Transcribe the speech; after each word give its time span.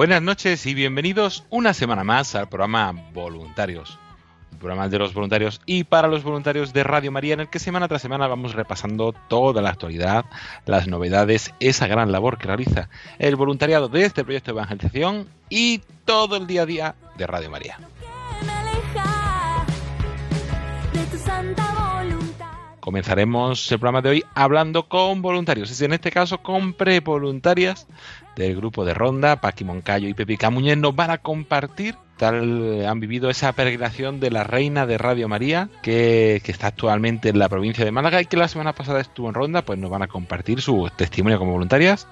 Buenas 0.00 0.22
noches 0.22 0.64
y 0.64 0.72
bienvenidos 0.72 1.44
una 1.50 1.74
semana 1.74 2.04
más 2.04 2.34
al 2.34 2.48
programa 2.48 2.90
Voluntarios. 3.12 3.98
El 4.50 4.56
programa 4.56 4.88
de 4.88 4.98
los 4.98 5.12
voluntarios 5.12 5.60
y 5.66 5.84
para 5.84 6.08
los 6.08 6.22
voluntarios 6.22 6.72
de 6.72 6.84
Radio 6.84 7.12
María, 7.12 7.34
en 7.34 7.40
el 7.40 7.50
que 7.50 7.58
semana 7.58 7.86
tras 7.86 8.00
semana 8.00 8.26
vamos 8.26 8.54
repasando 8.54 9.12
toda 9.12 9.60
la 9.60 9.68
actualidad, 9.68 10.24
las 10.64 10.88
novedades, 10.88 11.52
esa 11.60 11.86
gran 11.86 12.12
labor 12.12 12.38
que 12.38 12.46
realiza 12.46 12.88
el 13.18 13.36
voluntariado 13.36 13.90
de 13.90 14.04
este 14.04 14.24
proyecto 14.24 14.52
de 14.52 14.56
evangelización 14.56 15.28
y 15.50 15.82
todo 16.06 16.36
el 16.38 16.46
día 16.46 16.62
a 16.62 16.66
día 16.66 16.94
de 17.18 17.26
Radio 17.26 17.50
María. 17.50 17.78
Comenzaremos 22.80 23.70
el 23.70 23.78
programa 23.78 24.00
de 24.00 24.08
hoy 24.08 24.24
hablando 24.34 24.88
con 24.88 25.20
voluntarios, 25.20 25.70
es 25.70 25.82
en 25.82 25.92
este 25.92 26.10
caso 26.10 26.38
con 26.38 26.72
prevoluntarias 26.72 27.86
del 28.36 28.56
grupo 28.56 28.84
de 28.84 28.94
Ronda, 28.94 29.40
Paqui 29.40 29.64
Moncayo 29.64 30.08
y 30.08 30.14
Pepi 30.14 30.36
Camuñez 30.36 30.78
nos 30.78 30.94
van 30.94 31.10
a 31.10 31.18
compartir 31.18 31.96
tal 32.16 32.84
han 32.86 33.00
vivido 33.00 33.30
esa 33.30 33.52
peregrinación 33.52 34.20
de 34.20 34.30
la 34.30 34.44
Reina 34.44 34.86
de 34.86 34.98
Radio 34.98 35.26
María 35.26 35.70
que, 35.82 36.42
que 36.44 36.52
está 36.52 36.66
actualmente 36.66 37.30
en 37.30 37.38
la 37.38 37.48
provincia 37.48 37.84
de 37.84 37.92
Málaga 37.92 38.20
y 38.20 38.26
que 38.26 38.36
la 38.36 38.48
semana 38.48 38.74
pasada 38.74 39.00
estuvo 39.00 39.28
en 39.28 39.34
Ronda, 39.34 39.62
pues 39.62 39.78
nos 39.78 39.90
van 39.90 40.02
a 40.02 40.08
compartir 40.08 40.60
su 40.60 40.90
testimonio 40.96 41.38
como 41.38 41.52
voluntarias 41.52 42.06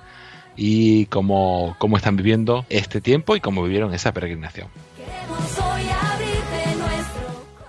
y 0.56 1.06
cómo, 1.06 1.76
cómo 1.78 1.96
están 1.96 2.16
viviendo 2.16 2.66
este 2.68 3.00
tiempo 3.00 3.36
y 3.36 3.40
cómo 3.40 3.62
vivieron 3.62 3.94
esa 3.94 4.12
peregrinación. 4.12 4.68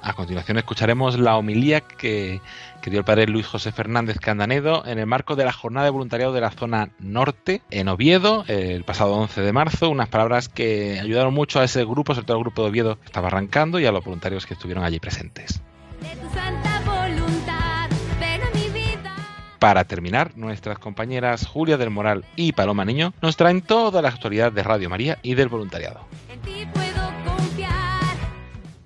A 0.01 0.13
continuación 0.13 0.57
escucharemos 0.57 1.19
la 1.19 1.38
homilía 1.38 1.81
que, 1.81 2.41
que 2.81 2.90
dio 2.90 3.00
el 3.00 3.06
padre 3.06 3.28
Luis 3.28 3.47
José 3.47 3.72
Fernández 3.72 4.19
Candanedo 4.19 4.84
en 4.85 5.00
el 5.00 5.06
marco 5.06 5.35
de 5.35 5.45
la 5.45 5.53
jornada 5.53 5.85
de 5.85 5.91
voluntariado 5.91 6.34
de 6.34 6.41
la 6.41 6.51
zona 6.51 6.90
norte 7.00 7.62
en 7.72 7.88
Oviedo 7.88 8.45
el 8.47 8.84
pasado 8.84 9.13
11 9.16 9.41
de 9.41 9.53
marzo. 9.53 9.90
Unas 9.90 10.09
palabras 10.09 10.50
que 10.50 11.00
ayudaron 11.00 11.34
mucho 11.34 11.59
a 11.59 11.63
ese 11.63 11.84
grupo, 11.85 12.13
sobre 12.13 12.25
todo 12.25 12.38
al 12.38 12.44
grupo 12.44 12.63
de 12.63 12.69
Oviedo 12.69 13.00
que 13.00 13.06
estaba 13.06 13.28
arrancando 13.28 13.79
y 13.79 13.85
a 13.85 13.91
los 13.91 14.03
voluntarios 14.03 14.45
que 14.45 14.53
estuvieron 14.53 14.84
allí 14.84 15.00
presentes. 15.00 15.62
de 16.01 16.16
tu 16.16 16.34
santa 16.34 16.81
voluntad. 16.85 17.89
Ven 18.19 18.41
a 18.41 18.50
mi 18.56 18.69
vida. 18.69 19.16
Para 19.59 19.84
terminar, 19.84 20.31
nuestras 20.35 20.79
compañeras 20.79 21.45
Julia 21.45 21.78
del 21.78 21.89
Moral 21.89 22.25
y 22.35 22.53
Paloma 22.53 22.85
Niño 22.85 23.13
nos 23.22 23.38
traen 23.38 23.62
toda 23.62 24.01
la 24.01 24.09
actualidad 24.09 24.51
de 24.51 24.63
Radio 24.63 24.89
María 24.89 25.19
y 25.22 25.35
del 25.35 25.50
voluntariado. 25.50 26.06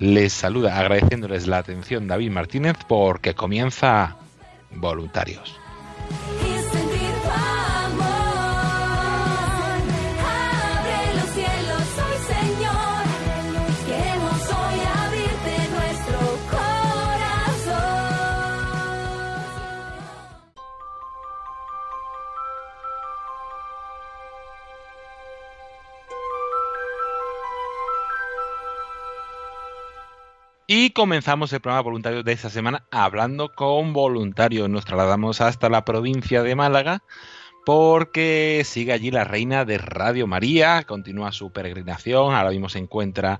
Les 0.03 0.33
saluda 0.33 0.77
agradeciéndoles 0.79 1.47
la 1.47 1.59
atención 1.59 2.09
David 2.09 2.29
Martínez 2.29 2.75
porque 2.89 3.35
comienza 3.35 4.17
Voluntarios. 4.69 5.57
Y 30.65 30.91
comenzamos 30.91 31.51
el 31.51 31.59
programa 31.59 31.81
voluntario 31.81 32.23
de 32.23 32.31
esta 32.31 32.49
semana 32.49 32.85
hablando 32.89 33.53
con 33.53 33.91
voluntarios. 33.91 34.69
Nos 34.69 34.85
trasladamos 34.85 35.41
hasta 35.41 35.67
la 35.67 35.83
provincia 35.83 36.41
de 36.41 36.55
Málaga 36.55 37.03
porque 37.65 38.63
sigue 38.65 38.93
allí 38.93 39.11
la 39.11 39.23
reina 39.23 39.65
de 39.65 39.77
Radio 39.77 40.27
María, 40.27 40.83
continúa 40.83 41.31
su 41.31 41.51
peregrinación, 41.51 42.33
ahora 42.33 42.49
mismo 42.49 42.69
se 42.69 42.79
encuentra 42.79 43.39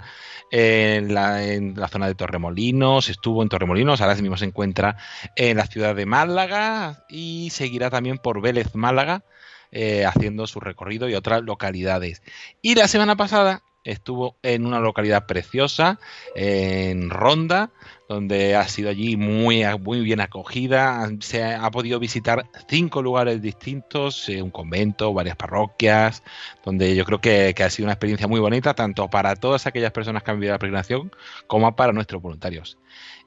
en 0.52 1.14
la, 1.14 1.46
en 1.46 1.74
la 1.76 1.88
zona 1.88 2.08
de 2.08 2.16
Torremolinos, 2.16 3.10
estuvo 3.10 3.44
en 3.44 3.50
Torremolinos, 3.50 4.02
ahora 4.02 4.16
mismo 4.16 4.38
se 4.38 4.46
encuentra 4.46 4.98
en 5.36 5.58
la 5.58 5.66
ciudad 5.66 5.96
de 5.96 6.06
Málaga 6.06 7.06
y 7.10 7.50
seguirá 7.52 7.90
también 7.90 8.18
por 8.18 8.42
Vélez, 8.42 8.76
Málaga, 8.76 9.24
eh, 9.72 10.06
haciendo 10.06 10.48
su 10.48 10.60
recorrido 10.60 11.10
y 11.10 11.16
otras 11.16 11.42
localidades. 11.42 12.22
Y 12.62 12.76
la 12.76 12.88
semana 12.88 13.16
pasada 13.18 13.64
estuvo 13.84 14.38
en 14.44 14.66
una 14.66 14.80
localidad 14.80 15.26
preciosa, 15.26 16.00
en 16.36 17.10
Ronda, 17.10 17.72
donde 18.08 18.56
ha 18.56 18.68
sido 18.68 18.90
allí 18.90 19.18
muy, 19.18 19.64
muy 19.80 20.02
bien 20.02 20.22
acogida. 20.22 21.10
Se 21.20 21.44
ha, 21.44 21.70
podido 21.72 22.00
visitar 22.00 22.46
cinco 22.68 23.02
lugares 23.02 23.42
distintos, 23.42 24.30
eh, 24.30 24.42
un 24.42 24.52
convento, 24.52 25.14
varias 25.14 25.36
parroquias, 25.36 26.24
donde 26.64 26.96
yo 26.96 27.06
creo 27.06 27.20
que, 27.20 27.54
que 27.56 27.64
ha 27.64 27.70
sido 27.70 27.86
una 27.86 27.94
experiencia 27.94 28.28
muy 28.28 28.40
bonita, 28.40 28.74
tanto 28.74 29.10
para 29.10 29.36
todas 29.36 29.66
aquellas 29.68 29.92
personas 29.92 30.24
que 30.24 30.32
han 30.32 30.38
vivido 30.38 30.54
la 30.54 30.60
peregrinación, 30.60 31.12
como 31.48 31.76
para 31.76 31.94
nuestros 31.94 32.22
voluntarios. 32.22 32.78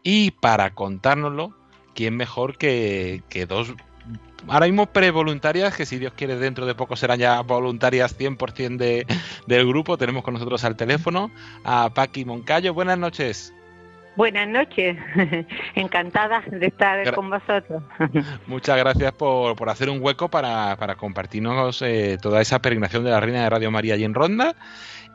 Y 0.03 0.31
para 0.31 0.75
contárnoslo, 0.75 1.57
¿quién 1.95 2.17
mejor 2.17 2.59
que, 2.59 3.23
que 3.29 3.47
dos 3.47 3.75
ahora 4.49 4.67
mismo 4.67 4.87
prevoluntarias, 4.87 5.77
que 5.77 5.87
si 5.87 5.99
Dios 5.99 6.13
quiere 6.17 6.37
dentro 6.37 6.67
de 6.67 6.75
poco 6.75 6.97
serán 6.97 7.19
ya 7.19 7.41
voluntarias 7.43 8.19
100% 8.19 8.77
de, 8.77 9.07
del 9.47 9.67
grupo. 9.67 9.97
Tenemos 9.99 10.23
con 10.25 10.35
nosotros 10.35 10.65
al 10.65 10.77
teléfono 10.77 11.31
a 11.65 11.91
Paqui 11.93 12.25
Moncayo. 12.25 12.75
Buenas 12.75 12.99
noches. 12.99 13.53
Buenas 14.17 14.49
noches, 14.49 14.97
encantada 15.75 16.43
de 16.51 16.69
estar 16.69 17.05
Gra- 17.05 17.15
con 17.15 17.29
vosotros. 17.29 17.83
Muchas 18.47 18.79
gracias 18.79 19.13
por, 19.13 19.55
por 19.57 19.69
hacer 19.69 19.91
un 19.91 19.99
hueco 20.03 20.31
para, 20.31 20.75
para 20.77 20.95
compartirnos 20.95 21.83
eh, 21.83 22.17
toda 22.23 22.41
esa 22.41 22.61
peregrinación 22.61 23.05
de 23.05 23.11
la 23.11 23.21
Reina 23.21 23.43
de 23.43 23.51
Radio 23.51 23.71
María 23.71 23.93
allí 23.93 24.05
en 24.05 24.15
Ronda. 24.15 24.55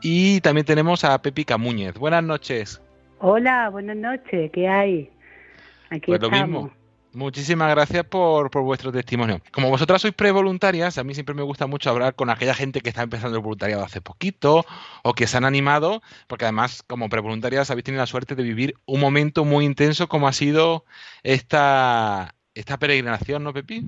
Y 0.02 0.40
también 0.40 0.66
tenemos 0.66 1.02
a 1.04 1.20
Pepi 1.20 1.44
Camúñez. 1.44 1.94
Buenas 1.94 2.22
noches. 2.22 2.80
Hola, 3.18 3.70
buenas 3.70 3.96
noches, 3.96 4.50
¿qué 4.52 4.68
hay? 4.68 5.10
Aquí 5.90 6.06
Pues 6.06 6.20
lo 6.20 6.28
estamos. 6.28 6.48
mismo. 6.64 6.81
Muchísimas 7.14 7.70
gracias 7.70 8.04
por, 8.04 8.50
vuestro 8.62 8.90
testimonio. 8.90 9.42
Como 9.52 9.68
vosotras 9.68 10.00
sois 10.00 10.14
prevoluntarias, 10.14 10.96
a 10.96 11.04
mí 11.04 11.12
siempre 11.12 11.34
me 11.34 11.42
gusta 11.42 11.66
mucho 11.66 11.90
hablar 11.90 12.14
con 12.14 12.30
aquella 12.30 12.54
gente 12.54 12.80
que 12.80 12.88
está 12.88 13.02
empezando 13.02 13.36
el 13.36 13.42
voluntariado 13.42 13.84
hace 13.84 14.00
poquito 14.00 14.64
o 15.04 15.12
que 15.12 15.26
se 15.26 15.36
han 15.36 15.44
animado, 15.44 16.00
porque 16.26 16.46
además 16.46 16.82
como 16.82 17.10
prevoluntarias 17.10 17.70
habéis 17.70 17.84
tenido 17.84 18.02
la 18.02 18.06
suerte 18.06 18.34
de 18.34 18.42
vivir 18.42 18.74
un 18.86 19.00
momento 19.00 19.44
muy 19.44 19.66
intenso 19.66 20.08
como 20.08 20.26
ha 20.26 20.32
sido 20.32 20.86
esta, 21.22 22.34
esta 22.54 22.78
peregrinación, 22.78 23.44
¿no, 23.44 23.52
Pepi? 23.52 23.84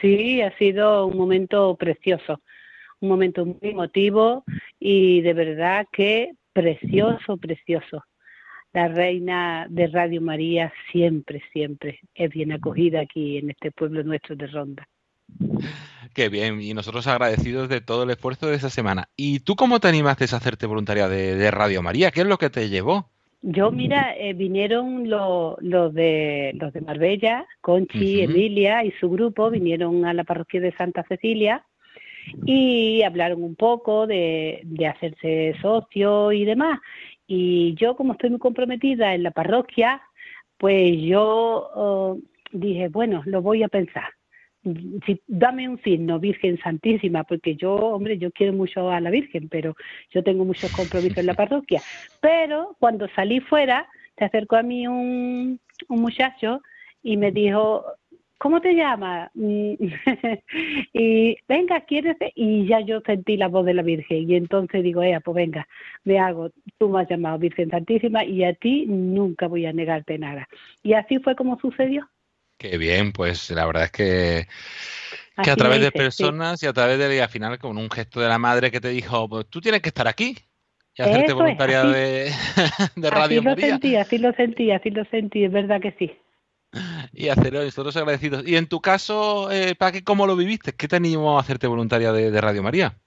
Sí, 0.00 0.42
ha 0.42 0.56
sido 0.58 1.06
un 1.06 1.16
momento 1.16 1.76
precioso, 1.76 2.40
un 2.98 3.10
momento 3.10 3.46
muy 3.46 3.58
emotivo 3.70 4.44
y 4.80 5.20
de 5.20 5.34
verdad 5.34 5.86
que 5.92 6.32
precioso, 6.52 7.36
precioso. 7.36 8.02
La 8.72 8.88
reina 8.88 9.66
de 9.68 9.86
Radio 9.88 10.22
María 10.22 10.72
siempre, 10.90 11.42
siempre 11.52 12.00
es 12.14 12.30
bien 12.30 12.52
acogida 12.52 13.00
aquí 13.00 13.36
en 13.36 13.50
este 13.50 13.70
pueblo 13.70 14.02
nuestro 14.02 14.34
de 14.34 14.46
Ronda. 14.46 14.88
Qué 16.14 16.28
bien, 16.28 16.60
y 16.60 16.74
nosotros 16.74 17.06
agradecidos 17.06 17.68
de 17.68 17.80
todo 17.80 18.04
el 18.04 18.10
esfuerzo 18.10 18.46
de 18.46 18.56
esa 18.56 18.70
semana. 18.70 19.08
¿Y 19.16 19.40
tú 19.40 19.56
cómo 19.56 19.80
te 19.80 19.88
animaste 19.88 20.24
a 20.24 20.36
hacerte 20.36 20.66
voluntaria 20.66 21.08
de, 21.08 21.50
Radio 21.50 21.82
María? 21.82 22.10
¿Qué 22.10 22.20
es 22.20 22.26
lo 22.26 22.38
que 22.38 22.50
te 22.50 22.68
llevó? 22.68 23.08
Yo, 23.42 23.72
mira, 23.72 24.14
eh, 24.16 24.34
vinieron 24.34 25.08
los, 25.10 25.56
de 25.60 26.52
los 26.54 26.72
de 26.72 26.80
Marbella, 26.80 27.46
Conchi, 27.60 28.20
Emilia 28.20 28.84
y 28.84 28.92
su 28.92 29.10
grupo, 29.10 29.50
vinieron 29.50 30.04
a 30.04 30.14
la 30.14 30.24
parroquia 30.24 30.60
de 30.60 30.72
Santa 30.72 31.02
Cecilia 31.08 31.64
y 32.46 33.02
hablaron 33.02 33.42
un 33.42 33.56
poco 33.56 34.06
de, 34.06 34.60
de 34.64 34.86
hacerse 34.86 35.56
socio 35.60 36.30
y 36.30 36.44
demás. 36.44 36.78
Y 37.26 37.74
yo, 37.74 37.96
como 37.96 38.12
estoy 38.12 38.30
muy 38.30 38.38
comprometida 38.38 39.14
en 39.14 39.22
la 39.22 39.30
parroquia, 39.30 40.02
pues 40.58 41.00
yo 41.00 41.70
oh, 41.74 42.18
dije, 42.52 42.88
bueno, 42.88 43.22
lo 43.26 43.42
voy 43.42 43.62
a 43.62 43.68
pensar 43.68 44.12
dame 45.26 45.68
un 45.68 45.80
signo, 45.82 46.20
Virgen 46.20 46.58
Santísima, 46.58 47.24
porque 47.24 47.56
yo, 47.56 47.74
hombre, 47.74 48.18
yo 48.18 48.30
quiero 48.30 48.52
mucho 48.52 48.90
a 48.90 49.00
la 49.00 49.10
Virgen, 49.10 49.48
pero 49.48 49.74
yo 50.10 50.22
tengo 50.22 50.44
muchos 50.44 50.70
compromisos 50.72 51.18
en 51.18 51.26
la 51.26 51.34
parroquia. 51.34 51.82
Pero 52.20 52.76
cuando 52.78 53.08
salí 53.14 53.40
fuera, 53.40 53.88
se 54.16 54.24
acercó 54.24 54.56
a 54.56 54.62
mí 54.62 54.86
un 54.86 55.58
muchacho 55.88 56.60
y 57.02 57.16
me 57.16 57.32
dijo, 57.32 57.84
¿cómo 58.42 58.60
te 58.60 58.74
llamas? 58.74 59.30
y 59.36 59.78
venga, 61.48 61.80
¿quieres? 61.82 62.16
Y 62.34 62.66
ya 62.66 62.80
yo 62.80 63.00
sentí 63.06 63.36
la 63.36 63.46
voz 63.46 63.64
de 63.64 63.72
la 63.72 63.82
Virgen. 63.82 64.28
Y 64.28 64.34
entonces 64.34 64.82
digo, 64.82 65.00
ella, 65.00 65.20
pues 65.20 65.36
venga, 65.36 65.68
me 66.02 66.18
hago, 66.18 66.50
tú 66.76 66.88
me 66.88 67.02
has 67.02 67.08
llamado 67.08 67.38
Virgen 67.38 67.70
Santísima 67.70 68.24
y 68.24 68.42
a 68.42 68.52
ti 68.54 68.86
nunca 68.86 69.46
voy 69.46 69.66
a 69.66 69.72
negarte 69.72 70.18
nada. 70.18 70.48
Y 70.82 70.94
así 70.94 71.20
fue 71.20 71.36
como 71.36 71.56
sucedió. 71.60 72.08
Qué 72.58 72.78
bien, 72.78 73.12
pues 73.12 73.48
la 73.52 73.64
verdad 73.64 73.84
es 73.84 73.92
que, 73.92 74.48
que 75.40 75.50
a 75.50 75.56
través 75.56 75.80
de 75.80 75.92
personas 75.92 76.60
y 76.64 76.66
a 76.66 76.72
través 76.72 76.98
de, 76.98 77.22
al 77.22 77.28
final, 77.28 77.60
con 77.60 77.78
un 77.78 77.90
gesto 77.90 78.20
de 78.20 78.28
la 78.28 78.38
madre 78.38 78.72
que 78.72 78.80
te 78.80 78.88
dijo, 78.88 79.28
pues 79.28 79.46
tú 79.46 79.60
tienes 79.60 79.82
que 79.82 79.90
estar 79.90 80.08
aquí 80.08 80.34
y 80.96 81.02
hacerte 81.02 81.32
voluntaria 81.32 81.84
de, 81.84 82.32
de, 82.96 83.10
Radio 83.10 83.40
Así 83.40 83.48
lo 83.48 83.54
sentí, 83.54 83.96
así 83.96 84.18
lo 84.18 84.32
sentí, 84.32 84.70
así 84.72 84.90
lo 84.90 85.04
sentí, 85.04 85.44
es 85.44 85.52
verdad 85.52 85.80
que 85.80 85.92
sí. 85.92 86.10
Y 87.12 87.28
hacerlo, 87.28 87.62
nosotros 87.62 87.96
agradecidos. 87.96 88.46
Y 88.46 88.56
en 88.56 88.66
tu 88.66 88.80
caso, 88.80 89.50
eh, 89.50 89.76
qué 89.92 90.02
¿cómo 90.04 90.26
lo 90.26 90.36
viviste? 90.36 90.72
¿Qué 90.74 90.88
te 90.88 90.96
animó 90.96 91.38
a 91.38 91.42
hacerte 91.42 91.66
voluntaria 91.66 92.12
de 92.12 92.40
Radio 92.40 92.62
María? 92.62 92.98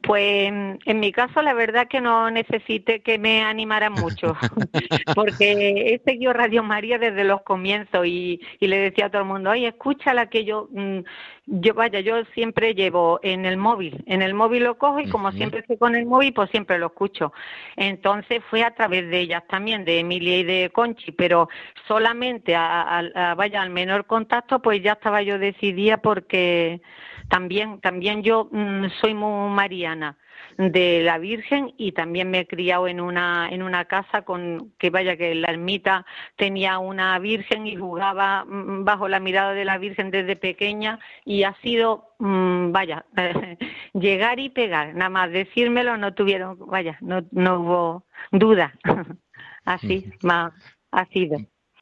Pues 0.00 0.52
en 0.84 1.00
mi 1.00 1.12
caso 1.12 1.42
la 1.42 1.54
verdad 1.54 1.88
que 1.88 2.00
no 2.00 2.30
necesité 2.30 3.00
que 3.00 3.18
me 3.18 3.42
animaran 3.42 3.92
mucho, 3.92 4.36
porque 5.14 5.94
he 5.94 6.00
seguido 6.04 6.32
Radio 6.32 6.62
María 6.62 6.98
desde 6.98 7.24
los 7.24 7.42
comienzos 7.42 8.06
y, 8.06 8.40
le 8.60 8.78
decía 8.78 9.06
a 9.06 9.10
todo 9.10 9.22
el 9.22 9.28
mundo, 9.28 9.50
oye, 9.50 9.68
escúchala 9.68 10.28
que 10.30 10.44
yo, 10.44 10.68
mm, 10.70 11.00
yo 11.46 11.74
vaya, 11.74 12.00
yo 12.00 12.24
siempre 12.34 12.74
llevo 12.74 13.18
en 13.22 13.44
el 13.44 13.56
móvil, 13.56 14.02
en 14.06 14.22
el 14.22 14.34
móvil 14.34 14.64
lo 14.64 14.78
cojo 14.78 15.00
y 15.00 15.08
como 15.08 15.32
siempre 15.32 15.60
estoy 15.60 15.76
con 15.76 15.94
el 15.94 16.06
móvil, 16.06 16.32
pues 16.32 16.50
siempre 16.50 16.78
lo 16.78 16.86
escucho. 16.86 17.32
Entonces 17.76 18.42
fue 18.48 18.62
a 18.62 18.74
través 18.74 19.10
de 19.10 19.20
ellas 19.20 19.42
también, 19.48 19.84
de 19.84 19.98
Emilia 19.98 20.38
y 20.38 20.44
de 20.44 20.70
Conchi, 20.72 21.12
pero 21.12 21.48
solamente 21.88 22.54
a, 22.54 23.34
vaya 23.36 23.62
al 23.62 23.70
menor 23.70 24.06
contacto, 24.06 24.60
pues 24.60 24.82
ya 24.82 24.92
estaba 24.92 25.22
yo 25.22 25.38
decidida 25.38 25.96
porque 25.98 26.80
también, 27.28 27.80
también 27.80 28.22
yo 28.22 28.48
mm, 28.50 28.86
soy 29.00 29.14
muy 29.14 29.50
mariana 29.50 30.16
de 30.58 31.02
la 31.02 31.18
Virgen 31.18 31.72
y 31.76 31.92
también 31.92 32.30
me 32.30 32.40
he 32.40 32.46
criado 32.46 32.88
en 32.88 33.00
una 33.00 33.48
en 33.50 33.62
una 33.62 33.84
casa 33.86 34.22
con 34.22 34.72
que 34.78 34.90
vaya 34.90 35.16
que 35.16 35.34
la 35.34 35.48
ermita 35.48 36.04
tenía 36.36 36.78
una 36.78 37.18
Virgen 37.18 37.66
y 37.66 37.76
jugaba 37.76 38.44
mm, 38.44 38.84
bajo 38.84 39.08
la 39.08 39.20
mirada 39.20 39.52
de 39.52 39.64
la 39.64 39.78
Virgen 39.78 40.10
desde 40.10 40.36
pequeña 40.36 40.98
y 41.24 41.44
ha 41.44 41.54
sido 41.62 42.14
mm, 42.18 42.72
vaya 42.72 43.04
llegar 43.94 44.38
y 44.40 44.50
pegar. 44.50 44.94
Nada 44.94 45.10
más 45.10 45.30
decírmelo 45.30 45.96
no 45.96 46.14
tuvieron 46.14 46.58
vaya 46.66 46.98
no 47.00 47.22
no 47.30 47.60
hubo 47.60 48.06
duda. 48.30 48.74
Así 49.64 50.10
más 50.22 50.52
ha 50.90 51.06
sido 51.06 51.38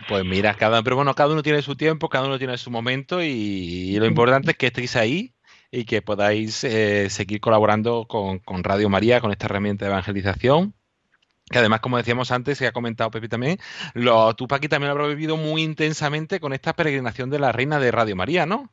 pues 0.08 0.24
mira, 0.24 0.54
cada, 0.54 0.82
pero 0.82 0.96
bueno, 0.96 1.14
cada 1.14 1.32
uno 1.32 1.42
tiene 1.42 1.62
su 1.62 1.76
tiempo, 1.76 2.08
cada 2.08 2.26
uno 2.26 2.38
tiene 2.38 2.56
su 2.58 2.70
momento 2.70 3.22
y 3.22 3.96
lo 3.98 4.06
importante 4.06 4.52
es 4.52 4.56
que 4.56 4.66
estéis 4.66 4.96
ahí 4.96 5.34
y 5.70 5.84
que 5.84 6.02
podáis 6.02 6.64
eh, 6.64 7.08
seguir 7.10 7.40
colaborando 7.40 8.06
con, 8.06 8.40
Radio 8.64 8.88
María, 8.88 9.20
con 9.20 9.30
esta 9.30 9.46
herramienta 9.46 9.84
de 9.84 9.92
evangelización 9.92 10.74
que 11.50 11.58
además, 11.58 11.80
como 11.80 11.96
decíamos 11.96 12.30
antes, 12.30 12.60
y 12.60 12.66
ha 12.66 12.70
comentado 12.70 13.10
Pepi 13.10 13.26
también, 13.26 13.58
lo, 13.94 14.36
tú, 14.36 14.46
Paqui, 14.46 14.68
también 14.68 14.86
lo 14.86 14.92
habrás 14.92 15.16
vivido 15.16 15.36
muy 15.36 15.62
intensamente 15.62 16.38
con 16.38 16.52
esta 16.52 16.74
peregrinación 16.74 17.28
de 17.28 17.40
la 17.40 17.50
Reina 17.50 17.80
de 17.80 17.90
Radio 17.90 18.14
María, 18.14 18.46
¿no? 18.46 18.70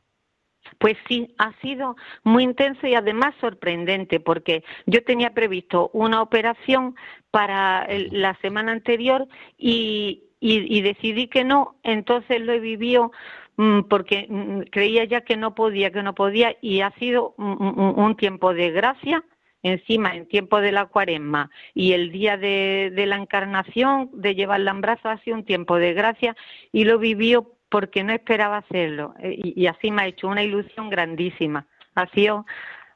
Pues 0.78 0.96
sí, 1.08 1.34
ha 1.38 1.52
sido 1.60 1.96
muy 2.22 2.44
intenso 2.44 2.86
y 2.86 2.94
además 2.94 3.34
sorprendente, 3.40 4.20
porque 4.20 4.62
yo 4.86 5.02
tenía 5.02 5.30
previsto 5.30 5.90
una 5.92 6.22
operación 6.22 6.94
para 7.32 7.84
la 7.88 8.36
semana 8.42 8.70
anterior 8.70 9.26
y, 9.56 10.27
y, 10.40 10.80
decidí 10.82 11.26
que 11.26 11.44
no, 11.44 11.76
entonces 11.82 12.40
lo 12.40 12.52
he 12.52 12.60
vivido 12.60 13.10
Mm, 13.58 13.88
porque 13.88 14.26
mm, 14.30 14.70
creía 14.70 15.04
ya 15.04 15.22
que 15.22 15.36
no 15.36 15.54
podía, 15.56 15.90
que 15.90 16.04
no 16.04 16.14
podía, 16.14 16.56
y 16.60 16.80
ha 16.80 16.92
sido 16.92 17.34
un, 17.38 18.16
tiempo 18.16 18.54
de 18.54 18.70
gracia, 18.70 19.24
encima 19.64 20.14
en 20.14 20.28
tiempo 20.28 20.60
de 20.60 20.70
la 20.70 20.86
cuaresma 20.86 21.50
y 21.74 21.92
el 21.92 22.12
día 22.12 22.36
de, 22.36 22.92
la 22.94 23.16
encarnación, 23.16 24.10
de 24.12 24.36
llevarla 24.36 24.70
en 24.70 24.80
brazos, 24.80 25.06
ha 25.06 25.18
sido 25.24 25.36
un 25.36 25.44
tiempo 25.44 25.76
de 25.76 25.92
gracia 25.92 26.36
y 26.70 26.84
lo 26.84 27.00
vivió 27.00 27.52
porque 27.68 28.04
no 28.04 28.12
esperaba 28.12 28.58
hacerlo. 28.58 29.14
Eh, 29.18 29.36
y, 29.56 29.66
así 29.66 29.90
me 29.90 30.02
ha 30.02 30.06
hecho 30.06 30.28
una 30.28 30.44
ilusión 30.44 30.88
grandísima. 30.88 31.66
Ha 31.96 32.06
sido 32.10 32.46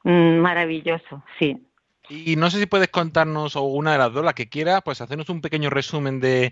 mm, 0.05 0.37
maravilloso, 0.37 1.23
sí. 1.39 1.61
Y 2.15 2.35
no 2.35 2.51
sé 2.51 2.59
si 2.59 2.67
puedes 2.67 2.89
contarnos, 2.89 3.55
o 3.55 3.63
una 3.63 3.93
de 3.93 3.97
las 3.97 4.13
dos, 4.13 4.23
la 4.23 4.33
que 4.33 4.47
quiera, 4.47 4.81
pues 4.81 5.01
hacernos 5.01 5.29
un 5.29 5.41
pequeño 5.41 5.71
resumen 5.71 6.19
de, 6.19 6.51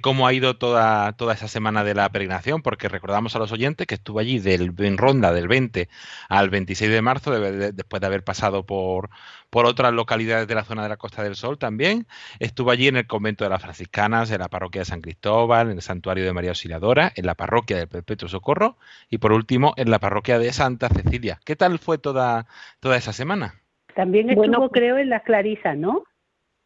cómo 0.00 0.26
ha 0.26 0.32
ido 0.32 0.56
toda, 0.56 1.12
toda 1.12 1.34
esa 1.34 1.46
semana 1.46 1.84
de 1.84 1.94
la 1.94 2.08
peregrinación, 2.10 2.62
porque 2.62 2.88
recordamos 2.88 3.36
a 3.36 3.38
los 3.38 3.52
oyentes 3.52 3.86
que 3.86 3.96
estuvo 3.96 4.18
allí 4.18 4.38
del, 4.38 4.72
en 4.78 4.96
ronda 4.96 5.32
del 5.34 5.46
20 5.46 5.90
al 6.30 6.48
26 6.48 6.90
de 6.90 7.02
marzo, 7.02 7.32
después 7.32 8.00
de 8.00 8.06
haber 8.06 8.24
pasado 8.24 8.64
por, 8.64 9.10
por 9.50 9.66
otras 9.66 9.92
localidades 9.92 10.48
de 10.48 10.54
la 10.54 10.64
zona 10.64 10.84
de 10.84 10.88
la 10.88 10.96
Costa 10.96 11.22
del 11.22 11.36
Sol 11.36 11.58
también. 11.58 12.06
Estuvo 12.38 12.70
allí 12.70 12.88
en 12.88 12.96
el 12.96 13.06
convento 13.06 13.44
de 13.44 13.50
las 13.50 13.60
franciscanas, 13.60 14.30
en 14.30 14.38
la 14.40 14.48
parroquia 14.48 14.80
de 14.80 14.86
San 14.86 15.02
Cristóbal, 15.02 15.70
en 15.70 15.76
el 15.76 15.82
santuario 15.82 16.24
de 16.24 16.32
María 16.32 16.52
Auxiliadora, 16.52 17.12
en 17.14 17.26
la 17.26 17.34
parroquia 17.34 17.76
del 17.76 17.88
Perpetuo 17.88 18.28
Socorro 18.28 18.78
y 19.10 19.18
por 19.18 19.32
último 19.32 19.74
en 19.76 19.90
la 19.90 19.98
parroquia 19.98 20.38
de 20.38 20.50
Santa 20.54 20.88
Cecilia. 20.88 21.40
¿Qué 21.44 21.56
tal 21.56 21.78
fue 21.78 21.98
toda, 21.98 22.46
toda 22.80 22.96
esa 22.96 23.12
semana? 23.12 23.63
También 23.94 24.30
estuvo, 24.30 24.46
bueno, 24.46 24.68
creo, 24.70 24.98
en 24.98 25.10
la 25.10 25.20
Clarisa, 25.20 25.74
¿no? 25.74 26.04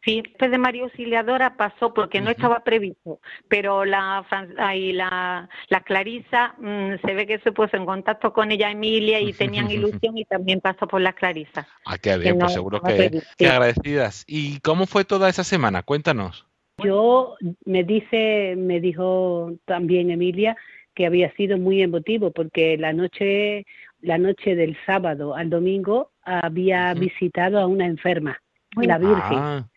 Sí, 0.01 0.21
después 0.21 0.49
de 0.49 0.57
María 0.57 0.83
Auxiliadora 0.83 1.57
pasó 1.57 1.93
porque 1.93 2.21
no 2.21 2.29
estaba 2.29 2.63
previsto, 2.63 3.19
pero 3.49 3.83
la 3.83 4.25
ahí 4.57 4.93
la, 4.93 5.49
la 5.67 5.81
Clarisa 5.81 6.55
mm, 6.57 7.05
se 7.05 7.13
ve 7.13 7.27
que 7.27 7.39
se 7.39 7.51
puso 7.51 7.75
en 7.75 7.85
contacto 7.85 8.31
con 8.31 8.49
ella 8.51 8.71
Emilia 8.71 9.19
y 9.19 9.33
tenían 9.33 9.69
ilusión 9.71 10.17
y 10.17 10.23
también 10.23 10.61
pasó 10.61 10.87
por 10.87 11.01
la 11.01 11.11
Clarisa. 11.11 11.67
Ah, 11.85 11.97
qué 11.97 12.17
bien, 12.17 12.37
pues 12.39 12.53
seguro 12.53 12.81
que, 12.81 13.21
que, 13.37 13.47
agradecidas. 13.47 14.23
¿Y 14.25 14.59
cómo 14.61 14.85
fue 14.85 15.03
toda 15.03 15.27
esa 15.27 15.43
semana? 15.43 15.83
Cuéntanos. 15.83 16.45
Yo 16.77 17.35
me 17.65 17.83
dice, 17.83 18.55
me 18.57 18.79
dijo 18.79 19.51
también 19.65 20.11
Emilia 20.11 20.55
que 20.95 21.05
había 21.05 21.33
sido 21.35 21.57
muy 21.57 21.81
emotivo 21.81 22.31
porque 22.31 22.77
la 22.77 22.93
noche 22.93 23.65
la 24.01 24.17
noche 24.17 24.55
del 24.55 24.77
sábado 24.85 25.35
al 25.35 25.49
domingo 25.49 26.11
había 26.23 26.93
visitado 26.93 27.59
a 27.59 27.67
una 27.67 27.85
enferma, 27.85 28.41
la 28.75 28.97
Virgen. 28.97 29.37
Ah. 29.37 29.67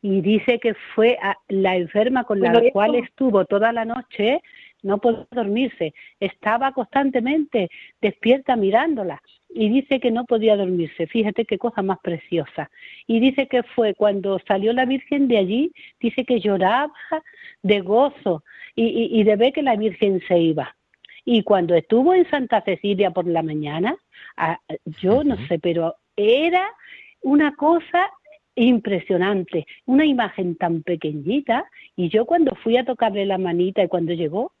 Y 0.00 0.20
dice 0.20 0.60
que 0.60 0.74
fue 0.94 1.18
la 1.48 1.76
enferma 1.76 2.24
con 2.24 2.40
la 2.40 2.70
cual 2.72 2.94
estuvo 2.94 3.44
toda 3.44 3.72
la 3.72 3.84
noche, 3.84 4.40
no 4.82 4.98
podía 4.98 5.26
dormirse, 5.32 5.92
estaba 6.20 6.70
constantemente 6.70 7.68
despierta 8.00 8.54
mirándola 8.54 9.20
y 9.48 9.68
dice 9.68 9.98
que 9.98 10.12
no 10.12 10.24
podía 10.24 10.56
dormirse. 10.56 11.08
Fíjate 11.08 11.44
qué 11.44 11.58
cosa 11.58 11.82
más 11.82 11.98
preciosa. 12.00 12.70
Y 13.08 13.18
dice 13.18 13.48
que 13.48 13.64
fue 13.64 13.94
cuando 13.94 14.38
salió 14.46 14.72
la 14.72 14.84
Virgen 14.84 15.26
de 15.26 15.38
allí, 15.38 15.72
dice 15.98 16.24
que 16.24 16.38
lloraba 16.38 16.92
de 17.62 17.80
gozo 17.80 18.44
y 18.76 19.24
de 19.24 19.34
ver 19.34 19.52
que 19.52 19.62
la 19.62 19.74
Virgen 19.74 20.22
se 20.28 20.38
iba. 20.38 20.77
Y 21.30 21.42
cuando 21.42 21.74
estuvo 21.74 22.14
en 22.14 22.26
Santa 22.30 22.62
Cecilia 22.62 23.10
por 23.10 23.26
la 23.26 23.42
mañana, 23.42 23.94
yo 24.98 25.22
no 25.24 25.36
sé, 25.46 25.58
pero 25.58 25.96
era 26.16 26.66
una 27.20 27.54
cosa 27.54 28.08
impresionante, 28.54 29.66
una 29.84 30.06
imagen 30.06 30.56
tan 30.56 30.82
pequeñita. 30.82 31.66
Y 31.96 32.08
yo 32.08 32.24
cuando 32.24 32.54
fui 32.54 32.78
a 32.78 32.84
tocarle 32.86 33.26
la 33.26 33.36
manita 33.36 33.82
y 33.82 33.88
cuando 33.88 34.14
llegó, 34.14 34.52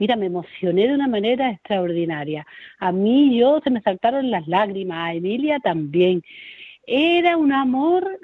mira, 0.00 0.16
me 0.16 0.26
emocioné 0.26 0.88
de 0.88 0.94
una 0.94 1.06
manera 1.06 1.48
extraordinaria. 1.52 2.44
A 2.80 2.90
mí 2.90 3.38
yo 3.38 3.60
se 3.62 3.70
me 3.70 3.80
saltaron 3.82 4.28
las 4.28 4.48
lágrimas, 4.48 5.10
a 5.10 5.14
Emilia 5.14 5.60
también. 5.60 6.24
Era 6.88 7.36
un 7.36 7.52
amor 7.52 8.18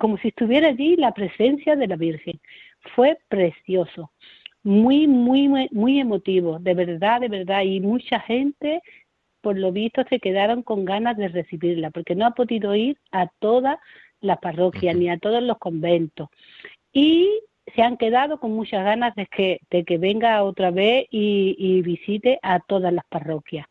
como 0.00 0.18
si 0.18 0.26
estuviera 0.26 0.70
allí 0.70 0.96
la 0.96 1.12
presencia 1.12 1.76
de 1.76 1.86
la 1.86 1.94
Virgen. 1.94 2.40
Fue 2.96 3.16
precioso 3.28 4.10
muy, 4.68 5.06
muy, 5.06 5.68
muy 5.72 5.98
emotivo, 5.98 6.58
de 6.58 6.74
verdad, 6.74 7.22
de 7.22 7.28
verdad, 7.28 7.62
y 7.62 7.80
mucha 7.80 8.20
gente 8.20 8.82
por 9.40 9.56
lo 9.56 9.72
visto 9.72 10.04
se 10.10 10.20
quedaron 10.20 10.62
con 10.62 10.84
ganas 10.84 11.16
de 11.16 11.28
recibirla, 11.28 11.90
porque 11.90 12.14
no 12.14 12.26
ha 12.26 12.32
podido 12.32 12.74
ir 12.74 12.98
a 13.10 13.28
todas 13.38 13.78
las 14.20 14.36
parroquias 14.40 14.94
ni 14.94 15.08
a 15.08 15.16
todos 15.16 15.42
los 15.42 15.56
conventos. 15.56 16.28
Y 16.92 17.30
se 17.74 17.80
han 17.80 17.96
quedado 17.96 18.40
con 18.40 18.52
muchas 18.52 18.84
ganas 18.84 19.14
de 19.14 19.24
que, 19.24 19.58
de 19.70 19.84
que 19.84 19.96
venga 19.96 20.42
otra 20.42 20.70
vez 20.70 21.06
y, 21.10 21.80
visite 21.80 22.38
a 22.42 22.60
todas 22.60 22.92
las 22.92 23.06
parroquias. 23.06 23.66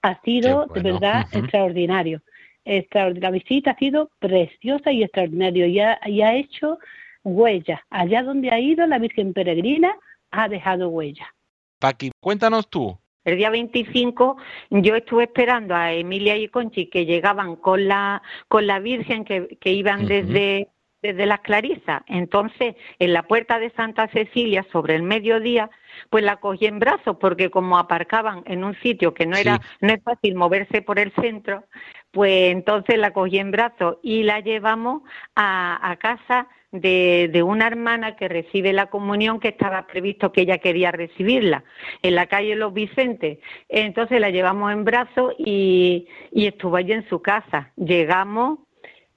Ha 0.00 0.22
sido 0.22 0.68
de 0.74 0.80
verdad 0.80 1.26
extraordinario. 1.32 2.22
La 2.64 3.30
visita 3.30 3.72
ha 3.72 3.76
sido 3.76 4.08
preciosa 4.20 4.90
y 4.90 5.02
extraordinaria 5.02 5.66
y 5.66 5.80
ha, 5.80 6.00
y 6.06 6.22
ha 6.22 6.34
hecho 6.34 6.78
huella. 7.24 7.84
Allá 7.90 8.22
donde 8.22 8.50
ha 8.50 8.60
ido 8.60 8.86
la 8.86 8.98
Virgen 8.98 9.32
Peregrina 9.32 9.96
ha 10.30 10.48
dejado 10.48 10.88
huella. 10.88 11.34
Paqui, 11.78 12.10
cuéntanos 12.20 12.68
tú. 12.68 12.98
El 13.24 13.36
día 13.36 13.50
25 13.50 14.36
yo 14.70 14.96
estuve 14.96 15.24
esperando 15.24 15.76
a 15.76 15.92
Emilia 15.92 16.36
y 16.36 16.48
Conchi 16.48 16.86
que 16.90 17.06
llegaban 17.06 17.54
con 17.54 17.86
la, 17.86 18.20
con 18.48 18.66
la 18.66 18.80
Virgen 18.80 19.24
que, 19.24 19.58
que 19.60 19.72
iban 19.72 20.06
desde 20.06 20.71
desde 21.02 21.26
las 21.26 21.40
Clarisas. 21.40 22.02
Entonces, 22.06 22.76
en 22.98 23.12
la 23.12 23.24
puerta 23.24 23.58
de 23.58 23.70
Santa 23.70 24.08
Cecilia, 24.08 24.64
sobre 24.72 24.94
el 24.94 25.02
mediodía, 25.02 25.68
pues 26.08 26.24
la 26.24 26.36
cogí 26.36 26.66
en 26.66 26.78
brazos, 26.78 27.16
porque 27.20 27.50
como 27.50 27.76
aparcaban 27.76 28.42
en 28.46 28.64
un 28.64 28.74
sitio 28.80 29.12
que 29.12 29.26
no 29.26 29.36
era, 29.36 29.60
no 29.80 29.92
es 29.92 30.02
fácil 30.02 30.34
moverse 30.36 30.80
por 30.80 30.98
el 30.98 31.12
centro, 31.14 31.64
pues 32.12 32.52
entonces 32.52 32.98
la 32.98 33.12
cogí 33.12 33.38
en 33.38 33.50
brazos 33.50 33.96
y 34.02 34.22
la 34.22 34.40
llevamos 34.40 35.02
a, 35.34 35.96
casa 35.98 36.46
de, 36.70 37.28
de, 37.32 37.42
una 37.42 37.66
hermana 37.66 38.16
que 38.16 38.28
recibe 38.28 38.72
la 38.72 38.86
comunión 38.86 39.40
que 39.40 39.48
estaba 39.48 39.86
previsto 39.86 40.32
que 40.32 40.42
ella 40.42 40.58
quería 40.58 40.92
recibirla 40.92 41.64
en 42.02 42.14
la 42.14 42.26
calle 42.26 42.54
Los 42.54 42.72
Vicentes. 42.72 43.38
Entonces 43.68 44.20
la 44.20 44.30
llevamos 44.30 44.72
en 44.72 44.84
brazos 44.84 45.34
y, 45.38 46.06
y 46.30 46.46
estuvo 46.46 46.76
allí 46.76 46.92
en 46.92 47.08
su 47.08 47.20
casa. 47.22 47.72
Llegamos 47.76 48.58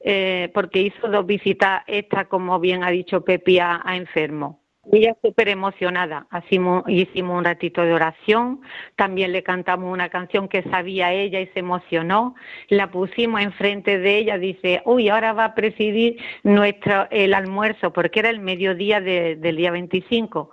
eh, 0.08 0.52
porque 0.54 0.82
hizo 0.82 1.08
dos 1.08 1.26
visitas, 1.26 1.82
esta, 1.88 2.26
como 2.26 2.60
bien 2.60 2.84
ha 2.84 2.92
dicho 2.92 3.26
Pepi, 3.26 3.58
a, 3.58 3.82
enfermo. 3.88 4.62
Ella 4.92 5.16
súper 5.20 5.50
emocionada. 5.50 6.28
Hicimos, 6.40 6.84
un 6.86 7.44
ratito 7.44 7.82
de 7.82 7.92
oración, 7.92 8.62
también 8.96 9.32
le 9.32 9.42
cantamos 9.42 9.92
una 9.92 10.10
canción 10.10 10.48
que 10.48 10.62
sabía 10.62 11.12
ella 11.12 11.40
y 11.40 11.48
se 11.48 11.60
emocionó. 11.60 12.36
La 12.70 12.92
pusimos 12.92 13.42
enfrente 13.42 13.98
de 13.98 14.20
ella, 14.20 14.38
dice, 14.38 14.84
uy, 14.86 15.10
ahora 15.10 15.34
va 15.34 15.46
a 15.46 15.56
presidir 15.56 16.18
nuestro, 16.44 17.08
el 17.10 17.34
almuerzo, 17.34 17.92
porque 17.92 18.20
era 18.20 18.30
el 18.30 18.40
mediodía 18.40 19.02
del 19.02 19.56
día 19.56 19.72
25. 19.72 20.52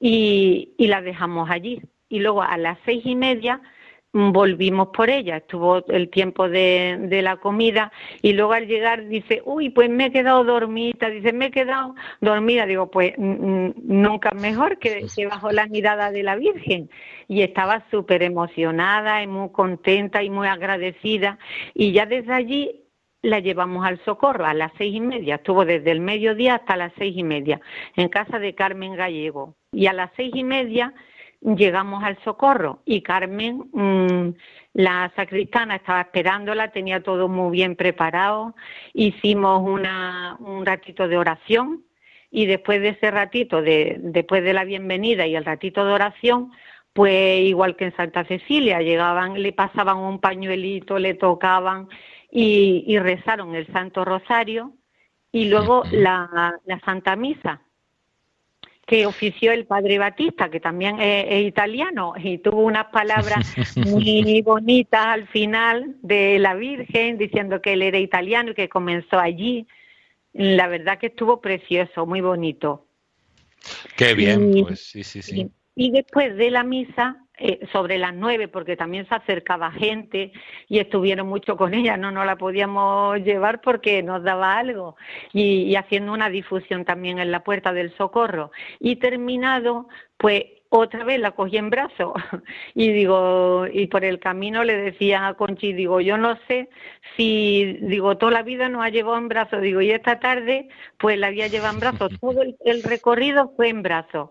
Y, 0.00 0.72
y 0.78 0.86
la 0.86 1.02
dejamos 1.02 1.50
allí. 1.50 1.82
Y 2.08 2.20
luego 2.20 2.42
a 2.42 2.56
las 2.56 2.78
seis 2.86 3.02
y 3.04 3.14
media 3.14 3.60
volvimos 4.12 4.88
por 4.88 5.10
ella, 5.10 5.38
estuvo 5.38 5.86
el 5.88 6.08
tiempo 6.08 6.48
de, 6.48 6.96
de, 7.02 7.22
la 7.22 7.36
comida 7.36 7.92
y 8.22 8.32
luego 8.32 8.54
al 8.54 8.66
llegar 8.66 9.06
dice, 9.08 9.42
uy, 9.44 9.70
pues 9.70 9.90
me 9.90 10.06
he 10.06 10.12
quedado 10.12 10.42
dormida, 10.44 11.10
dice, 11.10 11.32
me 11.32 11.46
he 11.46 11.50
quedado 11.50 11.94
dormida, 12.20 12.66
digo, 12.66 12.90
pues 12.90 13.12
nunca 13.18 14.30
mejor 14.32 14.78
que, 14.78 15.06
que, 15.14 15.26
bajo 15.26 15.52
la 15.52 15.66
mirada 15.66 16.10
de 16.10 16.22
la 16.22 16.36
Virgen 16.36 16.88
y 17.28 17.42
estaba 17.42 17.84
súper 17.90 18.22
emocionada 18.22 19.22
y 19.22 19.26
muy 19.26 19.50
contenta 19.50 20.22
y 20.22 20.30
muy 20.30 20.48
agradecida. 20.48 21.38
Y 21.74 21.92
ya 21.92 22.06
desde 22.06 22.32
allí 22.32 22.82
la 23.22 23.40
llevamos 23.40 23.84
al 23.84 24.02
socorro 24.04 24.46
a 24.46 24.54
las 24.54 24.72
seis 24.78 24.94
y 24.94 25.00
media, 25.00 25.36
estuvo 25.36 25.64
desde 25.64 25.90
el 25.90 26.00
mediodía 26.00 26.56
hasta 26.56 26.76
las 26.76 26.92
seis 26.96 27.16
y 27.16 27.24
media 27.24 27.60
en 27.96 28.08
casa 28.08 28.38
de 28.38 28.54
Carmen 28.54 28.94
Gallego. 28.94 29.56
Y 29.72 29.88
a 29.88 29.92
las 29.92 30.10
seis 30.16 30.30
y 30.34 30.44
media 30.44 30.94
llegamos 31.40 32.02
al 32.04 32.18
socorro. 32.24 32.82
Y 32.84 33.02
Carmen, 33.02 33.68
mm, 33.72 34.34
la 34.74 35.12
sacristana, 35.16 35.76
estaba 35.76 36.02
esperándola, 36.02 36.72
tenía 36.72 37.02
todo 37.02 37.28
muy 37.28 37.50
bien 37.52 37.76
preparado, 37.76 38.54
hicimos 38.94 39.62
una, 39.62 40.36
un 40.40 40.66
ratito 40.66 41.08
de 41.08 41.18
oración. 41.18 41.84
Y 42.30 42.46
después 42.46 42.80
de 42.82 42.90
ese 42.90 43.10
ratito, 43.10 43.62
de, 43.62 43.96
después 44.00 44.42
de 44.44 44.52
la 44.52 44.64
bienvenida 44.64 45.26
y 45.26 45.36
el 45.36 45.44
ratito 45.44 45.84
de 45.84 45.92
oración, 45.92 46.52
pues 46.92 47.40
igual 47.40 47.76
que 47.76 47.86
en 47.86 47.96
Santa 47.96 48.24
Cecilia, 48.24 48.80
llegaban, 48.80 49.40
le 49.42 49.52
pasaban 49.52 49.98
un 49.98 50.20
pañuelito, 50.20 50.98
le 50.98 51.14
tocaban 51.14 51.88
y, 52.30 52.84
y 52.86 52.98
rezaron 52.98 53.54
el 53.54 53.66
Santo 53.72 54.04
Rosario. 54.04 54.72
Y 55.32 55.48
luego 55.48 55.84
la, 55.92 56.58
la 56.64 56.80
Santa 56.80 57.16
Misa 57.16 57.65
que 58.86 59.04
ofició 59.04 59.50
el 59.50 59.66
padre 59.66 59.98
Batista, 59.98 60.48
que 60.48 60.60
también 60.60 61.00
es, 61.00 61.44
italiano, 61.44 62.14
y 62.16 62.38
tuvo 62.38 62.62
unas 62.62 62.86
palabras 62.86 63.52
muy 63.76 64.40
bonitas 64.42 65.06
al 65.06 65.26
final 65.28 65.96
de 66.02 66.38
la 66.38 66.54
Virgen, 66.54 67.18
diciendo 67.18 67.60
que 67.60 67.72
él 67.72 67.82
era 67.82 67.98
italiano 67.98 68.52
y 68.52 68.54
que 68.54 68.68
comenzó 68.68 69.18
allí. 69.18 69.66
La 70.32 70.68
verdad 70.68 70.98
que 70.98 71.08
estuvo 71.08 71.40
precioso, 71.40 72.06
muy 72.06 72.20
bonito. 72.20 72.86
Qué 73.96 74.14
bien, 74.14 74.52
pues 74.62 74.80
sí, 74.80 75.02
sí, 75.02 75.20
sí. 75.20 75.50
y 75.74 75.90
después 75.90 76.36
de 76.36 76.50
la 76.52 76.62
misa, 76.62 77.25
eh, 77.38 77.66
sobre 77.70 77.98
las 77.98 78.14
nueve, 78.14 78.48
porque 78.48 78.76
también 78.76 79.06
se 79.08 79.14
acercaba 79.14 79.70
gente 79.70 80.32
y 80.68 80.78
estuvieron 80.78 81.28
mucho 81.28 81.56
con 81.56 81.74
ella, 81.74 81.98
no 81.98 82.10
nos 82.10 82.24
la 82.24 82.36
podíamos 82.36 83.18
llevar 83.20 83.60
porque 83.60 84.02
nos 84.02 84.22
daba 84.22 84.56
algo, 84.56 84.96
y, 85.34 85.74
haciendo 85.76 86.12
una 86.12 86.30
difusión 86.30 86.86
también 86.86 87.18
en 87.18 87.30
la 87.30 87.44
puerta 87.44 87.74
del 87.74 87.94
socorro. 87.96 88.52
Y 88.80 88.96
terminado, 88.96 89.88
pues 90.16 90.44
otra 90.68 91.04
vez 91.04 91.20
la 91.20 91.32
cogí 91.32 91.56
en 91.56 91.70
brazos 91.70 92.12
y 92.74 92.92
digo 92.92 93.66
y 93.72 93.86
por 93.86 94.04
el 94.04 94.18
camino 94.18 94.64
le 94.64 94.76
decía 94.76 95.26
a 95.26 95.34
Conchi 95.34 95.72
digo 95.72 96.00
yo 96.00 96.18
no 96.18 96.38
sé 96.48 96.68
si 97.16 97.78
digo 97.82 98.16
toda 98.16 98.32
la 98.32 98.42
vida 98.42 98.68
nos 98.68 98.84
ha 98.84 98.90
llevado 98.90 99.18
en 99.18 99.28
brazos 99.28 99.62
digo 99.62 99.80
y 99.80 99.90
esta 99.90 100.18
tarde 100.18 100.68
pues 100.98 101.18
la 101.18 101.28
había 101.28 101.46
llevado 101.46 101.74
en 101.74 101.80
brazos 101.80 102.12
todo 102.20 102.42
el, 102.42 102.82
recorrido 102.82 103.52
fue 103.56 103.68
en 103.68 103.82
brazos 103.82 104.30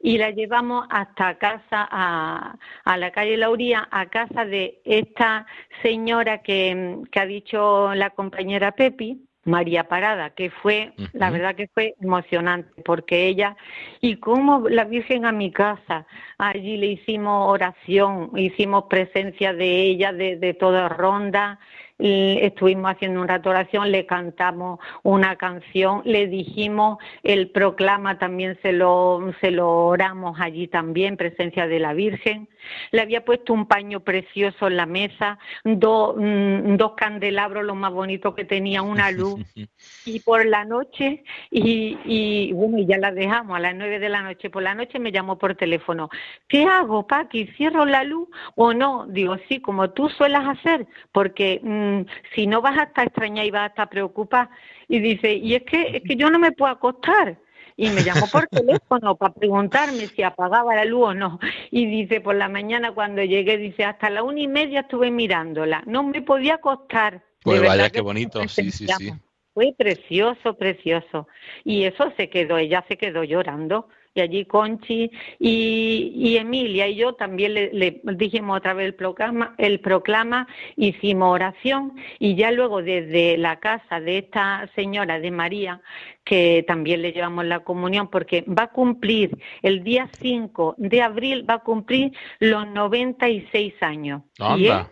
y 0.00 0.18
la 0.18 0.30
llevamos 0.30 0.86
hasta 0.90 1.38
casa 1.38 1.88
a, 1.90 2.56
a 2.84 2.96
la 2.96 3.10
calle 3.10 3.36
Lauría 3.36 3.88
a 3.90 4.06
casa 4.06 4.44
de 4.44 4.80
esta 4.84 5.46
señora 5.82 6.42
que, 6.42 6.98
que 7.10 7.20
ha 7.20 7.26
dicho 7.26 7.94
la 7.94 8.10
compañera 8.10 8.72
Pepi 8.72 9.25
María 9.46 9.84
Parada, 9.84 10.30
que 10.30 10.50
fue, 10.50 10.92
la 11.12 11.30
verdad 11.30 11.54
que 11.54 11.68
fue 11.68 11.94
emocionante, 12.00 12.82
porque 12.82 13.28
ella, 13.28 13.56
y 14.00 14.16
como 14.16 14.68
la 14.68 14.84
Virgen 14.84 15.24
a 15.24 15.32
mi 15.32 15.52
casa, 15.52 16.04
allí 16.36 16.76
le 16.76 16.86
hicimos 16.86 17.48
oración, 17.48 18.32
hicimos 18.36 18.84
presencia 18.90 19.54
de 19.54 19.82
ella, 19.82 20.12
de, 20.12 20.36
de 20.36 20.52
toda 20.52 20.88
ronda, 20.88 21.58
estuvimos 21.98 22.90
haciendo 22.90 23.22
una 23.22 23.40
oración, 23.44 23.90
le 23.90 24.04
cantamos 24.04 24.80
una 25.02 25.36
canción, 25.36 26.02
le 26.04 26.26
dijimos 26.26 26.98
el 27.22 27.50
proclama 27.50 28.18
también 28.18 28.58
se 28.62 28.72
lo, 28.72 29.32
se 29.40 29.50
lo 29.50 29.86
oramos 29.86 30.38
allí 30.40 30.68
también, 30.68 31.16
presencia 31.16 31.66
de 31.66 31.78
la 31.78 31.94
Virgen. 31.94 32.48
Le 32.90 33.00
había 33.00 33.24
puesto 33.24 33.52
un 33.52 33.66
paño 33.66 34.00
precioso 34.00 34.66
en 34.68 34.76
la 34.76 34.86
mesa, 34.86 35.38
dos, 35.64 36.16
mm, 36.16 36.76
dos 36.76 36.92
candelabros, 36.96 37.64
lo 37.64 37.74
más 37.74 37.92
bonito 37.92 38.34
que 38.34 38.44
tenía, 38.44 38.82
una 38.82 39.10
luz. 39.10 39.40
y 40.04 40.20
por 40.20 40.46
la 40.46 40.64
noche, 40.64 41.24
y, 41.50 41.98
y 42.04 42.52
bueno, 42.52 42.78
ya 42.78 42.98
la 42.98 43.12
dejamos 43.12 43.56
a 43.56 43.60
las 43.60 43.74
nueve 43.74 43.98
de 43.98 44.08
la 44.08 44.22
noche. 44.22 44.50
Por 44.50 44.62
la 44.62 44.74
noche 44.74 44.98
me 44.98 45.12
llamó 45.12 45.38
por 45.38 45.54
teléfono. 45.54 46.08
¿Qué 46.48 46.64
hago, 46.64 47.06
Paqui? 47.06 47.46
¿Cierro 47.56 47.84
la 47.84 48.04
luz 48.04 48.28
o 48.54 48.72
no? 48.72 49.06
Digo, 49.08 49.36
sí, 49.48 49.60
como 49.60 49.90
tú 49.90 50.08
suelas 50.08 50.46
hacer, 50.46 50.86
porque 51.12 51.60
mm, 51.62 52.02
si 52.34 52.46
no 52.46 52.60
vas 52.62 52.78
a 52.78 52.84
estar 52.84 53.06
extraña 53.06 53.44
y 53.44 53.50
vas 53.50 53.62
a 53.62 53.66
estar 53.66 53.88
preocupada. 53.88 54.50
Y 54.88 55.00
dice, 55.00 55.34
y 55.34 55.54
es 55.54 55.62
que, 55.64 55.96
es 55.96 56.02
que 56.02 56.16
yo 56.16 56.30
no 56.30 56.38
me 56.38 56.52
puedo 56.52 56.72
acostar 56.72 57.38
y 57.76 57.90
me 57.90 58.02
llamó 58.02 58.26
por 58.28 58.46
teléfono 58.48 59.16
para 59.16 59.34
preguntarme 59.34 60.08
si 60.08 60.22
apagaba 60.22 60.74
la 60.74 60.84
luz 60.84 61.08
o 61.08 61.14
no. 61.14 61.38
Y 61.70 61.86
dice, 61.86 62.20
por 62.20 62.34
la 62.34 62.48
mañana 62.48 62.92
cuando 62.92 63.22
llegué, 63.22 63.58
dice, 63.58 63.84
hasta 63.84 64.10
la 64.10 64.22
una 64.22 64.40
y 64.40 64.48
media 64.48 64.80
estuve 64.80 65.10
mirándola, 65.10 65.82
no 65.86 66.02
me 66.02 66.22
podía 66.22 66.54
acostar. 66.54 67.22
Pues 67.42 67.62
vaya, 67.62 67.90
qué 67.90 68.00
bonito, 68.00 68.46
sí, 68.48 68.70
sí, 68.70 68.86
sí. 68.86 69.12
Fue 69.54 69.74
precioso, 69.76 70.54
precioso. 70.54 71.28
Y 71.64 71.84
eso 71.84 72.12
se 72.16 72.28
quedó, 72.28 72.58
ella 72.58 72.84
se 72.88 72.98
quedó 72.98 73.24
llorando 73.24 73.88
y 74.16 74.20
allí 74.20 74.44
Conchi 74.46 75.10
y, 75.38 76.36
Emilia 76.36 76.88
y 76.88 76.96
yo 76.96 77.14
también 77.14 77.54
le, 77.54 78.00
dijimos 78.02 78.56
otra 78.58 78.74
vez 78.74 78.86
el 78.86 78.94
proclama, 78.94 79.54
el 79.58 79.80
proclama, 79.80 80.48
hicimos 80.76 81.32
oración 81.32 81.92
y 82.18 82.34
ya 82.34 82.50
luego 82.50 82.82
desde 82.82 83.36
la 83.36 83.60
casa 83.60 84.00
de 84.00 84.18
esta 84.18 84.68
señora 84.74 85.20
de 85.20 85.30
María, 85.30 85.82
que 86.24 86.64
también 86.66 87.02
le 87.02 87.12
llevamos 87.12 87.44
la 87.44 87.60
comunión, 87.60 88.08
porque 88.08 88.44
va 88.48 88.64
a 88.64 88.72
cumplir 88.72 89.38
el 89.62 89.84
día 89.84 90.08
5 90.18 90.74
de 90.78 91.02
abril, 91.02 91.48
va 91.48 91.54
a 91.54 91.58
cumplir 91.58 92.12
los 92.40 92.66
96 92.66 93.74
años. 93.82 94.22
Y 94.56 94.68
es 94.68 94.86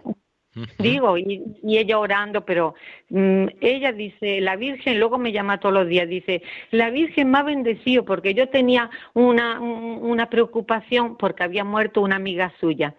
Digo, 0.79 1.19
y, 1.19 1.43
ella 1.65 1.99
orando, 1.99 2.45
pero 2.45 2.75
mm, 3.11 3.47
ella 3.61 3.93
dice, 3.93 4.41
la 4.41 4.57
Virgen, 4.57 4.99
luego 4.99 5.19
me 5.19 5.33
llama 5.33 5.59
todos 5.59 5.75
los 5.75 5.89
días, 5.89 6.09
dice, 6.09 6.43
la 6.71 6.91
Virgen 6.91 7.31
me 7.31 7.39
ha 7.39 7.43
bendecido 7.43 8.05
porque 8.05 8.35
yo 8.35 8.49
tenía 8.49 8.91
una, 9.15 9.61
una 9.61 10.31
preocupación 10.31 11.17
porque 11.17 11.43
había 11.43 11.65
muerto 11.65 12.01
una 12.03 12.17
amiga 12.17 12.53
suya. 12.61 12.95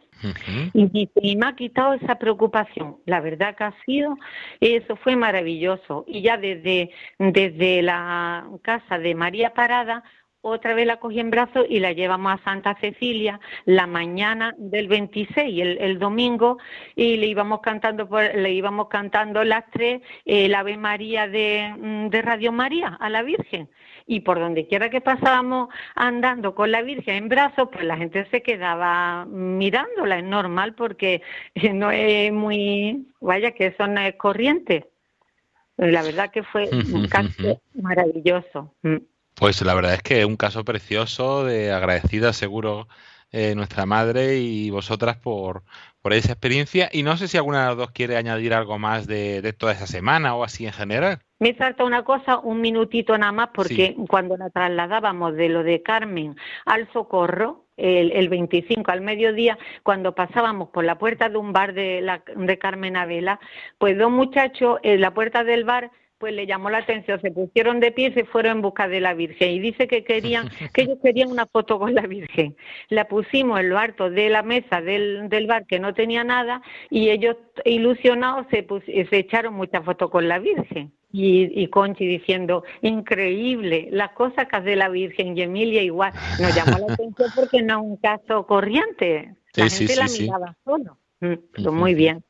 Y 0.74 0.88
dice, 0.88 1.20
y 1.22 1.36
me 1.36 1.48
ha 1.48 1.56
quitado 1.56 1.94
esa 1.94 2.16
preocupación. 2.16 2.98
La 3.06 3.20
verdad 3.20 3.56
que 3.56 3.66
ha 3.66 3.74
sido, 3.86 4.18
eso 4.60 4.96
fue 4.96 5.16
maravilloso. 5.16 6.06
Y 6.08 6.22
ya 6.22 6.38
desde, 6.38 6.90
desde 7.20 7.82
la 7.82 8.48
casa 8.62 8.98
de 8.98 9.14
María 9.14 9.54
Parada, 9.54 10.04
otra 10.46 10.76
vez 10.76 10.86
la 10.86 10.98
cogí 10.98 11.20
en 11.20 11.32
brazos 11.32 11.66
y 11.68 11.80
la 11.80 11.92
llevamos 11.92 12.34
a 12.34 12.44
Santa 12.44 12.76
Cecilia 12.80 13.40
la 13.66 13.88
mañana 13.88 14.54
del 14.58 14.88
26, 14.88 15.62
el, 15.62 15.78
el 15.80 16.00
domingo, 16.00 16.60
y 16.96 17.18
le 17.18 17.26
íbamos 17.26 17.62
cantando, 17.62 18.08
le 18.36 18.54
íbamos 18.54 18.88
cantando 18.88 19.44
las 19.44 19.64
tres 19.72 20.02
el 20.24 20.54
Ave 20.54 20.78
María 20.78 21.28
de, 21.28 21.74
mm, 21.78 22.10
de 22.10 22.22
Radio 22.22 22.52
María 22.52 22.90
a 23.00 23.10
la 23.10 23.24
Virgen. 23.24 23.70
Y 24.06 24.20
por 24.20 24.40
donde 24.40 24.68
quiera 24.68 24.92
que 24.92 25.02
pasábamos 25.02 25.70
andando 25.96 26.54
con 26.54 26.72
la 26.72 26.84
Virgen 26.84 27.16
en 27.16 27.30
brazos, 27.30 27.70
pues 27.72 27.84
la 27.84 27.98
gente 27.98 28.28
se 28.30 28.44
quedaba 28.44 29.26
mirándola, 29.26 30.20
es 30.20 30.24
normal 30.24 30.76
porque 30.76 31.24
no 31.74 31.90
es 31.90 32.32
muy, 32.32 33.08
vaya 33.20 33.52
que 33.52 33.68
eso 33.68 33.88
no 33.88 34.02
es 34.02 34.16
corriente. 34.16 34.90
La 35.78 36.04
verdad 36.04 36.30
que 36.32 36.44
fue 36.44 36.70
un 36.94 37.08
caso 37.08 37.60
maravilloso. 37.74 38.74
Pues 39.36 39.62
la 39.62 39.74
verdad 39.74 39.94
es 39.94 40.02
que 40.02 40.22
es 40.22 40.26
un 40.26 40.38
caso 40.38 40.64
precioso, 40.64 41.44
de 41.44 41.72
agradecida 41.72 42.34
seguro 42.34 42.88
eh, 43.32 43.54
nuestra 43.54 43.86
madre 43.86 44.38
y 44.38 44.70
vosotras 44.70 45.18
por, 45.18 45.64
por 46.02 46.14
esa 46.14 46.32
experiencia. 46.32 46.90
Y 46.92 47.04
no 47.04 47.18
sé 47.18 47.28
si 47.28 47.36
alguna 47.36 47.64
de 47.64 47.68
las 47.68 47.78
dos 47.78 47.92
quiere 47.92 48.16
añadir 48.16 48.54
algo 48.54 48.80
más 48.80 49.08
de, 49.08 49.42
de 49.42 49.52
toda 49.52 49.74
esa 49.74 49.88
semana 49.88 50.36
o 50.36 50.44
así 50.46 50.66
en 50.66 50.72
general. 50.72 51.20
Me 51.40 51.54
salta 51.56 51.84
una 51.84 52.04
cosa, 52.06 52.40
un 52.40 52.62
minutito 52.62 53.18
nada 53.18 53.34
más, 53.34 53.50
porque 53.54 53.98
cuando 54.08 54.38
la 54.38 54.50
trasladábamos 54.52 55.36
de 55.36 55.50
lo 55.50 55.64
de 55.64 55.82
Carmen 55.82 56.38
al 56.66 56.90
Socorro, 56.94 57.66
el, 57.76 58.14
el 58.14 58.30
25 58.30 58.90
al 58.90 59.02
mediodía, 59.02 59.58
cuando 59.84 60.16
pasábamos 60.16 60.70
por 60.70 60.86
la 60.86 60.98
puerta 60.98 61.28
de 61.28 61.36
un 61.36 61.52
bar 61.52 61.74
de, 61.74 62.00
la, 62.02 62.24
de 62.34 62.58
Carmen 62.58 62.96
Abela, 62.96 63.42
pues 63.78 63.98
dos 63.98 64.12
muchachos 64.12 64.80
en 64.82 65.02
la 65.02 65.14
puerta 65.14 65.44
del 65.44 65.66
bar 65.66 65.92
pues 66.18 66.34
le 66.34 66.48
llamó 66.48 66.70
la 66.70 66.80
atención, 66.80 67.20
se 67.22 67.32
pusieron 67.32 67.80
de 67.80 67.92
pie 67.92 68.10
y 68.10 68.14
se 68.14 68.26
fueron 68.26 68.58
en 68.58 68.62
busca 68.62 68.88
de 68.88 69.00
la 69.00 69.14
Virgen. 69.14 69.52
Y 69.52 69.60
dice 69.60 69.88
que 69.88 70.04
querían, 70.04 70.50
que 70.74 70.84
ellos 70.84 70.98
querían 71.04 71.30
una 71.30 71.46
foto 71.46 71.80
con 71.80 71.94
la 71.94 72.08
Virgen. 72.08 72.56
La 72.90 73.08
pusimos 73.08 73.60
en 73.60 73.70
lo 73.70 73.78
alto 73.78 74.10
de 74.10 74.30
la 74.30 74.44
mesa 74.44 74.82
del, 74.82 75.30
del 75.30 75.48
bar 75.48 75.66
que 75.66 75.80
no 75.80 75.94
tenía 75.94 76.24
nada 76.24 76.62
y 76.90 77.10
ellos 77.10 77.38
ilusionados 77.66 78.48
se, 78.50 78.66
se 79.10 79.18
echaron 79.18 79.54
muchas 79.54 79.84
fotos 79.84 80.10
con 80.10 80.28
la 80.28 80.40
Virgen. 80.40 80.94
Y, 81.12 81.62
y, 81.62 81.68
Conchi 81.70 82.06
diciendo, 82.06 82.66
increíble, 82.82 83.88
las 83.90 84.12
cosas 84.12 84.50
que 84.50 84.58
hace 84.58 84.76
la 84.76 84.90
Virgen 84.90 85.38
y 85.38 85.44
Emilia 85.44 85.82
igual. 85.82 86.12
Nos 86.42 86.54
llamó 86.54 86.86
la 86.86 86.94
atención 86.94 87.30
porque 87.34 87.62
no 87.62 87.80
es 87.80 87.86
un 87.86 87.98
caso 87.98 88.46
corriente. 88.46 89.34
La 89.56 89.70
gente 89.70 89.96
la 89.96 90.08
miraba 90.08 90.58
solo. 90.66 90.98
Mm, 91.22 91.70
muy 91.72 91.94
bien. 91.94 92.24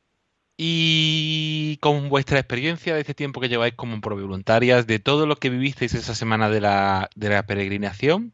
Y 0.56 1.76
con 1.82 2.08
vuestra 2.08 2.38
experiencia 2.38 2.94
de 2.94 3.00
este 3.00 3.14
tiempo 3.14 3.40
que 3.40 3.48
lleváis 3.48 3.74
como 3.74 3.98
voluntarias, 4.00 4.86
de 4.86 4.98
todo 4.98 5.26
lo 5.26 5.36
que 5.36 5.50
vivisteis 5.50 5.94
esa 5.94 6.14
semana 6.14 6.48
de 6.48 6.62
la, 6.62 7.10
de 7.14 7.28
la 7.28 7.44
peregrinación, 7.44 8.32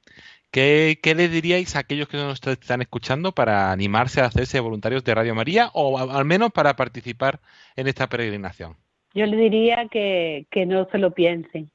¿qué, 0.53 1.01
¿qué, 1.03 1.17
le 1.17 1.29
diríais 1.29 1.75
a 1.75 1.81
aquellos 1.81 2.09
que 2.09 2.17
nos 2.17 2.41
están 2.47 2.81
escuchando 2.81 3.33
para 3.33 3.73
animarse 3.73 4.21
a 4.21 4.27
hacerse 4.27 4.61
voluntarios 4.61 5.03
de 5.03 5.15
Radio 5.15 5.35
María 5.35 5.71
o 5.75 5.99
al 5.99 6.25
menos 6.25 6.53
para 6.53 6.77
participar 6.77 7.41
en 7.75 7.89
esta 7.89 8.09
peregrinación? 8.09 8.77
Yo 9.15 9.27
le 9.27 9.37
diría 9.37 9.89
que, 9.89 10.47
que 10.51 10.65
no 10.65 10.89
se 10.93 10.99
lo 10.99 11.11
piensen, 11.13 11.71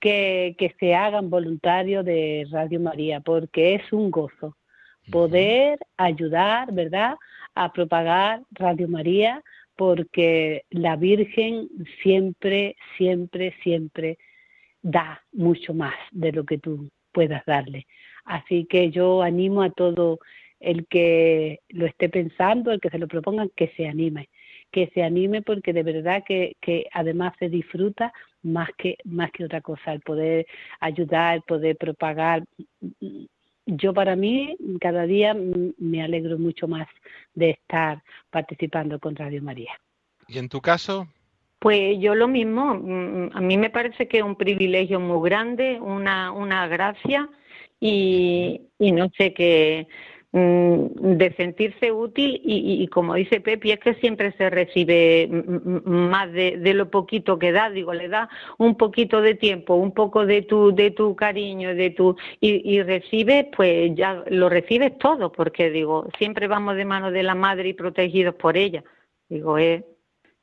que, 0.00 0.56
que 0.58 0.74
se 0.80 0.94
hagan 0.94 1.28
voluntarios 1.28 2.06
de 2.06 2.46
Radio 2.50 2.80
María, 2.80 3.20
porque 3.20 3.74
es 3.74 3.92
un 3.92 4.10
gozo 4.10 4.56
poder 5.10 5.78
ayudar, 5.96 6.72
¿verdad?, 6.72 7.16
a 7.54 7.72
propagar 7.72 8.42
Radio 8.52 8.88
María 8.88 9.42
porque 9.80 10.66
la 10.68 10.96
Virgen 10.96 11.70
siempre, 12.02 12.76
siempre, 12.98 13.54
siempre 13.62 14.18
da 14.82 15.22
mucho 15.32 15.72
más 15.72 15.94
de 16.10 16.32
lo 16.32 16.44
que 16.44 16.58
tú 16.58 16.90
puedas 17.12 17.42
darle. 17.46 17.86
Así 18.26 18.66
que 18.66 18.90
yo 18.90 19.22
animo 19.22 19.62
a 19.62 19.70
todo 19.70 20.18
el 20.60 20.86
que 20.86 21.60
lo 21.70 21.86
esté 21.86 22.10
pensando, 22.10 22.72
el 22.72 22.80
que 22.82 22.90
se 22.90 22.98
lo 22.98 23.08
proponga, 23.08 23.46
que 23.56 23.68
se 23.74 23.88
anime, 23.88 24.28
que 24.70 24.90
se 24.92 25.02
anime 25.02 25.40
porque 25.40 25.72
de 25.72 25.82
verdad 25.82 26.24
que, 26.26 26.58
que 26.60 26.84
además 26.92 27.32
se 27.38 27.48
disfruta 27.48 28.12
más 28.42 28.68
que, 28.76 28.98
más 29.04 29.30
que 29.32 29.46
otra 29.46 29.62
cosa, 29.62 29.94
el 29.94 30.00
poder 30.00 30.46
ayudar, 30.80 31.36
el 31.36 31.42
poder 31.42 31.78
propagar 31.78 32.44
yo 33.76 33.94
para 33.94 34.16
mí 34.16 34.56
cada 34.80 35.04
día 35.04 35.34
me 35.78 36.02
alegro 36.02 36.38
mucho 36.38 36.68
más 36.68 36.88
de 37.34 37.50
estar 37.50 38.02
participando 38.30 38.98
con 38.98 39.16
Radio 39.16 39.42
María. 39.42 39.72
¿Y 40.28 40.38
en 40.38 40.48
tu 40.48 40.60
caso? 40.60 41.08
Pues 41.58 41.98
yo 42.00 42.14
lo 42.14 42.26
mismo, 42.26 42.70
a 43.34 43.40
mí 43.40 43.58
me 43.58 43.70
parece 43.70 44.08
que 44.08 44.18
es 44.18 44.24
un 44.24 44.36
privilegio 44.36 44.98
muy 44.98 45.28
grande, 45.28 45.78
una, 45.80 46.32
una 46.32 46.66
gracia 46.68 47.28
y, 47.78 48.62
y 48.78 48.92
no 48.92 49.10
sé 49.16 49.34
qué 49.34 49.86
de 50.32 51.34
sentirse 51.36 51.90
útil 51.90 52.40
y, 52.44 52.86
como 52.88 53.14
dice 53.14 53.40
Pepi, 53.40 53.72
es 53.72 53.80
que 53.80 53.94
siempre 53.94 54.32
se 54.32 54.48
recibe 54.48 55.28
más 55.84 56.32
de, 56.32 56.72
lo 56.74 56.88
poquito 56.88 57.38
que 57.38 57.50
da, 57.50 57.68
digo, 57.68 57.92
le 57.92 58.08
da 58.08 58.28
un 58.58 58.76
poquito 58.76 59.20
de 59.20 59.34
tiempo, 59.34 59.74
un 59.74 59.92
poco 59.92 60.26
de 60.26 60.42
tu, 60.42 60.72
de 60.72 60.92
tu 60.92 61.16
cariño, 61.16 61.74
de 61.74 61.90
tu 61.90 62.16
y, 62.40 62.76
y 62.76 62.82
recibes, 62.82 63.46
pues 63.56 63.92
ya 63.96 64.22
lo 64.28 64.48
recibes 64.48 64.96
todo, 64.98 65.32
porque 65.32 65.70
digo, 65.70 66.06
siempre 66.16 66.46
vamos 66.46 66.76
de 66.76 66.84
mano 66.84 67.10
de 67.10 67.24
la 67.24 67.34
madre 67.34 67.70
y 67.70 67.74
protegidos 67.74 68.36
por 68.36 68.56
ella. 68.56 68.84
Digo, 69.28 69.58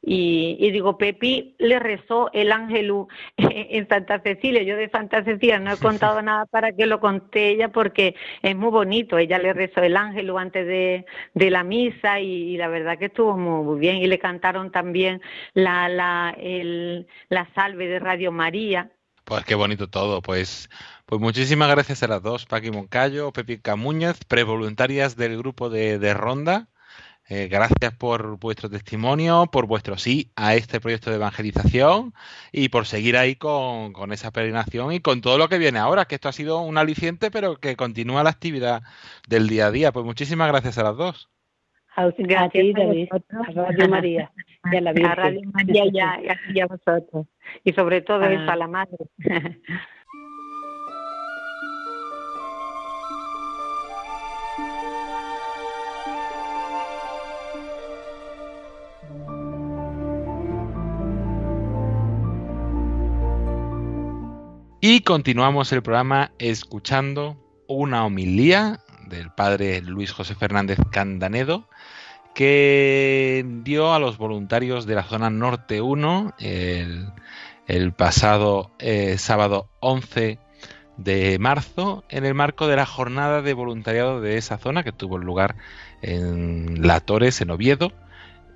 y, 0.10 0.72
digo, 0.72 0.98
Pepi 0.98 1.54
le 1.60 1.80
rezó 1.80 2.30
el 2.32 2.54
ángel 2.54 2.94
en 3.38 3.90
Santa 3.90 4.22
Cecilia. 4.22 4.64
Yo 4.64 4.78
de 4.78 4.90
Santa 4.90 5.22
Cecilia 5.26 5.60
no 5.60 5.74
he 5.74 5.78
contado 5.78 6.22
nada 6.22 6.46
para 6.46 6.72
que 6.72 6.86
lo 6.86 7.02
conté 7.02 7.50
ella 7.50 7.74
porque 7.74 8.16
es 8.42 8.56
muy 8.56 8.70
bonito. 8.70 9.18
Ella 9.18 9.38
le 9.38 9.52
rezó 9.52 9.82
el 9.82 9.98
ángel 9.98 10.32
antes 10.38 10.66
de, 10.66 11.06
de 11.34 11.50
la 11.52 11.66
misa 11.66 12.22
y, 12.22 12.56
la 12.56 12.70
verdad 12.70 12.98
que 12.98 13.08
estuvo 13.08 13.36
muy 13.36 13.80
bien. 13.80 13.98
Y 13.98 14.08
le 14.08 14.18
cantaron 14.18 14.72
también 14.72 15.22
la, 15.54 15.90
la, 15.90 16.34
el, 16.40 17.08
la 17.28 17.50
salve 17.54 17.88
de 17.88 18.00
Radio 18.00 18.32
María. 18.32 18.90
Pues 19.26 19.44
qué 19.44 19.56
bonito 19.56 19.90
todo. 19.90 20.22
Pues, 20.22 20.70
pues 21.06 21.20
muchísimas 21.20 21.70
gracias 21.70 22.02
a 22.02 22.08
las 22.08 22.24
dos, 22.24 22.46
Paqui 22.46 22.72
Moncayo, 22.72 23.34
Pepi 23.34 23.58
Camúñez, 23.58 24.24
prevoluntarias 24.24 25.18
del 25.18 25.38
grupo 25.38 25.70
de, 25.70 26.00
de 26.00 26.14
Ronda 26.14 26.70
eh, 27.30 27.50
gracias 27.50 27.94
por 27.98 28.40
vuestro 28.40 28.70
testimonio, 28.70 29.50
por 29.52 29.68
vuestro 29.68 29.98
sí 29.98 30.32
a 30.38 30.56
este 30.56 30.80
proyecto 30.80 31.10
de 31.10 31.18
evangelización 31.18 32.14
y 32.54 32.70
por 32.70 32.86
seguir 32.86 33.18
ahí 33.18 33.36
con, 33.36 33.92
esa 34.14 34.32
peregrinación 34.32 34.94
y 34.94 35.02
con 35.02 35.20
todo 35.20 35.38
lo 35.38 35.50
que 35.50 35.58
viene 35.58 35.78
ahora, 35.78 36.06
que 36.06 36.16
esto 36.16 36.30
ha 36.30 36.34
sido 36.34 36.62
un 36.62 36.78
aliciente, 36.78 37.30
pero 37.30 37.58
que 37.58 37.76
continúa 37.76 38.24
la 38.24 38.30
actividad 38.30 38.82
del 39.28 39.50
día 39.50 39.68
a 39.68 39.72
día. 39.72 39.92
Pues 39.92 40.06
muchísimas 40.06 40.48
gracias 40.48 40.78
a 40.78 40.84
las 40.84 40.96
dos. 40.96 41.30
A, 41.98 42.10
ti, 42.12 42.24
David, 42.24 43.10
a 43.12 43.52
Radio 43.52 43.90
María 43.90 44.32
y 44.72 44.78
a 44.78 44.82
la 44.82 44.92
A 44.92 45.16
Radio 45.16 45.42
María 45.52 45.84
y 46.54 46.60
a, 46.60 46.68
vosotros. 46.68 47.26
Y 47.64 47.74
sobre 47.74 48.02
todo 48.02 48.22
ah. 48.22 48.32
eso, 48.32 48.50
a 48.50 48.56
la 48.56 48.68
madre. 48.68 48.98
Y 64.90 65.02
continuamos 65.02 65.74
el 65.74 65.84
programa 65.84 66.32
escuchando 66.40 67.36
una 67.68 68.06
homilía 68.06 68.80
del 69.10 69.32
padre 69.32 69.82
Luis 69.82 70.14
José 70.14 70.34
Fernández 70.34 70.80
Candanedo 70.94 71.68
que 72.34 73.46
dio 73.66 73.94
a 73.94 74.00
los 74.00 74.18
voluntarios 74.18 74.86
de 74.86 74.96
la 74.96 75.04
zona 75.04 75.30
norte 75.30 75.82
1 75.82 76.36
el, 76.40 77.94
pasado 77.98 78.72
eh, 78.80 79.18
sábado 79.18 79.68
11 79.82 80.40
de 80.96 81.38
marzo 81.38 82.06
en 82.08 82.24
el 82.24 82.34
marco 82.34 82.68
de 82.68 82.78
la 82.78 82.86
jornada 82.86 83.42
de 83.42 83.54
voluntariado 83.54 84.22
de 84.22 84.38
esa 84.38 84.58
zona 84.58 84.84
que 84.84 84.94
tuvo 84.94 85.18
lugar 85.18 85.58
en 86.02 86.88
La 86.88 87.02
Torres, 87.02 87.42
en 87.42 87.50
Oviedo, 87.50 87.92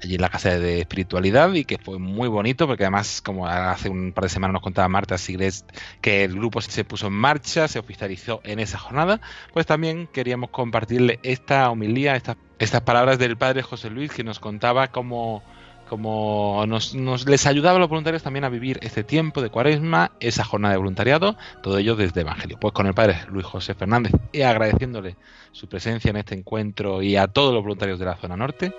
allí 0.04 0.16
en 0.16 0.22
la 0.22 0.30
casa 0.30 0.58
de 0.58 0.80
espiritualidad 0.80 1.54
y 1.54 1.66
que 1.66 1.78
fue 1.78 2.00
muy 2.00 2.28
bonito 2.28 2.68
porque 2.68 2.84
además 2.84 3.22
como 3.22 3.48
hace 3.48 3.90
un 3.90 4.14
par 4.14 4.26
de 4.26 4.30
semanas 4.30 4.54
nos 4.54 4.62
contaba 4.62 4.88
Marta 4.88 5.18
Sigres 5.18 5.66
que 6.02 6.24
el 6.24 6.36
grupo 6.36 6.62
se 6.62 6.84
puso 6.84 7.08
en 7.08 7.14
marcha, 7.14 7.68
se 7.68 7.80
oficializó 7.80 8.42
en 8.44 8.60
esa 8.60 8.78
jornada, 8.78 9.22
pues 9.54 9.66
también 9.66 10.08
queríamos 10.08 10.50
compartirle 10.50 11.20
esta 11.24 11.70
homilía, 11.70 12.16
estas, 12.16 12.38
estas 12.60 12.82
palabras 12.82 13.20
del 13.20 13.38
padre 13.38 13.62
José 13.62 13.90
Luis 13.90 14.12
que 14.12 14.24
nos 14.24 14.40
contaba 14.40 14.88
cómo 14.88 15.44
como 15.92 16.64
nos, 16.68 16.96
les 17.26 17.46
ayudaba 17.46 17.76
a 17.76 17.80
los 17.82 17.90
voluntarios 17.90 18.24
también 18.24 18.46
a 18.46 18.50
vivir 18.50 18.80
este 18.82 19.04
tiempo 19.04 19.42
de 19.42 19.50
cuaresma, 19.50 20.14
esa 20.22 20.46
jornada 20.46 20.72
de 20.72 20.78
voluntariado, 20.78 21.36
todo 21.62 21.80
ello 21.80 21.98
desde 21.98 22.22
Evangelio. 22.22 22.58
Pues 22.62 22.74
con 22.74 22.88
el 22.88 22.94
padre 22.94 23.18
Luis 23.28 23.46
José 23.46 23.74
Fernández 23.74 24.14
y 24.32 24.44
agradeciéndole 24.44 25.18
su 25.52 25.68
presencia 25.68 26.10
en 26.10 26.16
este 26.16 26.34
encuentro 26.34 27.02
y 27.02 27.18
a 27.18 27.28
todos 27.28 27.54
los 27.54 27.62
voluntarios 27.62 28.00
de 28.00 28.06
la 28.06 28.16
zona 28.16 28.38
norte, 28.38 28.74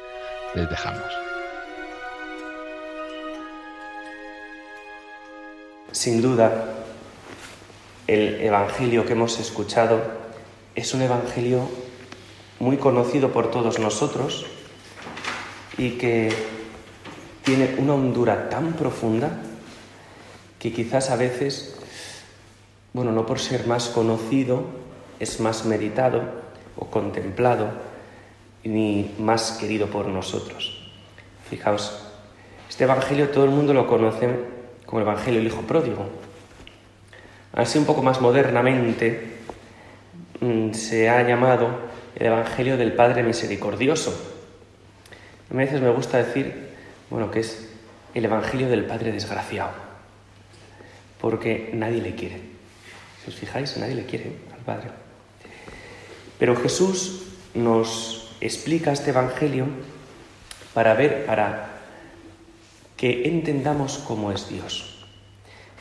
les 0.54 0.68
dejamos. 0.68 1.02
Sin 5.92 6.22
duda, 6.22 6.74
el 8.06 8.40
Evangelio 8.40 9.04
que 9.06 9.12
hemos 9.12 9.38
escuchado 9.38 10.00
es 10.74 10.94
un 10.94 11.02
Evangelio 11.02 11.68
muy 12.60 12.76
conocido 12.76 13.32
por 13.32 13.50
todos 13.50 13.78
nosotros 13.78 14.46
y 15.78 15.92
que 15.92 16.32
tiene 17.44 17.74
una 17.78 17.94
hondura 17.94 18.48
tan 18.48 18.72
profunda 18.72 19.30
que 20.58 20.72
quizás 20.72 21.10
a 21.10 21.16
veces, 21.16 21.76
bueno, 22.92 23.12
no 23.12 23.26
por 23.26 23.38
ser 23.38 23.66
más 23.66 23.88
conocido, 23.88 24.64
es 25.18 25.40
más 25.40 25.64
meditado 25.64 26.22
o 26.76 26.86
contemplado, 26.86 27.91
ni 28.64 29.14
más 29.18 29.52
querido 29.52 29.88
por 29.88 30.06
nosotros. 30.06 30.90
Fijaos, 31.48 31.98
este 32.68 32.84
Evangelio 32.84 33.28
todo 33.30 33.44
el 33.44 33.50
mundo 33.50 33.74
lo 33.74 33.86
conoce 33.86 34.28
como 34.86 35.00
el 35.00 35.06
Evangelio 35.06 35.40
del 35.40 35.48
Hijo 35.48 35.62
Pródigo. 35.62 36.06
Así 37.52 37.78
un 37.78 37.84
poco 37.84 38.02
más 38.02 38.20
modernamente 38.20 39.36
mm, 40.40 40.72
se 40.72 41.10
ha 41.10 41.22
llamado 41.26 41.68
el 42.14 42.26
Evangelio 42.26 42.76
del 42.76 42.92
Padre 42.92 43.22
Misericordioso. 43.22 44.14
A 45.50 45.54
veces 45.54 45.80
me 45.80 45.90
gusta 45.90 46.18
decir 46.18 46.72
bueno, 47.12 47.30
que 47.30 47.40
es 47.40 47.68
el 48.14 48.24
Evangelio 48.24 48.70
del 48.70 48.86
Padre 48.86 49.12
desgraciado, 49.12 49.72
porque 51.20 51.70
nadie 51.74 52.00
le 52.00 52.14
quiere. 52.14 52.40
Si 53.22 53.30
os 53.30 53.36
fijáis, 53.36 53.76
nadie 53.76 53.94
le 53.94 54.06
quiere 54.06 54.32
al 54.50 54.60
Padre. 54.64 54.88
Pero 56.38 56.56
Jesús 56.56 57.24
nos 57.52 58.21
explica 58.46 58.92
este 58.92 59.10
Evangelio 59.10 59.66
para 60.74 60.94
ver, 60.94 61.26
para 61.26 61.80
que 62.96 63.28
entendamos 63.28 63.98
cómo 63.98 64.32
es 64.32 64.48
Dios. 64.48 65.04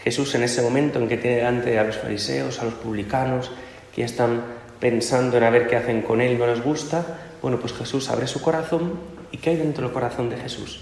Jesús 0.04 0.34
en 0.36 0.43
ese 0.43 0.62
momento 0.62 1.00
en 1.00 1.08
que 1.08 1.17
tiene 1.17 1.38
delante 1.38 1.78
a 1.78 1.84
los 1.84 1.97
fariseos, 1.97 2.60
a 2.60 2.65
los 2.65 2.74
publicanos, 2.76 3.52
que 3.93 4.02
ya 4.02 4.06
están 4.06 4.43
pensando 4.80 5.38
en 5.38 5.43
a 5.43 5.50
ver 5.50 5.67
qué 5.67 5.76
hacen 5.76 6.02
con 6.02 6.21
él, 6.21 6.39
no 6.39 6.47
les 6.47 6.63
gusta, 6.63 7.19
bueno, 7.41 7.60
pues 7.60 7.74
Jesús 7.74 8.10
abre 8.10 8.28
su 8.28 8.41
corazón 8.41 9.00
y 9.32 9.38
¿qué 9.38 9.52
hay 9.52 9.58
dentro 9.58 9.84
del 9.84 9.93
corazón 9.93 10.30
de 10.30 10.38
Jesús? 10.38 10.82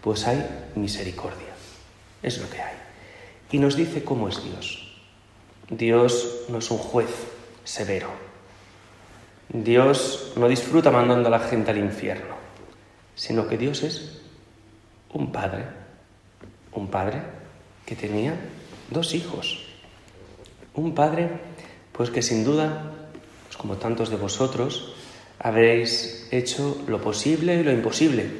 Pues 0.00 0.26
hay 0.26 0.70
misericordia. 0.74 1.48
Es 2.22 2.38
lo 2.38 2.48
que 2.50 2.60
hay. 2.60 2.74
Y 3.50 3.58
nos 3.58 3.76
dice 3.76 4.04
cómo 4.04 4.28
es 4.28 4.42
Dios. 4.42 4.96
Dios 5.70 6.44
no 6.48 6.58
es 6.58 6.70
un 6.70 6.78
juez 6.78 7.10
severo. 7.64 8.29
Dios 9.52 10.32
no 10.36 10.48
disfruta 10.48 10.92
mandando 10.92 11.26
a 11.26 11.30
la 11.32 11.40
gente 11.40 11.72
al 11.72 11.78
infierno, 11.78 12.36
sino 13.16 13.48
que 13.48 13.58
Dios 13.58 13.82
es 13.82 14.20
un 15.12 15.32
padre. 15.32 15.64
Un 16.72 16.86
padre 16.86 17.20
que 17.84 17.96
tenía 17.96 18.36
dos 18.90 19.12
hijos. 19.12 19.66
Un 20.74 20.94
padre, 20.94 21.28
pues 21.90 22.10
que 22.10 22.22
sin 22.22 22.44
duda, 22.44 22.92
pues 23.46 23.56
como 23.56 23.76
tantos 23.76 24.08
de 24.08 24.16
vosotros, 24.16 24.94
habréis 25.40 26.28
hecho 26.30 26.80
lo 26.86 27.00
posible 27.00 27.56
y 27.56 27.64
lo 27.64 27.72
imposible 27.72 28.30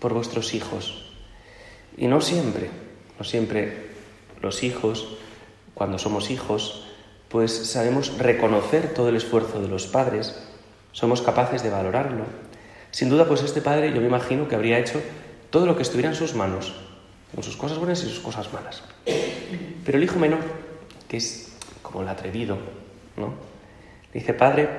por 0.00 0.14
vuestros 0.14 0.54
hijos. 0.54 1.12
Y 1.98 2.06
no 2.06 2.22
siempre, 2.22 2.70
no 3.18 3.24
siempre 3.24 3.90
los 4.40 4.62
hijos, 4.62 5.18
cuando 5.74 5.98
somos 5.98 6.30
hijos, 6.30 6.86
pues 7.28 7.52
sabemos 7.52 8.16
reconocer 8.16 8.94
todo 8.94 9.10
el 9.10 9.16
esfuerzo 9.16 9.60
de 9.60 9.68
los 9.68 9.86
padres, 9.86 10.34
somos 10.94 11.20
capaces 11.20 11.62
de 11.62 11.68
valorarlo. 11.68 12.24
Sin 12.90 13.10
duda, 13.10 13.26
pues 13.26 13.42
este 13.42 13.60
padre 13.60 13.92
yo 13.92 14.00
me 14.00 14.06
imagino 14.06 14.48
que 14.48 14.54
habría 14.54 14.78
hecho 14.78 15.02
todo 15.50 15.66
lo 15.66 15.76
que 15.76 15.82
estuviera 15.82 16.08
en 16.08 16.16
sus 16.16 16.34
manos, 16.34 16.74
con 17.34 17.44
sus 17.44 17.58
cosas 17.58 17.76
buenas 17.76 18.02
y 18.02 18.08
sus 18.08 18.20
cosas 18.20 18.50
malas. 18.50 18.82
Pero 19.84 19.98
el 19.98 20.04
hijo 20.04 20.18
menor, 20.18 20.40
que 21.06 21.18
es 21.18 21.52
como 21.82 22.00
el 22.00 22.08
atrevido, 22.08 22.56
¿no? 23.18 23.34
dice, 24.14 24.32
padre, 24.32 24.70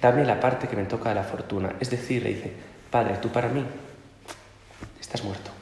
dame 0.00 0.24
la 0.24 0.40
parte 0.40 0.66
que 0.66 0.74
me 0.74 0.86
toca 0.86 1.10
de 1.10 1.14
la 1.14 1.22
fortuna. 1.22 1.76
Es 1.78 1.90
decir, 1.90 2.24
le 2.24 2.30
dice, 2.30 2.52
padre, 2.90 3.18
tú 3.22 3.28
para 3.28 3.48
mí 3.48 3.64
estás 5.00 5.22
muerto 5.22 5.52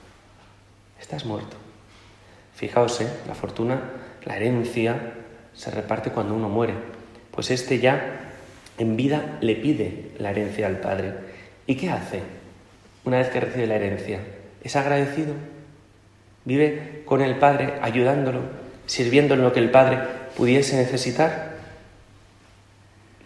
estás 1.10 1.26
muerto. 1.26 1.56
Fijaos, 2.54 3.00
¿eh? 3.00 3.10
la 3.26 3.34
fortuna, 3.34 3.80
la 4.24 4.36
herencia, 4.36 5.14
se 5.52 5.72
reparte 5.72 6.10
cuando 6.10 6.34
uno 6.34 6.48
muere. 6.48 6.74
Pues 7.32 7.50
este 7.50 7.80
ya 7.80 8.29
en 8.80 8.96
vida 8.96 9.36
le 9.42 9.56
pide 9.56 10.12
la 10.18 10.30
herencia 10.30 10.66
al 10.66 10.80
Padre. 10.80 11.12
¿Y 11.66 11.74
qué 11.74 11.90
hace 11.90 12.22
una 13.04 13.18
vez 13.18 13.28
que 13.28 13.40
recibe 13.40 13.66
la 13.66 13.76
herencia? 13.76 14.20
¿Es 14.64 14.74
agradecido? 14.74 15.34
¿Vive 16.46 17.02
con 17.04 17.20
el 17.20 17.36
Padre 17.36 17.74
ayudándolo, 17.82 18.40
sirviendo 18.86 19.34
en 19.34 19.42
lo 19.42 19.52
que 19.52 19.60
el 19.60 19.70
Padre 19.70 19.98
pudiese 20.34 20.76
necesitar? 20.76 21.56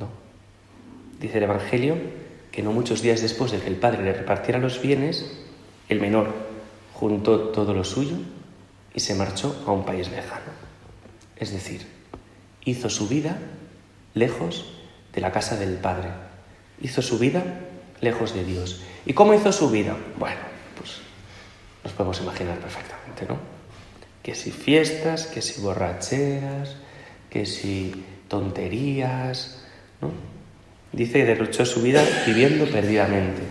No. 0.01 0.09
Dice 1.21 1.39
el 1.39 1.45
Evangelio 1.45 1.99
que 2.51 2.65
no 2.65 2.73
muchos 2.73 3.01
días 3.01 3.23
después 3.23 3.53
de 3.53 3.59
que 3.59 3.69
el 3.69 3.77
Padre 3.77 4.03
le 4.03 4.13
repartiera 4.13 4.59
los 4.59 4.83
bienes, 4.83 5.41
el 5.89 6.01
menor 6.01 6.35
juntó 6.95 7.51
todo 7.51 7.75
lo 7.75 7.85
suyo 7.85 8.17
y 8.93 8.99
se 8.99 9.15
marchó 9.15 9.63
a 9.69 9.71
un 9.71 9.85
país 9.85 10.11
lejano. 10.11 10.51
Es 11.37 11.53
decir, 11.53 11.87
hizo 12.65 12.91
su 12.91 13.07
vida 13.07 13.39
lejos 14.15 14.74
de 15.15 15.21
la 15.21 15.33
casa 15.33 15.57
del 15.57 15.75
Padre. 15.75 16.09
Hizo 16.81 17.03
su 17.03 17.19
vida 17.19 17.43
lejos 18.01 18.35
de 18.35 18.45
Dios. 18.45 18.83
¿Y 19.07 19.13
cómo 19.13 19.35
hizo 19.35 19.53
su 19.53 19.71
vida? 19.71 19.97
Bueno, 20.19 20.41
pues 20.77 20.99
nos 21.83 21.93
podemos 21.93 22.21
imaginar 22.21 22.59
perfectamente, 22.59 23.27
¿no? 23.27 23.39
Que 24.23 24.35
si 24.35 24.51
fiestas, 24.51 25.27
que 25.27 25.43
si 25.43 25.61
borracheras, 25.61 26.77
que 27.31 27.47
si 27.47 28.05
tonterías, 28.29 29.65
¿no? 30.01 30.11
Dice 30.93 31.15
que 31.15 31.25
derrochó 31.25 31.67
su 31.67 31.83
vida 31.83 32.03
viviendo 32.27 32.67
perdidamente. 32.67 33.43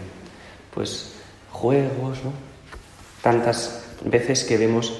Pues 0.73 1.13
juegos, 1.51 2.23
¿no? 2.23 2.33
Tantas 3.21 3.85
veces 4.03 4.43
que 4.43 4.57
vemos 4.57 4.93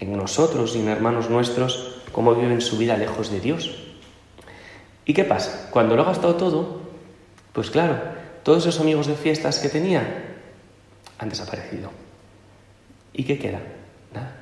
en 0.00 0.16
nosotros 0.16 0.76
y 0.76 0.80
en 0.80 0.88
hermanos 0.88 1.30
nuestros 1.30 2.02
cómo 2.12 2.34
viven 2.34 2.60
su 2.60 2.78
vida 2.78 2.96
lejos 2.96 3.30
de 3.30 3.40
Dios. 3.40 3.83
¿Y 5.04 5.14
qué 5.14 5.24
pasa? 5.24 5.68
Cuando 5.70 5.96
lo 5.96 6.02
ha 6.02 6.06
gastado 6.06 6.36
todo, 6.36 6.80
pues 7.52 7.70
claro, 7.70 7.98
todos 8.42 8.66
esos 8.66 8.80
amigos 8.80 9.06
de 9.06 9.14
fiestas 9.14 9.58
que 9.58 9.68
tenía 9.68 10.02
han 11.18 11.28
desaparecido. 11.28 11.90
¿Y 13.12 13.24
qué 13.24 13.38
queda? 13.38 13.60
Nada. 14.12 14.36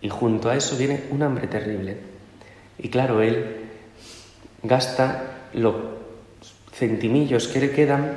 Y 0.00 0.08
junto 0.08 0.50
a 0.50 0.56
eso 0.56 0.76
viene 0.76 1.04
un 1.10 1.22
hambre 1.22 1.46
terrible. 1.46 1.96
Y 2.78 2.88
claro, 2.88 3.22
él 3.22 3.64
gasta 4.62 5.48
los 5.54 5.74
centimillos 6.72 7.48
que 7.48 7.60
le 7.60 7.70
quedan 7.70 8.12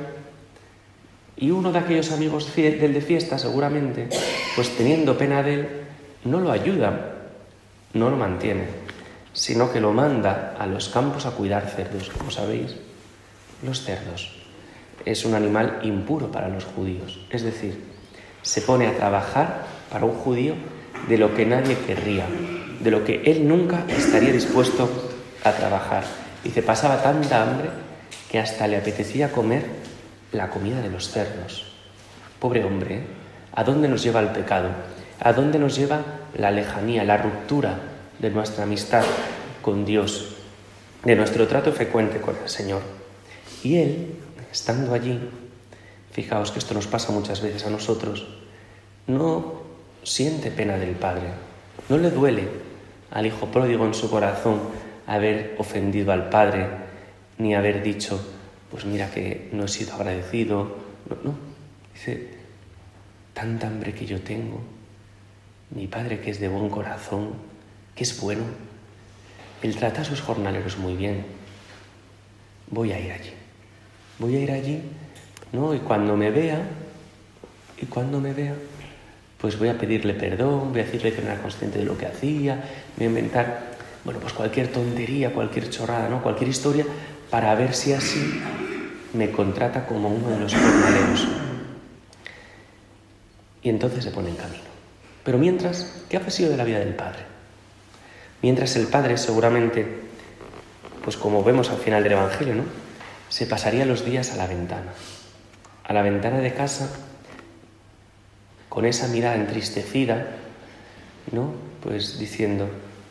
y 1.36 1.50
uno 1.50 1.72
de 1.72 1.78
aquellos 1.78 2.12
amigos 2.12 2.54
del 2.54 2.92
de 2.92 3.00
fiesta, 3.00 3.38
seguramente, 3.38 4.08
pues 4.54 4.76
teniendo 4.76 5.16
pena 5.16 5.42
de 5.42 5.54
él, 5.54 5.68
no 6.24 6.38
lo 6.38 6.52
ayuda, 6.52 7.14
no 7.94 8.10
lo 8.10 8.16
mantiene, 8.16 8.64
sino 9.32 9.72
que 9.72 9.80
lo 9.80 9.92
manda 9.92 10.56
a 10.58 10.66
los 10.66 10.88
campos 10.88 11.26
a 11.26 11.32
cuidar 11.32 11.68
cerdos. 11.68 12.10
Como 12.10 12.30
sabéis, 12.30 12.76
los 13.62 13.82
cerdos 13.82 14.36
es 15.04 15.24
un 15.24 15.34
animal 15.34 15.80
impuro 15.82 16.30
para 16.30 16.48
los 16.48 16.64
judíos. 16.64 17.20
Es 17.30 17.42
decir, 17.42 17.82
se 18.42 18.62
pone 18.62 18.86
a 18.86 18.96
trabajar 18.96 19.64
para 19.90 20.04
un 20.04 20.14
judío 20.14 20.54
de 21.08 21.18
lo 21.18 21.34
que 21.34 21.46
nadie 21.46 21.76
querría, 21.78 22.26
de 22.80 22.90
lo 22.90 23.04
que 23.04 23.22
él 23.24 23.46
nunca 23.46 23.84
estaría 23.88 24.32
dispuesto 24.32 24.88
a 25.44 25.52
trabajar. 25.52 26.04
Y 26.44 26.50
se 26.50 26.62
pasaba 26.62 27.02
tanta 27.02 27.42
hambre 27.42 27.70
que 28.30 28.38
hasta 28.38 28.66
le 28.66 28.76
apetecía 28.76 29.32
comer 29.32 29.64
la 30.32 30.50
comida 30.50 30.80
de 30.80 30.90
los 30.90 31.10
cerdos. 31.10 31.66
Pobre 32.38 32.64
hombre, 32.64 32.94
¿eh? 32.96 33.04
¿a 33.54 33.64
dónde 33.64 33.88
nos 33.88 34.02
lleva 34.02 34.20
el 34.20 34.28
pecado? 34.28 34.68
¿A 35.20 35.32
dónde 35.32 35.58
nos 35.58 35.76
lleva 35.76 36.02
la 36.34 36.50
lejanía, 36.50 37.04
la 37.04 37.18
ruptura 37.18 37.89
de 38.20 38.30
nuestra 38.30 38.64
amistad 38.64 39.04
con 39.62 39.84
Dios, 39.84 40.36
de 41.04 41.16
nuestro 41.16 41.48
trato 41.48 41.72
frecuente 41.72 42.20
con 42.20 42.36
el 42.36 42.48
Señor? 42.48 42.82
Y 43.62 43.76
él, 43.76 44.14
estando 44.50 44.94
allí, 44.94 45.18
Fijaos 46.12 46.50
que 46.50 46.58
esto 46.58 46.74
nos 46.74 46.88
pasa 46.88 47.12
muchas 47.12 47.40
veces 47.40 47.64
a 47.66 47.70
nosotros. 47.70 48.26
No 49.06 49.62
siente 50.02 50.50
pena 50.50 50.76
del 50.76 50.96
padre, 50.96 51.28
no 51.88 51.98
le 51.98 52.10
duele 52.10 52.48
al 53.10 53.26
hijo 53.26 53.46
pródigo 53.46 53.86
en 53.86 53.94
su 53.94 54.10
corazón 54.10 54.60
haber 55.06 55.54
ofendido 55.58 56.12
al 56.12 56.28
padre, 56.28 56.68
ni 57.38 57.54
haber 57.54 57.82
dicho, 57.82 58.20
pues 58.70 58.84
mira 58.84 59.10
que 59.10 59.48
no 59.52 59.64
he 59.64 59.68
sido 59.68 59.94
agradecido. 59.94 60.76
No, 61.08 61.16
no. 61.30 61.34
Dice, 61.94 62.30
tanta 63.32 63.68
hambre 63.68 63.94
que 63.94 64.06
yo 64.06 64.20
tengo, 64.20 64.60
mi 65.70 65.86
padre 65.86 66.20
que 66.20 66.30
es 66.30 66.40
de 66.40 66.48
buen 66.48 66.70
corazón, 66.70 67.34
es 68.00 68.20
bueno, 68.20 68.44
él 69.62 69.76
trata 69.76 70.02
a 70.02 70.04
sus 70.04 70.20
jornaleros 70.20 70.78
muy 70.78 70.94
bien. 70.94 71.24
Voy 72.70 72.92
a 72.92 72.98
ir 72.98 73.12
allí. 73.12 73.32
Voy 74.18 74.36
a 74.36 74.40
ir 74.40 74.50
allí, 74.50 74.82
¿no? 75.52 75.74
Y 75.74 75.78
cuando 75.80 76.16
me 76.16 76.30
vea, 76.30 76.62
y 77.80 77.86
cuando 77.86 78.20
me 78.20 78.32
vea, 78.32 78.54
pues 79.38 79.58
voy 79.58 79.68
a 79.68 79.78
pedirle 79.78 80.14
perdón, 80.14 80.72
voy 80.72 80.80
a 80.80 80.84
decirle 80.84 81.12
que 81.12 81.22
no 81.22 81.30
era 81.30 81.40
consciente 81.40 81.78
de 81.78 81.84
lo 81.84 81.96
que 81.96 82.06
hacía, 82.06 82.62
voy 82.96 83.06
a 83.06 83.08
inventar, 83.08 83.70
bueno, 84.04 84.20
pues 84.20 84.32
cualquier 84.32 84.68
tontería, 84.68 85.32
cualquier 85.32 85.70
chorrada, 85.70 86.08
¿no? 86.08 86.22
Cualquier 86.22 86.50
historia 86.50 86.84
para 87.30 87.54
ver 87.54 87.74
si 87.74 87.92
así 87.92 88.40
me 89.14 89.30
contrata 89.30 89.86
como 89.86 90.08
uno 90.08 90.28
de 90.30 90.40
los 90.40 90.54
jornaleros. 90.54 91.28
Y 93.62 93.68
entonces 93.68 94.04
se 94.04 94.10
pone 94.10 94.30
en 94.30 94.36
camino. 94.36 94.70
Pero 95.24 95.38
mientras, 95.38 96.04
¿qué 96.08 96.16
ha 96.16 96.30
sido 96.30 96.50
de 96.50 96.56
la 96.56 96.64
vida 96.64 96.78
del 96.78 96.94
padre? 96.94 97.29
Mientras 98.42 98.76
el 98.76 98.86
padre 98.86 99.18
seguramente, 99.18 99.86
pues 101.04 101.16
como 101.16 101.44
vemos 101.44 101.70
al 101.70 101.78
final 101.78 102.02
del 102.02 102.12
Evangelio, 102.12 102.54
¿no? 102.54 102.64
Se 103.28 103.46
pasaría 103.46 103.84
los 103.84 104.04
días 104.04 104.32
a 104.32 104.36
la 104.36 104.46
ventana, 104.46 104.92
a 105.84 105.92
la 105.92 106.02
ventana 106.02 106.38
de 106.38 106.54
casa, 106.54 106.90
con 108.68 108.86
esa 108.86 109.08
mirada 109.08 109.36
entristecida, 109.36 110.28
¿no? 111.32 111.52
Pues 111.82 112.18
diciendo, 112.18 112.68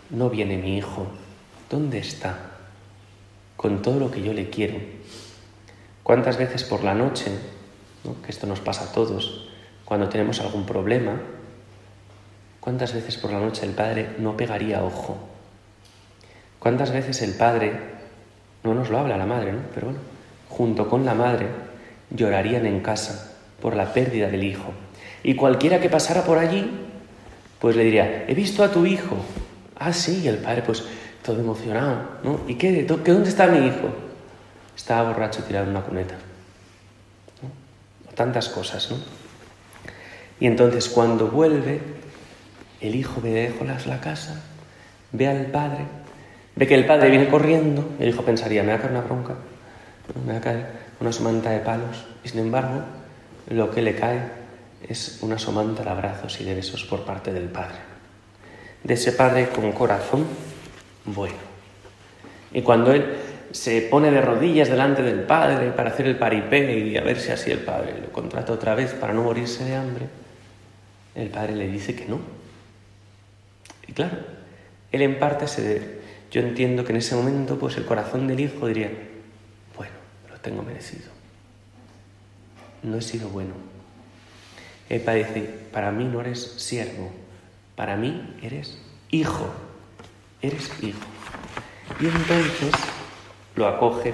no 0.10 0.30
viene 0.30 0.58
mi 0.58 0.78
hijo, 0.78 1.08
¿dónde 1.70 2.00
está? 2.00 2.52
Con 3.56 3.82
todo 3.82 4.00
lo 4.00 4.10
que 4.10 4.22
yo 4.22 4.34
le 4.34 4.50
quiero. 4.50 4.80
¿Cuántas 6.02 6.38
veces 6.38 6.64
por 6.64 6.84
la 6.84 6.96
noche, 6.96 7.32
que 8.26 8.32
esto 8.32 8.48
nos 8.48 8.62
pasa 8.62 8.86
a 8.86 8.92
todos, 8.94 9.50
cuando 9.86 10.10
tenemos 10.10 10.40
algún 10.40 10.66
problema, 10.66 11.22
¿Cuántas 12.70 12.94
veces 12.94 13.18
por 13.18 13.32
la 13.32 13.40
noche 13.40 13.66
el 13.66 13.72
padre 13.72 14.12
no 14.20 14.38
pegaría 14.38 14.84
ojo? 14.84 15.18
¿Cuántas 16.60 16.92
veces 16.92 17.20
el 17.24 17.34
padre, 17.34 17.74
no 18.64 18.76
nos 18.76 18.92
lo 18.92 19.00
habla 19.00 19.18
la 19.18 19.26
madre, 19.26 19.54
¿no? 19.54 19.62
Pero 19.74 19.88
bueno, 19.88 20.02
junto 20.50 20.88
con 20.88 21.04
la 21.04 21.16
madre 21.16 21.48
llorarían 22.12 22.68
en 22.68 22.82
casa 22.82 23.34
por 23.60 23.76
la 23.76 23.92
pérdida 23.92 24.28
del 24.30 24.44
hijo. 24.44 24.72
Y 25.24 25.34
cualquiera 25.34 25.80
que 25.80 25.90
pasara 25.90 26.24
por 26.24 26.38
allí, 26.38 26.70
pues 27.60 27.76
le 27.76 27.86
diría, 27.86 28.26
he 28.28 28.36
visto 28.36 28.64
a 28.64 28.72
tu 28.72 28.86
hijo. 28.86 29.18
Ah, 29.76 29.92
sí, 29.92 30.22
y 30.24 30.28
el 30.28 30.38
padre 30.38 30.62
pues 30.62 30.84
todo 31.26 31.40
emocionado, 31.40 32.04
¿no? 32.24 32.42
¿Y 32.48 32.54
qué? 32.54 32.86
¿Qué 33.04 33.12
¿Dónde 33.12 33.30
está 33.30 33.48
mi 33.48 33.66
hijo? 33.66 33.90
Estaba 34.78 35.10
borracho 35.10 35.44
tirado 35.44 35.66
en 35.66 35.72
una 35.72 35.82
cuneta. 35.82 36.18
Tantas 38.14 38.48
cosas, 38.48 38.92
¿no? 38.92 38.98
Y 40.40 40.46
entonces 40.46 40.88
cuando 40.88 41.30
vuelve, 41.30 41.99
el 42.82 42.96
hijo 42.96 43.22
ve 43.22 43.32
de 43.32 43.86
la 43.88 44.00
casa, 44.00 44.42
ve 45.12 45.28
al 45.28 45.48
padre, 45.48 45.86
ve 46.56 46.68
que 46.68 46.76
el 46.76 46.86
padre 46.86 47.10
viene 47.10 47.28
corriendo, 47.28 47.90
el 48.00 48.10
hijo 48.10 48.24
pensaría, 48.24 48.64
me 48.64 48.70
va 48.70 48.76
a 48.76 48.82
caer 48.82 48.92
una 48.92 49.02
bronca, 49.02 49.36
me 50.26 50.34
va 50.34 50.40
a 50.40 50.42
caer 50.42 50.66
una 51.00 51.12
somanta 51.12 51.52
de 51.52 51.60
palos, 51.60 52.06
y 52.24 52.30
sin 52.30 52.40
embargo, 52.40 52.82
lo 53.50 53.72
que 53.72 53.82
le 53.82 53.96
cae 53.96 54.20
es 54.88 55.20
una 55.22 55.38
somanta 55.38 55.84
de 55.84 55.90
abrazos 55.90 56.40
y 56.40 56.46
de 56.46 56.56
besos 56.56 56.86
por 56.86 57.04
parte 57.04 57.34
del 57.34 57.50
padre. 57.50 57.78
De 58.84 58.94
ese 58.94 59.12
padre 59.12 59.50
con 59.50 59.72
corazón 59.74 60.26
bueno. 61.06 61.36
Y 62.54 62.62
cuando 62.62 62.94
él 62.94 63.06
se 63.52 63.82
pone 63.82 64.12
de 64.12 64.22
rodillas 64.22 64.70
delante 64.70 65.02
del 65.02 65.22
padre 65.22 65.72
para 65.72 65.90
hacer 65.90 66.06
el 66.06 66.18
paripé 66.18 66.80
y 66.80 66.98
a 66.98 67.02
ver 67.02 67.20
si 67.20 67.32
así 67.32 67.52
el 67.52 67.60
padre 67.60 67.96
lo 68.02 68.12
contrata 68.12 68.54
otra 68.54 68.76
vez 68.76 68.94
para 68.94 69.14
no 69.14 69.24
morirse 69.24 69.66
de 69.66 69.76
hambre, 69.76 70.06
el 71.16 71.30
padre 71.30 71.56
le 71.56 71.68
dice 71.68 71.96
que 71.96 72.06
no, 72.06 72.20
y 73.90 73.92
claro, 73.92 74.18
él 74.92 75.02
en 75.02 75.18
parte 75.18 75.48
se... 75.48 76.00
Yo 76.30 76.42
entiendo 76.42 76.86
que 76.86 76.92
en 76.92 76.98
ese 76.98 77.16
momento 77.16 77.58
pues 77.58 77.76
el 77.78 77.86
corazón 77.86 78.28
del 78.28 78.40
hijo 78.40 78.68
diría, 78.68 78.92
bueno, 79.76 79.94
lo 80.30 80.36
tengo 80.38 80.62
merecido. 80.62 81.10
No 82.84 82.98
he 82.98 83.02
sido 83.02 83.30
bueno. 83.30 83.54
Él 84.90 85.02
parece, 85.02 85.42
para 85.42 85.92
mí 85.92 86.06
no 86.06 86.22
eres 86.22 86.40
siervo, 86.58 87.10
para 87.76 87.96
mí 87.96 88.36
eres 88.44 88.80
hijo, 89.10 89.48
eres 90.44 90.72
hijo. 90.84 91.00
Y 92.00 92.06
entonces 92.06 92.72
lo 93.56 93.68
acoge 93.68 94.14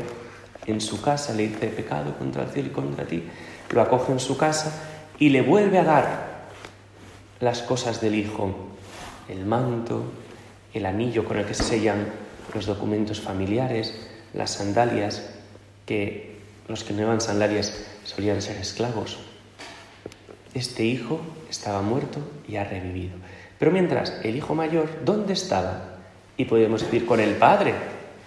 en 0.67 0.79
su 0.79 1.01
casa, 1.01 1.33
le 1.33 1.49
dice 1.49 1.67
pecado 1.67 2.17
contra 2.17 2.43
el 2.43 2.49
cielo 2.49 2.69
y 2.69 2.71
contra 2.71 3.05
ti, 3.05 3.23
lo 3.71 3.81
acoge 3.81 4.13
en 4.13 4.21
su 4.21 4.37
casa 4.37 4.71
y 5.19 5.29
le 5.29 5.41
vuelve 5.41 5.79
a 5.79 5.83
dar 5.83 6.35
las 7.41 7.61
cosas 7.61 7.99
del 7.99 8.15
hijo 8.15 8.74
el 9.29 9.45
manto, 9.45 10.03
el 10.73 10.85
anillo 10.85 11.25
con 11.25 11.37
el 11.37 11.45
que 11.45 11.53
se 11.53 11.63
sellan 11.63 12.07
los 12.53 12.65
documentos 12.65 13.19
familiares, 13.21 14.07
las 14.33 14.51
sandalias, 14.51 15.29
que 15.85 16.37
los 16.67 16.83
que 16.83 16.93
no 16.93 16.99
llevan 16.99 17.21
sandalias 17.21 17.85
solían 18.03 18.41
ser 18.41 18.57
esclavos. 18.57 19.19
Este 20.53 20.83
hijo 20.83 21.21
estaba 21.49 21.81
muerto 21.81 22.19
y 22.47 22.55
ha 22.55 22.63
revivido. 22.63 23.15
Pero 23.59 23.71
mientras, 23.71 24.19
el 24.23 24.35
hijo 24.35 24.55
mayor, 24.55 24.89
¿dónde 25.03 25.33
estaba? 25.33 25.95
Y 26.37 26.45
podemos 26.45 26.81
decir, 26.81 27.05
con 27.05 27.19
el 27.19 27.35
padre. 27.35 27.73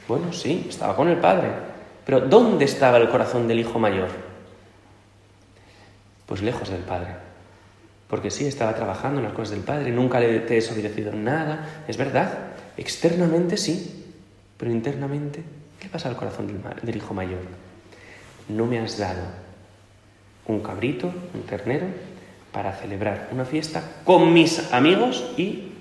Bueno, 0.06 0.32
sí, 0.32 0.66
estaba 0.68 0.96
con 0.96 1.08
el 1.08 1.18
padre. 1.18 1.48
Pero 2.04 2.20
¿dónde 2.20 2.64
estaba 2.64 2.98
el 2.98 3.10
corazón 3.10 3.46
del 3.46 3.60
hijo 3.60 3.78
mayor? 3.78 4.08
Pues 6.26 6.42
lejos 6.42 6.70
del 6.70 6.80
padre. 6.80 7.27
Porque 8.08 8.30
sí, 8.30 8.46
estaba 8.46 8.74
trabajando 8.74 9.20
en 9.20 9.26
las 9.26 9.34
cosas 9.34 9.50
del 9.50 9.60
Padre, 9.60 9.90
nunca 9.90 10.18
le 10.18 10.36
he 10.36 10.40
desobedecido 10.40 11.12
nada, 11.12 11.84
es 11.86 11.96
verdad. 11.96 12.38
Externamente 12.76 13.56
sí, 13.56 14.04
pero 14.56 14.70
internamente, 14.70 15.42
¿qué 15.78 15.88
pasa 15.88 16.08
al 16.08 16.16
corazón 16.16 16.46
del, 16.46 16.60
del 16.82 16.96
hijo 16.96 17.12
mayor? 17.12 17.40
No 18.48 18.66
me 18.66 18.78
has 18.78 18.96
dado 18.96 19.22
un 20.46 20.60
cabrito, 20.60 21.12
un 21.34 21.42
ternero, 21.42 21.86
para 22.52 22.72
celebrar 22.72 23.28
una 23.30 23.44
fiesta 23.44 23.82
con 24.04 24.32
mis 24.32 24.72
amigos 24.72 25.32
y 25.36 25.72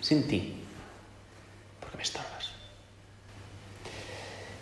sin 0.00 0.26
ti, 0.26 0.54
porque 1.80 1.96
me 1.96 2.02
estorbas. 2.02 2.50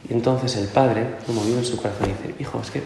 Y 0.09 0.12
entonces 0.12 0.57
el 0.57 0.68
padre, 0.68 1.07
lo 1.26 1.35
movió 1.35 1.59
en 1.59 1.64
su 1.64 1.76
corazón 1.76 2.11
y 2.11 2.12
dice, 2.12 2.35
hijo, 2.38 2.61
es 2.61 2.70
que 2.70 2.83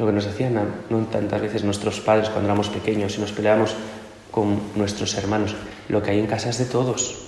lo 0.00 0.06
que 0.06 0.12
nos 0.12 0.26
hacían 0.26 0.58
no 0.88 0.98
tantas 1.12 1.42
veces 1.42 1.62
nuestros 1.62 2.00
padres 2.00 2.30
cuando 2.30 2.46
éramos 2.48 2.70
pequeños 2.70 3.18
y 3.18 3.20
nos 3.20 3.32
peleábamos 3.32 3.74
con 4.30 4.58
nuestros 4.74 5.14
hermanos. 5.14 5.54
Lo 5.90 6.02
que 6.02 6.12
hay 6.12 6.20
en 6.20 6.26
casa 6.26 6.48
es 6.48 6.56
de 6.56 6.64
todos. 6.64 7.26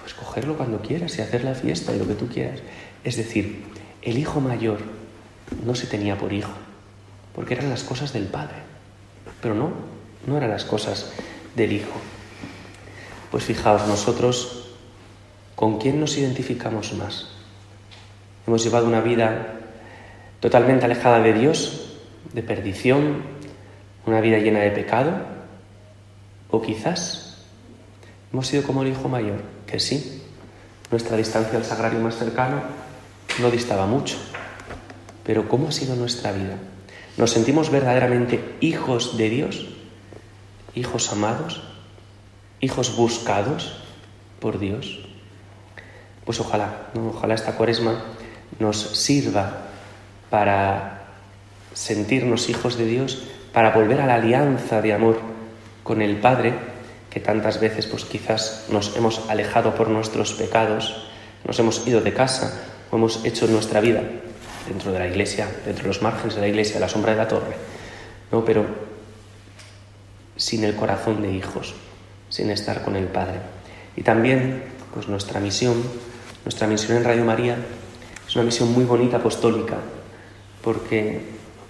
Pues 0.00 0.14
cogerlo 0.14 0.56
cuando 0.56 0.80
quieras 0.80 1.18
y 1.18 1.22
hacer 1.22 1.42
la 1.42 1.56
fiesta 1.56 1.92
y 1.92 1.98
lo 1.98 2.06
que 2.06 2.14
tú 2.14 2.28
quieras. 2.28 2.60
Es 3.02 3.16
decir, 3.16 3.64
el 4.02 4.16
hijo 4.16 4.40
mayor 4.40 4.78
no 5.64 5.74
se 5.74 5.88
tenía 5.88 6.16
por 6.16 6.32
hijo, 6.32 6.52
porque 7.34 7.54
eran 7.54 7.68
las 7.68 7.82
cosas 7.82 8.12
del 8.12 8.26
padre. 8.26 8.58
Pero 9.42 9.56
no, 9.56 9.72
no 10.24 10.36
eran 10.36 10.50
las 10.50 10.64
cosas 10.64 11.10
del 11.56 11.72
hijo. 11.72 11.98
Pues 13.32 13.42
fijaos, 13.42 13.88
nosotros, 13.88 14.68
¿con 15.56 15.78
quién 15.78 15.98
nos 15.98 16.16
identificamos 16.16 16.92
más? 16.92 17.26
Hemos 18.46 18.62
llevado 18.62 18.86
una 18.86 19.00
vida 19.00 19.55
totalmente 20.40 20.84
alejada 20.84 21.20
de 21.20 21.32
Dios, 21.32 21.96
de 22.32 22.42
perdición, 22.42 23.22
una 24.06 24.20
vida 24.20 24.38
llena 24.38 24.60
de 24.60 24.70
pecado, 24.70 25.12
o 26.50 26.62
quizás 26.62 27.44
hemos 28.32 28.46
sido 28.46 28.62
como 28.62 28.82
el 28.82 28.88
hijo 28.88 29.08
mayor, 29.08 29.42
que 29.66 29.80
sí, 29.80 30.22
nuestra 30.90 31.16
distancia 31.16 31.58
al 31.58 31.64
sagrario 31.64 31.98
más 32.00 32.16
cercano 32.16 32.62
no 33.40 33.50
distaba 33.50 33.86
mucho, 33.86 34.16
pero 35.24 35.48
¿cómo 35.48 35.68
ha 35.68 35.72
sido 35.72 35.96
nuestra 35.96 36.32
vida? 36.32 36.56
¿Nos 37.16 37.30
sentimos 37.30 37.70
verdaderamente 37.70 38.56
hijos 38.60 39.16
de 39.16 39.30
Dios? 39.30 39.66
¿Hijos 40.74 41.10
amados? 41.10 41.62
¿Hijos 42.60 42.94
buscados 42.96 43.82
por 44.38 44.58
Dios? 44.58 45.00
Pues 46.24 46.40
ojalá, 46.40 46.88
ojalá 46.94 47.34
esta 47.34 47.56
cuaresma 47.56 48.04
nos 48.58 48.76
sirva 48.76 49.65
para 50.36 51.06
sentirnos 51.72 52.50
hijos 52.50 52.76
de 52.76 52.84
Dios, 52.84 53.22
para 53.54 53.70
volver 53.70 54.02
a 54.02 54.06
la 54.06 54.16
alianza 54.16 54.82
de 54.82 54.92
amor 54.92 55.18
con 55.82 56.02
el 56.02 56.18
Padre, 56.18 56.52
que 57.08 57.20
tantas 57.20 57.58
veces 57.58 57.86
pues 57.86 58.04
quizás 58.04 58.66
nos 58.70 58.94
hemos 58.98 59.30
alejado 59.30 59.74
por 59.74 59.88
nuestros 59.88 60.34
pecados, 60.34 61.08
nos 61.46 61.58
hemos 61.58 61.88
ido 61.88 62.02
de 62.02 62.12
casa 62.12 62.52
o 62.90 62.96
hemos 62.96 63.24
hecho 63.24 63.46
nuestra 63.46 63.80
vida 63.80 64.02
dentro 64.68 64.92
de 64.92 64.98
la 64.98 65.06
iglesia, 65.06 65.48
dentro 65.64 65.84
de 65.84 65.88
los 65.88 66.02
márgenes 66.02 66.34
de 66.34 66.42
la 66.42 66.48
iglesia, 66.48 66.76
a 66.76 66.80
la 66.80 66.90
sombra 66.90 67.12
de 67.12 67.16
la 67.16 67.28
torre, 67.28 67.56
¿no? 68.30 68.44
Pero 68.44 68.66
sin 70.36 70.64
el 70.64 70.76
corazón 70.76 71.22
de 71.22 71.32
hijos, 71.32 71.74
sin 72.28 72.50
estar 72.50 72.82
con 72.82 72.94
el 72.94 73.06
Padre. 73.06 73.40
Y 73.96 74.02
también, 74.02 74.64
pues 74.92 75.08
nuestra 75.08 75.40
misión, 75.40 75.82
nuestra 76.44 76.66
misión 76.66 76.98
en 76.98 77.04
Radio 77.04 77.24
María 77.24 77.56
es 78.28 78.36
una 78.36 78.44
misión 78.44 78.70
muy 78.74 78.84
bonita 78.84 79.16
apostólica, 79.16 79.76
porque 80.66 81.20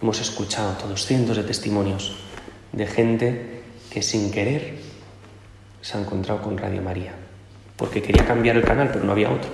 hemos 0.01 0.23
escuchado 0.23 0.73
todos 0.79 1.05
cientos 1.05 1.37
de 1.37 1.43
testimonios 1.43 2.17
de 2.73 2.87
gente 2.87 3.61
que 3.91 4.01
sin 4.01 4.31
querer 4.31 4.79
se 5.83 5.99
ha 5.99 6.01
encontrado 6.01 6.41
con 6.41 6.57
Radio 6.57 6.81
María, 6.81 7.13
porque 7.77 8.01
quería 8.01 8.25
cambiar 8.25 8.57
el 8.57 8.65
canal, 8.65 8.89
pero 8.91 9.05
no 9.05 9.13
había 9.13 9.31
otro. 9.31 9.51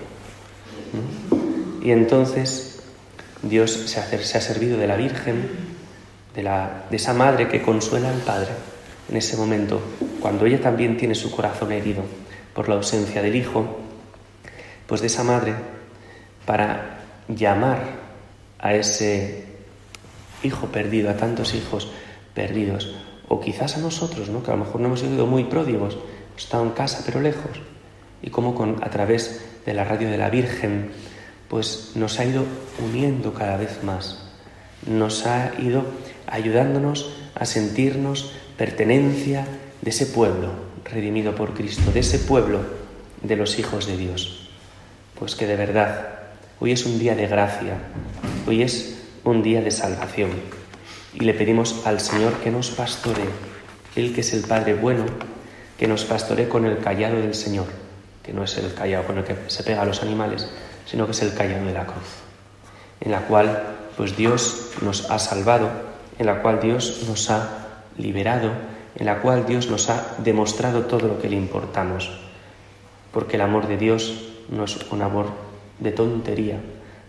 Y 1.83 1.91
entonces 1.91 2.85
Dios 3.43 3.73
se 3.73 3.99
ha, 3.99 4.05
se 4.07 4.39
ha 4.39 4.41
servido 4.41 4.79
de 4.79 4.87
la 4.87 4.95
Virgen, 4.95 5.51
de 6.37 6.97
esa 6.97 7.13
madre 7.13 7.49
que 7.49 7.63
consuela 7.63 8.11
al 8.11 8.21
Padre 8.21 8.51
en 9.11 9.17
ese 9.17 9.37
momento, 9.37 9.83
cuando 10.21 10.47
ella 10.47 10.61
también 10.61 10.97
tiene 10.97 11.17
su 11.17 11.33
corazón 11.33 11.73
herido 11.73 12.05
por 12.55 12.69
la 12.69 12.77
ausencia 12.77 13.21
del 13.21 13.35
Hijo, 13.35 13.81
pues 14.87 15.01
de 15.01 15.09
esa 15.09 15.25
madre 15.25 15.55
para 16.47 17.01
llamar 17.27 18.02
a 18.62 18.75
ese 18.75 19.44
hijo 20.42 20.68
perdido, 20.68 21.11
a 21.11 21.16
tantos 21.16 21.55
hijos 21.55 21.88
perdidos, 22.35 22.94
o 23.29 23.40
quizás 23.40 23.77
a 23.77 23.81
nosotros, 23.81 24.29
¿no? 24.29 24.42
que 24.42 24.51
a 24.51 24.57
lo 24.57 24.64
mejor 24.64 24.81
no 24.81 24.87
hemos 24.87 25.01
sido 25.01 25.27
muy 25.27 25.44
pródigos, 25.44 25.98
estado 26.37 26.62
en 26.62 26.70
casa 26.70 27.03
pero 27.05 27.20
lejos, 27.20 27.61
y 28.22 28.31
como 28.31 28.55
con, 28.55 28.83
a 28.83 28.90
través 28.90 29.44
de 29.66 29.75
la 29.75 29.85
radio 29.85 30.11
de 30.11 30.18
la 30.18 30.31
Virgen, 30.31 30.90
pues 31.48 31.92
nos 31.94 32.18
ha 32.18 32.25
ido 32.25 32.44
uniendo 32.83 33.35
cada 33.35 33.57
vez 33.57 33.83
más, 33.83 34.22
nos 34.87 35.27
ha 35.27 35.53
ido 35.59 35.85
ayudándonos 36.27 37.12
a 37.35 37.44
sentirnos 37.44 38.33
pertenencia 38.57 39.46
de 39.83 39.90
ese 39.90 40.07
pueblo 40.07 40.51
redimido 40.85 41.35
por 41.35 41.55
Cristo, 41.55 41.90
de 41.92 42.01
ese 42.01 42.18
pueblo 42.18 42.61
de 43.22 43.37
los 43.37 43.59
hijos 43.59 43.87
de 43.87 43.96
Dios. 43.96 44.51
Pues 45.18 45.37
que 45.37 45.46
de 45.46 45.57
verdad, 45.57 46.22
hoy 46.62 46.70
es 46.70 46.87
un 46.87 46.96
día 46.96 47.16
de 47.16 47.27
gracia, 47.27 47.75
hoy 48.46 48.62
es 48.62 48.96
un 49.25 49.42
día 49.42 49.61
de 49.61 49.72
salvación. 49.72 50.31
Y 51.12 51.25
le 51.25 51.35
pedimos 51.35 51.85
al 51.85 51.98
Señor 51.98 52.35
que 52.35 52.53
nos 52.53 52.70
pastoree, 52.70 53.29
Él 53.96 54.14
que 54.14 54.20
es 54.20 54.33
el 54.33 54.42
Padre 54.42 54.75
bueno, 54.75 55.05
que 55.77 55.88
nos 55.88 56.05
pastoree 56.05 56.48
con 56.48 56.64
el 56.64 56.79
callado 56.79 57.16
del 57.16 57.35
Señor, 57.35 57.66
que 58.22 58.33
no 58.33 58.44
es 58.44 58.57
el 58.59 58.72
callado 58.75 59.05
con 59.09 59.18
el 59.18 59.25
que 59.25 59.35
se 59.48 59.64
pega 59.64 59.83
a 59.83 59.85
los 59.85 60.05
animales, 60.05 60.48
sino 60.87 61.07
que 61.07 61.11
es 61.11 61.22
el 61.22 61.35
callado 61.35 61.66
de 61.66 61.72
la 61.72 61.85
cruz, 61.85 62.22
en 63.01 63.11
la 63.11 63.22
cual 63.22 63.64
pues 63.96 64.16
Dios 64.16 64.70
nos 64.83 65.11
ha 65.11 65.18
salvado, 65.18 65.68
en 66.20 66.27
la 66.27 66.42
cual 66.42 66.61
Dios 66.61 67.03
nos 67.09 67.29
ha 67.29 67.81
liberado, 67.98 68.53
en 68.94 69.07
la 69.07 69.20
cual 69.20 69.46
Dios 69.46 69.68
nos 69.68 69.90
ha 69.90 70.14
demostrado 70.18 70.83
todo 70.83 71.09
lo 71.09 71.20
que 71.20 71.29
le 71.29 71.35
importamos, 71.35 72.20
porque 73.11 73.35
el 73.35 73.42
amor 73.42 73.66
de 73.66 73.79
Dios 73.79 74.29
no 74.48 74.62
es 74.62 74.77
un 74.92 75.03
amor 75.03 75.52
de 75.83 75.92
tontería, 75.92 76.61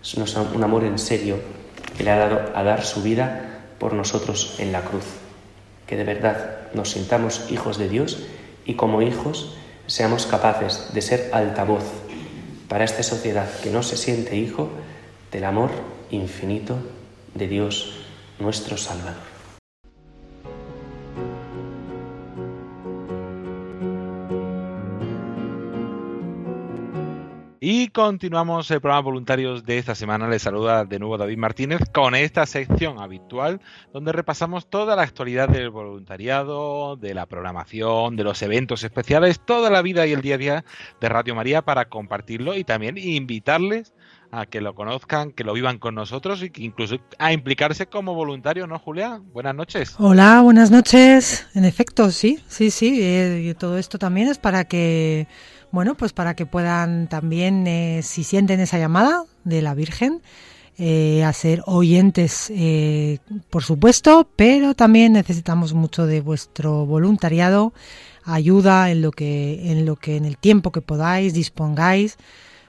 es 0.02 0.16
un 0.16 0.64
amor 0.64 0.84
en 0.84 1.00
serio 1.00 1.38
que 1.96 2.04
le 2.04 2.12
ha 2.12 2.18
dado 2.18 2.52
a 2.56 2.64
dar 2.64 2.84
su 2.84 3.02
vida 3.02 3.62
por 3.80 3.94
nosotros 3.94 4.56
en 4.60 4.72
la 4.72 4.82
cruz. 4.82 5.06
Que 5.88 5.96
de 5.96 6.04
verdad 6.04 6.72
nos 6.74 6.92
sintamos 6.92 7.52
hijos 7.52 7.78
de 7.78 7.90
Dios 7.90 8.20
y 8.66 8.74
como 8.74 9.02
hijos 9.02 9.56
seamos 9.88 10.26
capaces 10.26 10.94
de 10.94 11.02
ser 11.02 11.30
altavoz 11.34 11.84
para 12.68 12.86
esta 12.86 13.04
sociedad 13.04 13.50
que 13.62 13.70
no 13.70 13.84
se 13.84 13.98
siente 13.98 14.36
hijo 14.36 14.70
del 15.32 15.44
amor 15.44 15.70
infinito 16.10 16.76
de 17.36 17.48
Dios 17.48 17.94
nuestro 18.40 18.78
Salvador. 18.78 19.33
Continuamos 27.94 28.72
el 28.72 28.82
programa 28.82 29.02
voluntarios 29.02 29.66
de 29.66 29.78
esta 29.78 29.94
semana. 29.94 30.28
Les 30.28 30.42
saluda 30.42 30.84
de 30.84 30.98
nuevo 30.98 31.18
David 31.18 31.38
Martínez 31.38 31.80
con 31.94 32.16
esta 32.16 32.48
sección 32.48 33.00
habitual 33.00 33.62
donde 33.94 34.12
repasamos 34.12 34.68
toda 34.68 34.96
la 34.96 35.04
actualidad 35.04 35.48
del 35.48 35.70
voluntariado, 35.70 36.96
de 36.96 37.14
la 37.14 37.28
programación, 37.28 38.16
de 38.16 38.24
los 38.24 38.42
eventos 38.42 38.84
especiales, 38.84 39.40
toda 39.46 39.70
la 39.70 39.84
vida 39.84 40.08
y 40.08 40.14
el 40.14 40.22
día 40.22 40.36
a 40.36 40.38
día 40.40 40.66
de 41.00 41.10
Radio 41.10 41.36
María 41.36 41.62
para 41.62 41.86
compartirlo 41.86 42.56
y 42.56 42.64
también 42.64 42.98
invitarles 42.98 43.94
a 44.32 44.48
que 44.48 44.62
lo 44.62 44.74
conozcan, 44.74 45.32
que 45.32 45.44
lo 45.44 45.54
vivan 45.54 45.78
con 45.78 45.94
nosotros 45.94 46.42
y 46.42 46.50
que 46.50 46.64
incluso 46.64 46.98
a 47.20 47.32
implicarse 47.32 47.86
como 47.86 48.16
voluntario, 48.16 48.66
¿no, 48.66 48.80
Julia? 48.80 49.22
Buenas 49.32 49.54
noches. 49.54 49.94
Hola, 50.00 50.42
buenas 50.42 50.72
noches. 50.72 51.48
En 51.54 51.66
efecto, 51.66 52.10
sí, 52.10 52.40
sí, 52.48 52.72
sí. 52.72 53.00
Eh, 53.04 53.54
todo 53.60 53.78
esto 53.78 54.00
también 54.00 54.30
es 54.30 54.40
para 54.40 54.64
que 54.64 55.28
bueno, 55.74 55.96
pues 55.96 56.14
para 56.14 56.36
que 56.36 56.46
puedan 56.46 57.08
también, 57.08 57.66
eh, 57.66 58.02
si 58.04 58.24
sienten 58.24 58.60
esa 58.60 58.78
llamada 58.78 59.24
de 59.44 59.64
la 59.64 59.74
Virgen, 59.74 60.22
eh, 60.78 61.24
a 61.24 61.34
ser 61.34 61.64
oyentes, 61.66 62.52
eh, 62.52 63.18
por 63.50 63.64
supuesto, 63.64 64.30
pero 64.36 64.76
también 64.76 65.14
necesitamos 65.14 65.74
mucho 65.74 66.06
de 66.06 66.22
vuestro 66.22 66.86
voluntariado, 66.86 67.74
ayuda 68.24 68.92
en 68.92 69.02
lo 69.02 69.10
que, 69.10 69.72
en 69.72 69.88
lo 69.88 69.96
que 69.96 70.16
en 70.16 70.26
el 70.26 70.38
tiempo 70.38 70.72
que 70.72 70.82
podáis 70.82 71.34
dispongáis, 71.34 72.18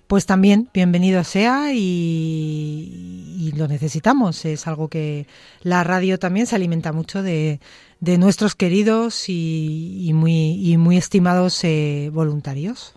pues 0.07 0.25
también 0.25 0.71
bienvenido 0.73 1.25
sea 1.25 1.75
y, 1.75 3.37
y 3.39 3.53
lo 3.55 3.69
necesitamos. 3.69 4.47
Es 4.47 4.67
algo 4.67 4.89
que 4.89 5.27
la 5.63 5.85
radio 5.85 6.19
también 6.19 6.47
se 6.47 6.57
alimenta 6.57 6.93
mucho 6.93 7.23
de, 7.23 7.61
de 8.01 8.19
nuestros 8.19 8.55
queridos 8.55 9.29
y, 9.29 10.11
muy, 10.15 10.73
y 10.73 10.77
muy 10.77 10.97
estimados 10.97 11.63
eh, 11.65 12.11
voluntarios. 12.13 12.95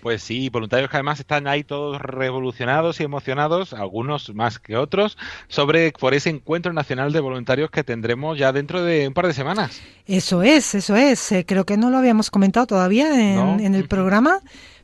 Pues 0.00 0.22
sí, 0.22 0.48
voluntarios 0.50 0.88
que 0.88 0.96
además 0.96 1.18
están 1.18 1.48
ahí 1.48 1.64
todos 1.64 2.00
revolucionados 2.00 3.00
y 3.00 3.02
emocionados, 3.02 3.72
algunos 3.72 4.32
más 4.34 4.60
que 4.60 4.76
otros, 4.76 5.18
sobre 5.48 5.90
por 5.90 6.14
ese 6.14 6.30
encuentro 6.30 6.72
nacional 6.72 7.12
de 7.12 7.18
voluntarios 7.18 7.70
que 7.70 7.82
tendremos 7.82 8.38
ya 8.38 8.52
dentro 8.52 8.84
de 8.84 9.08
un 9.08 9.14
par 9.14 9.26
de 9.26 9.34
semanas. 9.34 9.80
Eso 10.06 10.42
es, 10.42 10.76
eso 10.76 10.94
es. 10.94 11.32
Eh, 11.32 11.44
creo 11.44 11.66
que 11.66 11.76
no 11.76 11.90
lo 11.90 11.98
habíamos 11.98 12.30
comentado 12.30 12.66
todavía 12.66 13.12
en, 13.20 13.58
en 13.58 13.74
el 13.74 13.88
programa. 13.88 14.40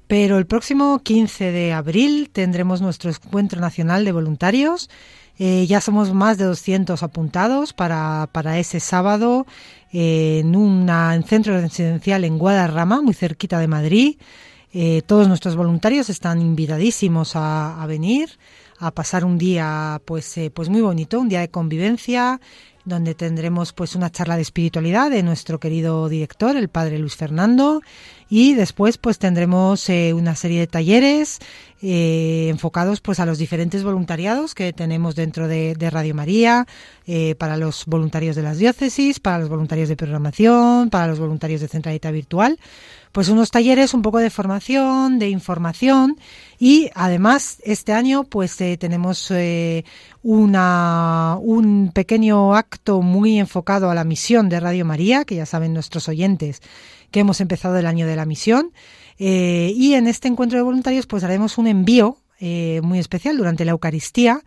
Pero 0.08 0.36
el 0.36 0.44
próximo 0.44 0.98
15 1.02 1.52
de 1.52 1.72
abril 1.72 2.28
tendremos 2.30 2.82
nuestro 2.82 3.08
encuentro 3.08 3.60
nacional 3.60 4.04
de 4.04 4.12
voluntarios 4.12 4.90
eh, 5.38 5.66
ya 5.66 5.80
somos 5.80 6.12
más 6.12 6.38
de 6.38 6.44
200 6.44 7.02
apuntados 7.02 7.72
para, 7.72 8.28
para 8.32 8.58
ese 8.58 8.80
sábado 8.80 9.46
eh, 9.92 10.40
en 10.40 10.56
un 10.56 10.88
centro 11.26 11.60
residencial 11.60 12.24
en 12.24 12.38
Guadarrama, 12.38 13.02
muy 13.02 13.14
cerquita 13.14 13.58
de 13.58 13.68
Madrid. 13.68 14.16
Eh, 14.74 15.02
todos 15.04 15.28
nuestros 15.28 15.54
voluntarios 15.54 16.08
están 16.08 16.40
invitadísimos 16.40 17.32
a, 17.34 17.84
venir 17.86 18.38
a 18.82 18.90
pasar 18.90 19.24
un 19.24 19.38
día 19.38 20.00
pues, 20.04 20.38
pues 20.52 20.68
muy 20.68 20.80
bonito, 20.80 21.20
un 21.20 21.28
día 21.28 21.40
de 21.40 21.48
convivencia, 21.48 22.40
donde 22.84 23.14
tendremos 23.14 23.72
pues 23.72 23.94
una 23.94 24.10
charla 24.10 24.36
de 24.36 24.42
espiritualidad 24.42 25.10
de 25.10 25.22
nuestro 25.22 25.60
querido 25.60 26.08
director, 26.08 26.56
el 26.56 26.68
padre 26.68 26.98
Luis 26.98 27.16
Fernando, 27.16 27.80
y 28.28 28.54
después 28.54 28.98
pues 28.98 29.18
tendremos 29.18 29.88
eh, 29.88 30.12
una 30.14 30.34
serie 30.34 30.60
de 30.60 30.66
talleres 30.66 31.38
eh, 31.80 32.48
enfocados 32.48 33.00
pues 33.00 33.20
a 33.20 33.26
los 33.26 33.38
diferentes 33.38 33.84
voluntariados 33.84 34.54
que 34.54 34.72
tenemos 34.72 35.14
dentro 35.14 35.48
de, 35.48 35.76
Radio 35.90 36.14
María, 36.14 36.66
eh, 37.06 37.34
para 37.36 37.56
los 37.56 37.84
voluntarios 37.86 38.36
de 38.36 38.42
las 38.42 38.58
diócesis, 38.58 39.20
para 39.20 39.38
los 39.38 39.48
voluntarios 39.48 39.88
de 39.88 39.96
programación, 39.96 40.90
para 40.90 41.06
los 41.06 41.18
voluntarios 41.18 41.60
de 41.60 41.68
centralita 41.68 42.10
virtual, 42.10 42.58
pues 43.12 43.28
unos 43.28 43.50
talleres 43.50 43.94
un 43.94 44.02
poco 44.02 44.18
de 44.18 44.30
formación, 44.30 45.18
de 45.18 45.28
información 45.28 46.16
y 46.58 46.90
además 46.94 47.58
este 47.64 47.92
año 47.92 48.24
pues 48.24 48.60
eh, 48.72 48.76
tenemos 48.78 49.30
eh, 49.30 49.84
una, 50.22 51.36
un 51.40 51.90
pequeño 51.92 52.54
acto 52.54 53.02
muy 53.02 53.38
enfocado 53.38 53.90
a 53.90 53.94
la 53.94 54.04
misión 54.04 54.48
de 54.48 54.60
Radio 54.60 54.84
María, 54.84 55.24
que 55.24 55.36
ya 55.36 55.46
saben 55.46 55.74
nuestros 55.74 56.08
oyentes 56.08 56.62
que 57.10 57.20
hemos 57.20 57.40
empezado 57.40 57.76
el 57.76 57.86
año 57.86 58.06
de 58.06 58.16
la 58.16 58.24
misión. 58.24 58.72
Eh, 59.18 59.72
y 59.76 59.94
en 59.94 60.06
este 60.06 60.28
encuentro 60.28 60.58
de 60.58 60.62
voluntarios 60.62 61.06
pues 61.06 61.22
haremos 61.22 61.58
un 61.58 61.66
envío 61.66 62.16
muy 62.82 62.98
especial 62.98 63.36
durante 63.36 63.64
la 63.64 63.70
Eucaristía 63.70 64.42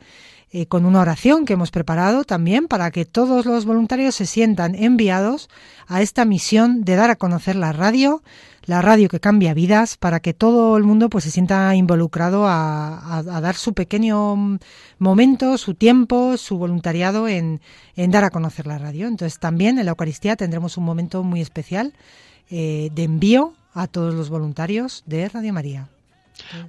con 0.67 0.85
una 0.85 0.99
oración 0.99 1.45
que 1.45 1.53
hemos 1.53 1.71
preparado 1.71 2.25
también 2.25 2.67
para 2.67 2.91
que 2.91 3.05
todos 3.05 3.45
los 3.45 3.63
voluntarios 3.63 4.15
se 4.15 4.25
sientan 4.25 4.75
enviados 4.75 5.49
a 5.87 6.01
esta 6.01 6.25
misión 6.25 6.83
de 6.83 6.95
dar 6.95 7.09
a 7.09 7.15
conocer 7.15 7.55
la 7.55 7.71
radio, 7.71 8.21
la 8.65 8.81
radio 8.81 9.09
que 9.09 9.19
cambia 9.19 9.53
vidas 9.53 9.97
para 9.97 10.19
que 10.19 10.33
todo 10.33 10.77
el 10.77 10.83
mundo 10.83 11.09
pues 11.09 11.23
se 11.23 11.31
sienta 11.31 11.75
involucrado 11.75 12.45
a, 12.47 13.23
dar 13.41 13.55
su 13.55 13.73
pequeño 13.73 14.57
momento, 14.97 15.57
su 15.57 15.75
tiempo, 15.75 16.37
su 16.37 16.57
voluntariado 16.57 17.27
en, 17.27 17.61
dar 17.95 18.23
a 18.23 18.29
conocer 18.29 18.67
la 18.67 18.77
radio. 18.77 19.07
Entonces 19.07 19.39
también 19.39 19.79
en 19.79 19.85
la 19.85 19.91
Eucaristía 19.91 20.35
tendremos 20.35 20.77
un 20.77 20.85
momento 20.85 21.23
muy 21.23 21.41
especial 21.41 21.93
eh, 22.49 22.89
de 22.93 23.03
envío 23.03 23.53
a 23.73 23.87
todos 23.87 24.13
los 24.13 24.29
voluntarios 24.29 25.03
de 25.05 25.29
Radio 25.29 25.53
María. 25.53 25.89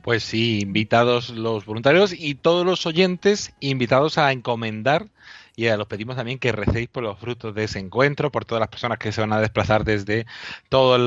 Pues 0.02 0.22
sí, 0.22 0.60
invitados 0.60 1.30
los 1.30 1.66
voluntarios 1.66 2.12
y 2.12 2.34
todos 2.34 2.64
los 2.64 2.86
oyentes 2.86 3.52
invitados 3.60 4.16
a 4.16 4.32
encomendar 4.32 5.08
y 5.58 5.66
los 5.74 5.86
pedimos 5.86 6.16
también 6.16 6.38
que 6.38 6.52
recéis 6.52 6.86
por 6.86 7.02
los 7.02 7.18
frutos 7.18 7.54
de 7.54 7.64
ese 7.64 7.78
encuentro, 7.78 8.30
por 8.30 8.44
todas 8.44 8.60
las 8.60 8.68
personas 8.68 8.98
que 8.98 9.10
se 9.10 9.22
van 9.22 9.32
a 9.32 9.40
desplazar 9.40 9.84
desde 9.84 10.26
todas 10.68 11.00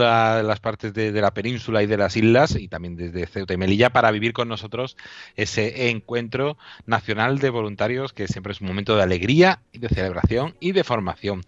las 0.44 0.60
partes 0.60 0.92
de, 0.92 1.12
la 1.12 1.32
península 1.36 1.84
y 1.84 1.86
de 1.86 1.98
las 1.98 2.18
islas 2.18 2.56
y 2.56 2.68
también 2.68 2.96
desde 2.96 3.28
Ceuta 3.28 3.54
y 3.54 3.58
Melilla 3.58 3.92
para 3.92 4.10
vivir 4.10 4.34
con 4.34 4.48
nosotros 4.48 4.98
ese 5.36 5.90
encuentro 5.90 6.58
nacional 6.88 7.38
de 7.38 7.52
voluntarios 7.52 8.12
que 8.12 8.28
siempre 8.28 8.54
es 8.54 8.62
un 8.62 8.68
momento 8.68 8.96
de 8.96 9.04
alegría 9.04 9.62
y 9.72 9.78
de 9.78 9.90
celebración 9.90 10.56
y 10.60 10.72
de 10.72 10.84
formación. 10.84 11.44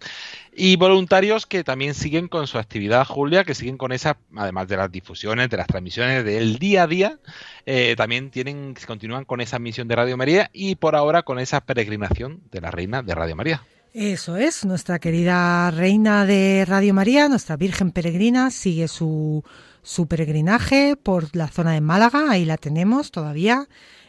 Y 0.54 0.76
voluntarios 0.76 1.46
que 1.46 1.64
también 1.64 1.94
siguen 1.94 2.28
con 2.28 2.46
su 2.46 2.58
actividad, 2.58 3.06
Julia, 3.06 3.44
que 3.44 3.54
siguen 3.54 3.78
con 3.78 3.90
esa, 3.90 4.18
además 4.36 4.68
de 4.68 4.76
las 4.76 4.92
difusiones, 4.92 5.48
de 5.48 5.56
las 5.56 5.66
transmisiones 5.66 6.24
del 6.26 6.58
día 6.58 6.82
a 6.82 6.86
día, 6.86 7.18
eh, 7.64 7.94
también 7.96 8.30
tienen, 8.30 8.74
continúan 8.86 9.24
con 9.24 9.40
esa 9.40 9.58
misión 9.58 9.88
de 9.88 9.96
Radio 9.96 10.16
María 10.18 10.50
y 10.52 10.74
por 10.74 10.94
ahora 10.94 11.22
con 11.22 11.38
esa 11.38 11.62
peregrinación 11.62 12.42
de 12.50 12.60
la 12.60 12.70
Reina 12.70 13.02
de 13.02 13.14
Radio 13.14 13.34
María. 13.34 13.62
Eso 13.94 14.36
es, 14.36 14.64
nuestra 14.64 14.98
querida 14.98 15.70
Reina 15.70 16.26
de 16.26 16.64
Radio 16.66 16.92
María, 16.92 17.28
nuestra 17.28 17.56
Virgen 17.56 17.90
Peregrina, 17.90 18.50
sigue 18.50 18.88
su, 18.88 19.44
su 19.82 20.06
peregrinaje 20.06 20.96
por 20.96 21.34
la 21.34 21.48
zona 21.48 21.72
de 21.72 21.80
Málaga, 21.80 22.30
ahí 22.30 22.44
la 22.44 22.58
tenemos 22.58 23.10
todavía. 23.10 23.68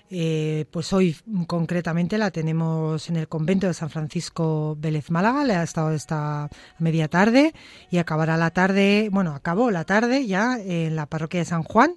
Eh, 0.10 0.66
pues 0.70 0.93
hoy 0.93 1.16
concretamente 1.47 2.18
la 2.18 2.30
tenemos 2.30 3.10
en 3.10 3.16
el 3.16 3.28
convento 3.28 3.68
de 3.68 3.74
San 3.74 3.89
Francisco 3.89 4.78
Vélez 4.80 5.10
Málaga, 5.10 5.43
le 5.43 5.56
ha 5.56 5.64
estado 5.64 5.91
esta 5.91 6.49
media 6.78 7.08
tarde 7.08 7.54
y 7.89 7.97
acabará 7.97 8.38
la 8.38 8.51
tarde, 8.51 9.10
bueno, 9.12 9.34
acabó 9.34 9.72
la 9.72 9.86
tarde 9.86 10.28
ya 10.28 10.60
en 10.60 10.95
la 10.95 11.08
parroquia 11.08 11.39
de 11.39 11.45
San 11.45 11.64
Juan 11.64 11.95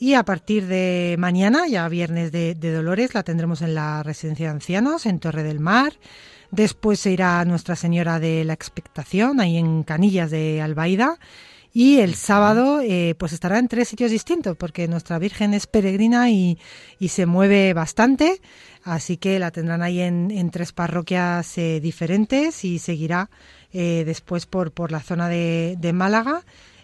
y 0.00 0.14
a 0.14 0.22
partir 0.22 0.66
de 0.66 1.16
mañana, 1.18 1.68
ya 1.68 1.86
viernes 1.86 2.32
de, 2.32 2.54
Dolores, 2.54 3.12
la 3.12 3.22
tendremos 3.22 3.60
en 3.60 3.74
la 3.74 4.02
residencia 4.02 4.46
de 4.46 4.52
ancianos 4.52 5.04
en 5.04 5.20
Torre 5.20 5.42
del 5.42 5.60
Mar. 5.60 5.92
Después 6.50 7.00
se 7.00 7.10
irá 7.10 7.44
Nuestra 7.44 7.76
Señora 7.76 8.18
de 8.18 8.42
la 8.46 8.54
Expectación, 8.54 9.40
ahí 9.40 9.58
en 9.58 9.82
Canillas 9.82 10.30
de 10.30 10.62
Albaida. 10.62 11.18
Y 11.72 12.00
el 12.00 12.14
sábado 12.16 12.80
eh, 12.80 13.14
pues 13.16 13.32
estará 13.32 13.58
en 13.58 13.68
tres 13.68 13.88
sitios 13.88 14.10
distintos 14.10 14.56
porque 14.56 14.88
nuestra 14.88 15.18
Virgen 15.18 15.54
es 15.54 15.66
peregrina 15.66 16.30
y, 16.30 16.58
se 17.08 17.26
mueve 17.26 17.72
bastante, 17.74 18.40
así 18.82 19.16
que 19.16 19.38
la 19.38 19.52
tendrán 19.52 19.82
ahí 19.82 20.00
en, 20.00 20.50
tres 20.50 20.72
parroquias 20.72 21.56
eh, 21.58 21.80
diferentes 21.80 22.64
y 22.64 22.78
seguirá 22.78 23.30
eh, 23.72 24.02
después 24.04 24.46
por, 24.46 24.72
por 24.72 24.90
la 24.90 25.00
zona 25.00 25.28
de, 25.28 25.92
Málaga. 25.94 26.42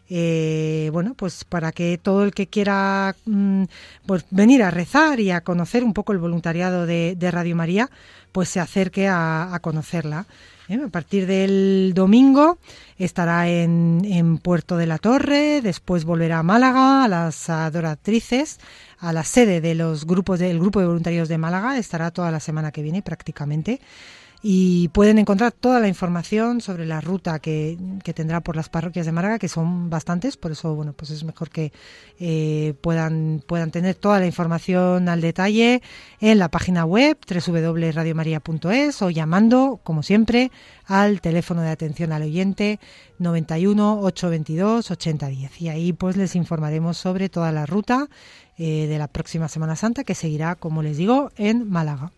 bueno, 0.09 1.15
pues 1.17 1.45
para 1.45 1.73
que 1.73 1.99
todo 1.99 2.23
el 2.23 2.33
que 2.33 2.47
quiera 2.47 3.17
mm, 3.25 3.65
pues 4.07 4.25
venir 4.31 4.63
a 4.63 4.71
rezar 4.71 5.19
y 5.19 5.33
a 5.33 5.41
conocer 5.41 5.83
un 5.83 5.95
poco 5.95 6.13
el 6.13 6.19
voluntariado 6.19 6.87
de, 6.87 7.17
Radio 7.33 7.57
María, 7.57 7.91
pues 8.31 8.51
se 8.51 8.61
acerque 8.61 9.09
a 9.09 9.59
conocerla. 9.63 10.27
¿Eh? 10.69 10.81
A 10.85 10.89
partir 10.89 11.27
del 11.27 11.93
domingo 11.95 12.59
estará 12.99 13.49
en, 13.49 14.39
Puerto 14.43 14.77
de 14.77 14.87
la 14.87 14.99
Torre, 14.99 15.61
después 15.63 16.05
volverá 16.05 16.41
a 16.41 16.43
Málaga, 16.43 17.05
a 17.05 17.09
las 17.09 17.49
adoratrices, 17.51 18.59
a 18.99 19.13
la 19.13 19.25
sede 19.25 19.61
de 19.61 19.75
los 19.75 20.07
grupos 20.07 20.39
del 20.39 20.59
grupo 20.59 20.81
de 20.81 20.87
voluntarios 20.87 21.29
de 21.29 21.39
Málaga, 21.39 21.79
estará 21.79 22.11
toda 22.11 22.31
la 22.31 22.41
semana 22.41 22.73
que 22.73 22.83
viene 22.83 23.03
prácticamente 23.03 23.81
y 24.49 24.87
pueden 24.91 25.19
encontrar 25.19 25.51
toda 25.51 25.81
la 25.81 25.89
información 25.89 26.61
sobre 26.61 26.87
la 26.87 27.01
ruta 27.01 27.41
que, 27.41 27.77
tendrá 28.15 28.41
por 28.43 28.55
las 28.55 28.69
parroquias 28.69 29.05
de 29.05 29.11
Málaga, 29.11 29.41
que 29.41 29.49
son 29.49 29.91
bastantes, 29.91 30.37
por 30.37 30.53
eso 30.53 30.73
bueno 30.73 30.93
pues 30.93 31.11
es 31.11 31.25
mejor 31.25 31.51
que 31.51 31.73
eh, 32.21 32.75
puedan, 32.81 33.43
puedan 33.45 33.73
tener 33.73 33.97
toda 33.97 34.21
la 34.21 34.27
información 34.27 35.09
al 35.09 35.21
detalle 35.21 35.83
en 36.21 36.39
la 36.39 36.49
página 36.49 36.85
web 36.85 37.19
www.radiomaria.es 37.29 39.03
o 39.03 39.11
llamando, 39.11 39.81
como 39.83 40.05
siempre, 40.05 40.53
al 40.85 41.21
teléfono 41.21 41.63
de 41.63 41.71
atención 41.71 42.13
al 42.13 42.23
oyente 42.23 42.79
91 43.19 43.99
822 43.99 44.93
8010 44.93 45.61
y 45.61 45.69
ahí 45.71 45.93
pues 45.93 46.17
les 46.17 46.37
informaremos 46.37 46.97
sobre 46.97 47.29
toda 47.29 47.51
la 47.51 47.67
ruta 47.67 48.07
eh, 48.59 48.87
de 48.87 48.97
la 48.97 49.09
próxima 49.09 49.49
Semana 49.49 49.75
Santa 49.75 50.05
que 50.05 50.15
seguirá, 50.15 50.55
como 50.55 50.85
les 50.85 50.99
digo, 50.99 51.33
en 51.37 51.69
Málaga. 51.69 52.13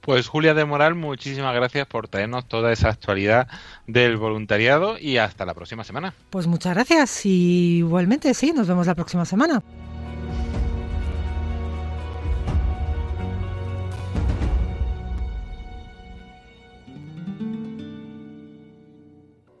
Pues 0.00 0.28
Julia 0.28 0.52
de 0.52 0.64
Moral, 0.64 0.94
muchísimas 0.94 1.54
gracias 1.54 1.86
por 1.86 2.08
traernos 2.08 2.46
toda 2.46 2.72
esa 2.72 2.90
actualidad 2.90 3.48
del 3.86 4.16
voluntariado 4.16 4.98
y 4.98 5.16
hasta 5.16 5.46
la 5.46 5.54
próxima 5.54 5.82
semana. 5.82 6.14
Pues 6.30 6.46
muchas 6.46 6.74
gracias 6.74 7.24
y 7.24 7.78
igualmente 7.78 8.34
sí, 8.34 8.52
nos 8.52 8.68
vemos 8.68 8.86
la 8.86 8.94
próxima 8.94 9.24
semana. 9.24 9.62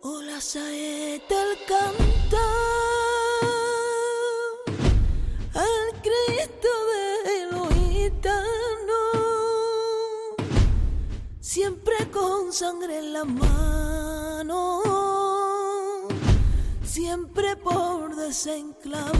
Hola, 0.02 0.40
saeta 0.40 1.34
sangre 12.54 12.98
en 12.98 13.12
la 13.12 13.24
mano, 13.24 14.80
siempre 16.84 17.56
por 17.56 18.14
desenclavar, 18.14 19.10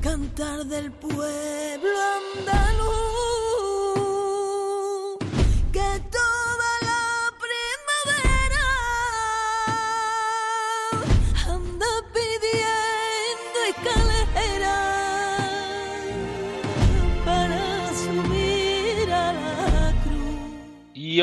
cantar 0.00 0.64
del 0.66 0.92
pueblo 0.92 1.90
andaluz. 2.38 3.01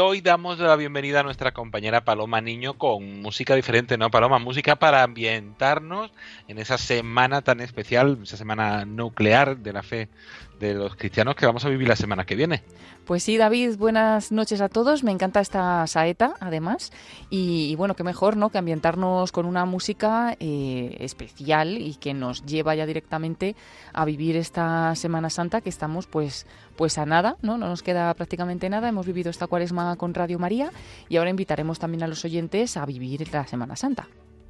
Hoy 0.01 0.21
damos 0.21 0.59
la 0.59 0.75
bienvenida 0.77 1.19
a 1.19 1.23
nuestra 1.23 1.51
compañera 1.51 2.05
Paloma 2.05 2.39
Niño 2.39 2.77
con 2.77 3.21
música 3.21 3.55
diferente, 3.55 3.97
¿no, 3.97 4.09
Paloma? 4.09 4.39
Música 4.39 4.77
para 4.77 5.03
ambientarnos 5.03 6.11
en 6.47 6.57
esa 6.57 6.77
semana 6.77 7.41
tan 7.41 7.59
especial, 7.59 8.17
esa 8.23 8.37
semana 8.37 8.85
nuclear 8.85 9.57
de 9.57 9.73
la 9.73 9.83
fe 9.83 10.07
de 10.59 10.73
los 10.73 10.95
cristianos 10.95 11.35
que 11.35 11.45
vamos 11.45 11.65
a 11.65 11.69
vivir 11.69 11.87
la 11.87 11.95
semana 11.95 12.25
que 12.25 12.35
viene. 12.35 12.63
Pues 13.05 13.23
sí, 13.23 13.37
David, 13.37 13.77
buenas 13.77 14.31
noches 14.31 14.61
a 14.61 14.69
todos. 14.69 15.03
Me 15.03 15.11
encanta 15.11 15.39
esta 15.39 15.87
saeta, 15.87 16.35
además. 16.39 16.91
Y, 17.31 17.73
bueno, 17.75 17.95
qué 17.95 18.03
mejor, 18.03 18.37
¿no? 18.37 18.51
Que 18.51 18.59
ambientarnos 18.59 19.31
con 19.31 19.47
una 19.47 19.65
música 19.65 20.35
eh, 20.39 20.95
especial 20.99 21.79
y 21.79 21.95
que 21.95 22.13
nos 22.13 22.45
lleva 22.45 22.75
ya 22.75 22.85
directamente 22.85 23.55
a 23.93 24.05
vivir 24.05 24.35
esta 24.35 24.93
Semana 24.95 25.31
Santa 25.31 25.61
que 25.61 25.69
estamos, 25.69 26.05
pues, 26.05 26.45
pues 26.79 26.97
a 26.97 27.05
nada, 27.05 27.35
¿no? 27.41 27.57
No 27.57 27.67
nos 27.67 27.83
queda 27.83 28.13
prácticamente 28.13 28.69
nada. 28.69 28.87
Hemos 28.87 29.05
vivido 29.05 29.29
esta 29.29 29.47
cuaresma 29.47 29.97
con 29.97 30.13
Radio 30.13 30.39
María 30.39 30.71
y 31.09 31.17
ahora 31.17 31.29
invitaremos 31.29 31.77
también 31.77 32.03
a 32.03 32.07
los 32.07 32.23
oyentes 32.23 32.77
a 32.77 32.85
vivir 32.85 33.33
la 33.33 33.45
Semana 33.45 33.75
Santa. 33.75 34.07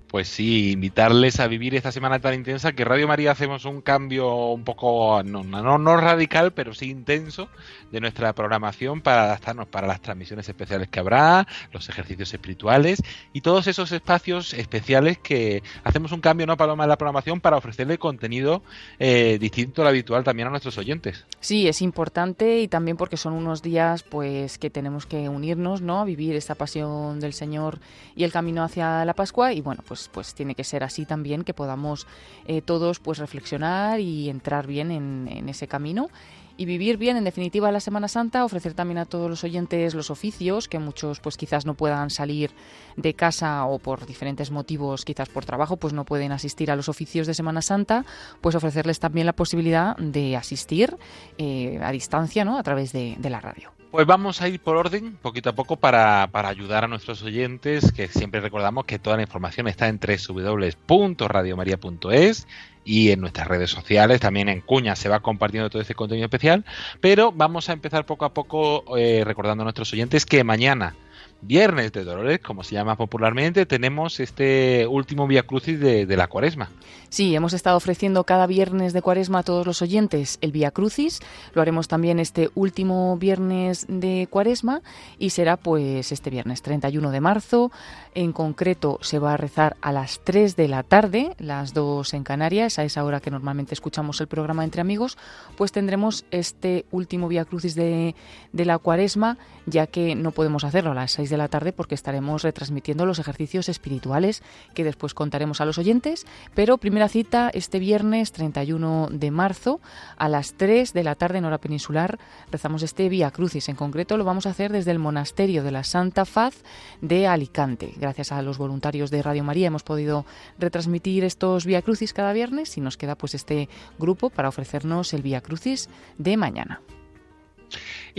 Pues 0.09 0.27
sí, 0.27 0.71
invitarles 0.71 1.39
a 1.39 1.45
vivir 1.45 1.75
esta 1.75 1.91
semana 1.91 2.17
tan 2.17 2.33
intensa 2.33 2.71
que 2.71 2.83
Radio 2.83 3.07
María 3.07 3.29
hacemos 3.29 3.65
un 3.65 3.81
cambio 3.81 4.47
un 4.47 4.63
poco, 4.63 5.21
no, 5.23 5.43
no, 5.43 5.77
no, 5.77 5.97
radical, 5.97 6.51
pero 6.51 6.73
sí 6.73 6.89
intenso 6.89 7.47
de 7.91 8.01
nuestra 8.01 8.33
programación 8.33 9.01
para 9.01 9.25
adaptarnos 9.25 9.67
para 9.67 9.85
las 9.85 10.01
transmisiones 10.01 10.49
especiales 10.49 10.87
que 10.87 10.99
habrá, 10.99 11.47
los 11.71 11.89
ejercicios 11.89 12.33
espirituales 12.33 13.03
y 13.33 13.41
todos 13.41 13.67
esos 13.67 13.91
espacios 13.91 14.55
especiales 14.55 15.19
que 15.19 15.61
hacemos 15.83 16.11
un 16.11 16.21
cambio, 16.21 16.47
¿no, 16.47 16.57
Paloma, 16.57 16.85
en 16.85 16.89
la 16.89 16.97
programación 16.97 17.39
para 17.39 17.57
ofrecerle 17.57 17.99
contenido 17.99 18.63
eh, 18.97 19.37
distinto 19.39 19.83
al 19.83 19.89
habitual 19.89 20.23
también 20.23 20.47
a 20.47 20.51
nuestros 20.51 20.79
oyentes. 20.79 21.27
Sí, 21.39 21.67
es 21.67 21.83
importante 21.83 22.61
y 22.61 22.67
también 22.67 22.97
porque 22.97 23.15
son 23.15 23.33
unos 23.33 23.61
días 23.61 24.01
pues 24.01 24.57
que 24.57 24.71
tenemos 24.71 25.05
que 25.05 25.29
unirnos, 25.29 25.81
¿no? 25.81 25.99
A 25.99 26.05
vivir 26.05 26.35
esta 26.35 26.55
pasión 26.55 27.19
del 27.19 27.33
Señor 27.33 27.77
y 28.15 28.23
el 28.23 28.31
camino 28.31 28.63
hacia 28.63 29.05
la 29.05 29.13
Pascua 29.13 29.53
y 29.53 29.61
bueno, 29.61 29.83
pues 29.87 29.98
pues, 30.07 30.29
pues, 30.29 30.33
tiene 30.35 30.55
que 30.55 30.63
ser 30.63 30.83
así 30.83 31.05
también, 31.05 31.43
que 31.43 31.53
podamos 31.53 32.07
eh, 32.45 32.61
todos 32.61 32.99
pues 32.99 33.17
reflexionar 33.17 33.99
y 33.99 34.29
entrar 34.29 34.67
bien 34.67 34.91
en, 34.91 35.49
ese 35.49 35.67
camino 35.67 36.09
y 36.55 36.65
vivir 36.65 36.97
bien 36.97 37.17
en 37.17 37.23
definitiva 37.23 37.71
la 37.71 37.79
Semana 37.79 38.07
Santa, 38.07 38.45
ofrecer 38.45 38.73
también 38.73 38.97
a 38.99 39.05
todos 39.05 39.29
los 39.29 39.43
oyentes 39.43 39.95
los 39.95 40.09
oficios, 40.11 40.67
que 40.67 40.77
muchos 40.77 41.19
pues 41.19 41.37
quizás 41.37 41.65
no 41.65 41.73
puedan 41.73 42.09
salir 42.09 42.51
de 42.95 43.13
casa 43.13 43.65
o 43.65 43.79
por 43.79 44.05
diferentes 44.05 44.51
motivos, 44.51 45.05
quizás 45.05 45.29
por 45.29 45.45
trabajo, 45.45 45.77
pues 45.77 45.93
no 45.93 46.05
pueden 46.05 46.31
asistir 46.31 46.69
a 46.69 46.75
los 46.75 46.89
oficios 46.89 47.25
de 47.27 47.33
Semana 47.33 47.61
Santa, 47.61 48.05
pues 48.41 48.55
ofrecerles 48.55 48.99
también 48.99 49.25
la 49.25 49.33
posibilidad 49.33 49.95
de 49.97 50.35
asistir 50.35 50.97
eh, 51.37 51.79
a 51.81 51.91
distancia, 51.91 52.45
¿no? 52.45 52.57
A 52.57 52.63
través 52.63 52.91
de 52.91 53.17
la 53.29 53.39
radio. 53.39 53.78
Pues 53.91 54.05
vamos 54.05 54.41
a 54.43 54.47
ir 54.47 54.59
por 54.59 54.77
orden, 54.77 55.15
poquito 55.15 55.49
a 55.49 55.53
poco, 55.53 55.75
para, 55.75 56.29
para, 56.31 56.49
ayudar 56.49 56.83
a 56.83 56.87
nuestros 56.87 57.23
oyentes, 57.23 57.91
que 57.91 58.07
siempre 58.07 58.39
recordamos 58.39 58.85
que 58.85 58.99
toda 58.99 59.15
la 59.15 59.23
información 59.23 59.67
está 59.67 59.87
en 59.87 59.99
www.radiomaria.es 59.99 62.47
y 62.85 63.09
en 63.09 63.19
nuestras 63.19 63.47
redes 63.47 63.71
sociales, 63.71 64.19
también 64.19 64.47
en 64.47 64.61
Cuña 64.61 64.95
se 64.95 65.09
va 65.09 65.21
compartiendo 65.21 65.71
todo 65.71 65.81
este 65.81 65.95
contenido 65.95 66.25
especial, 66.25 66.65
pero 67.01 67.31
vamos 67.31 67.67
a 67.69 67.73
empezar 67.73 68.05
poco 68.05 68.25
a 68.25 68.33
poco 68.33 68.95
eh, 68.95 69.23
recordando 69.25 69.63
a 69.63 69.65
nuestros 69.65 69.91
oyentes 69.91 70.27
que 70.27 70.43
mañana, 70.43 70.95
Viernes 71.41 71.93
de 71.93 72.03
Dolores, 72.03 72.39
como 72.41 72.63
se 72.63 72.75
llama 72.75 72.97
popularmente, 72.97 73.65
tenemos 73.65 74.19
este 74.19 74.85
último 74.87 75.25
Vía 75.25 75.43
Crucis 75.43 75.79
de, 75.79 76.05
la 76.17 76.27
Cuaresma. 76.27 76.69
Sí, 77.07 77.33
hemos 77.33 77.53
estado 77.53 77.77
ofreciendo 77.77 78.25
cada 78.25 78.45
viernes 78.45 78.91
de 78.91 79.01
Cuaresma 79.01 79.39
a 79.39 79.43
todos 79.43 79.65
los 79.65 79.81
oyentes 79.81 80.37
el 80.41 80.51
Vía 80.51 80.71
Crucis. 80.71 81.21
Lo 81.53 81.61
haremos 81.61 81.87
también 81.87 82.19
este 82.19 82.49
último 82.55 83.15
viernes 83.17 83.85
de 83.87 84.27
Cuaresma 84.29 84.81
y 85.17 85.29
será 85.29 85.55
pues 85.55 86.11
este 86.11 86.29
viernes 86.29 86.61
31 86.61 87.09
de 87.09 87.21
marzo. 87.21 87.71
En 88.15 88.33
concreto 88.33 88.99
se 89.01 89.17
va 89.17 89.33
a 89.33 89.37
rezar 89.37 89.77
a 89.81 89.93
las 89.93 90.19
3 90.23 90.57
de 90.57 90.67
la 90.67 90.83
tarde, 90.83 91.35
las 91.39 91.73
2 91.73 92.13
en 92.15 92.23
Canarias, 92.23 92.79
a 92.79 92.83
esa 92.83 93.03
hora 93.05 93.21
que 93.21 93.31
normalmente 93.31 93.73
escuchamos 93.73 94.19
el 94.19 94.27
programa 94.27 94.65
entre 94.65 94.81
amigos, 94.81 95.17
pues 95.55 95.71
tendremos 95.71 96.25
este 96.31 96.85
último 96.91 97.27
Vía 97.27 97.45
Crucis 97.45 97.75
de, 97.75 98.13
de 98.51 98.65
la 98.65 98.77
Cuaresma, 98.77 99.37
ya 99.65 99.87
que 99.87 100.15
no 100.15 100.31
podemos 100.31 100.63
hacerlo 100.63 100.91
a 100.91 100.95
las 100.95 101.11
6 101.13 101.28
de 101.29 101.37
la 101.37 101.47
tarde 101.47 101.73
porque 101.73 101.95
estaremos 101.95 102.43
retransmitiendo 102.43 103.05
los 103.05 103.19
ejercicios 103.19 103.69
espirituales 103.69 104.43
que 104.73 104.83
después 104.83 105.13
contaremos 105.13 105.61
a 105.61 105.65
los 105.65 105.77
oyentes. 105.77 106.25
Pero 106.53 106.77
primera 106.77 107.09
cita 107.09 107.49
este 107.53 107.79
viernes 107.79 108.31
31 108.31 109.09
de 109.11 109.31
marzo 109.31 109.81
a 110.17 110.29
las 110.29 110.53
3 110.53 110.93
de 110.93 111.03
la 111.03 111.15
tarde 111.15 111.39
en 111.39 111.45
hora 111.45 111.59
peninsular 111.59 112.19
rezamos 112.51 112.83
este 112.83 113.09
Vía 113.09 113.31
Crucis. 113.31 113.69
En 113.69 113.75
concreto 113.75 114.17
lo 114.17 114.23
vamos 114.23 114.45
a 114.45 114.51
hacer 114.51 114.71
desde 114.71 114.91
el 114.91 114.99
Monasterio 114.99 115.63
de 115.63 115.71
la 115.71 115.83
Santa 115.83 116.25
Faz 116.25 116.63
de 117.01 117.27
Alicante. 117.27 117.93
Gracias 117.97 118.31
a 118.31 118.41
los 118.41 118.57
voluntarios 118.57 119.11
de 119.11 119.21
Radio 119.21 119.43
María 119.43 119.67
hemos 119.67 119.83
podido 119.83 120.25
retransmitir 120.57 121.23
estos 121.23 121.65
Vía 121.65 121.81
Crucis 121.81 122.13
cada 122.13 122.33
viernes 122.33 122.77
y 122.77 122.81
nos 122.81 122.97
queda 122.97 123.15
pues 123.15 123.35
este 123.35 123.69
grupo 123.97 124.29
para 124.29 124.49
ofrecernos 124.49 125.13
el 125.13 125.21
Vía 125.21 125.41
Crucis 125.41 125.89
de 126.17 126.37
mañana. 126.37 126.81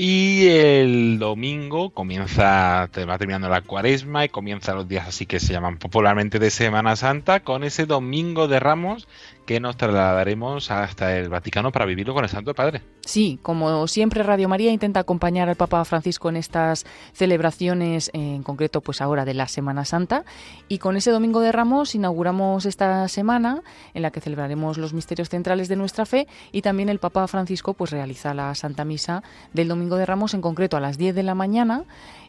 Y 0.03 0.49
el 0.49 1.19
domingo 1.19 1.91
comienza, 1.91 2.89
va 2.89 3.19
terminando 3.19 3.51
la 3.51 3.61
cuaresma 3.61 4.25
y 4.25 4.31
comienza 4.31 4.73
los 4.73 4.89
días 4.89 5.07
así 5.07 5.27
que 5.27 5.41
se 5.41 5.53
llaman 5.53 5.77
popularmente 5.77 6.39
de 6.39 6.51
Semana 6.51 6.97
Santa 6.97 7.41
con 7.41 7.65
ese 7.65 7.85
domingo 7.85 8.49
de 8.49 8.61
Ramos 8.61 9.07
que 9.45 9.61
nos 9.61 9.77
trasladaremos 9.77 10.71
hasta 10.71 11.19
el 11.19 11.29
Vaticano 11.29 11.73
para 11.73 11.85
vivirlo 11.85 12.15
con 12.15 12.25
el 12.25 12.31
Santo 12.31 12.55
Padre. 12.55 12.83
Sí, 13.05 13.41
como 13.43 13.89
siempre 13.89 14.23
Radio 14.23 14.49
María 14.49 14.71
intenta 14.71 15.01
acompañar 15.01 15.49
al 15.49 15.57
Papa 15.57 15.85
Francisco 15.85 16.29
en 16.29 16.37
estas 16.37 16.87
celebraciones, 17.13 18.11
en 18.15 18.43
concreto 18.45 18.81
pues 18.81 19.01
ahora 19.01 19.25
de 19.25 19.35
la 19.35 19.49
Semana 19.49 19.85
Santa, 19.85 20.25
y 20.69 20.79
con 20.79 20.97
ese 20.97 21.11
Domingo 21.11 21.41
de 21.41 21.51
Ramos 21.51 21.95
inauguramos 21.97 22.65
esta 22.65 23.09
semana 23.09 23.63
en 23.93 24.03
la 24.03 24.13
que 24.13 24.21
celebraremos 24.21 24.79
los 24.79 24.95
misterios 24.95 25.29
centrales 25.29 25.69
de 25.69 25.77
nuestra 25.77 26.07
fe 26.07 26.29
y 26.53 26.63
también 26.63 26.89
el 26.89 27.01
Papa 27.01 27.27
Francisco 27.27 27.75
pues 27.75 27.91
realiza 27.91 28.33
la 28.35 28.55
Santa 28.55 28.85
Misa 28.85 29.25
del 29.53 29.67
Domingo 29.67 29.90
de 29.97 30.07
Ramos 30.07 30.35
en 30.35 30.41
concreto 30.41 30.77
a 30.77 30.81
las 30.81 30.99
10 30.99 31.15
de 31.15 31.23
la 31.23 31.35
mañana 31.35 31.85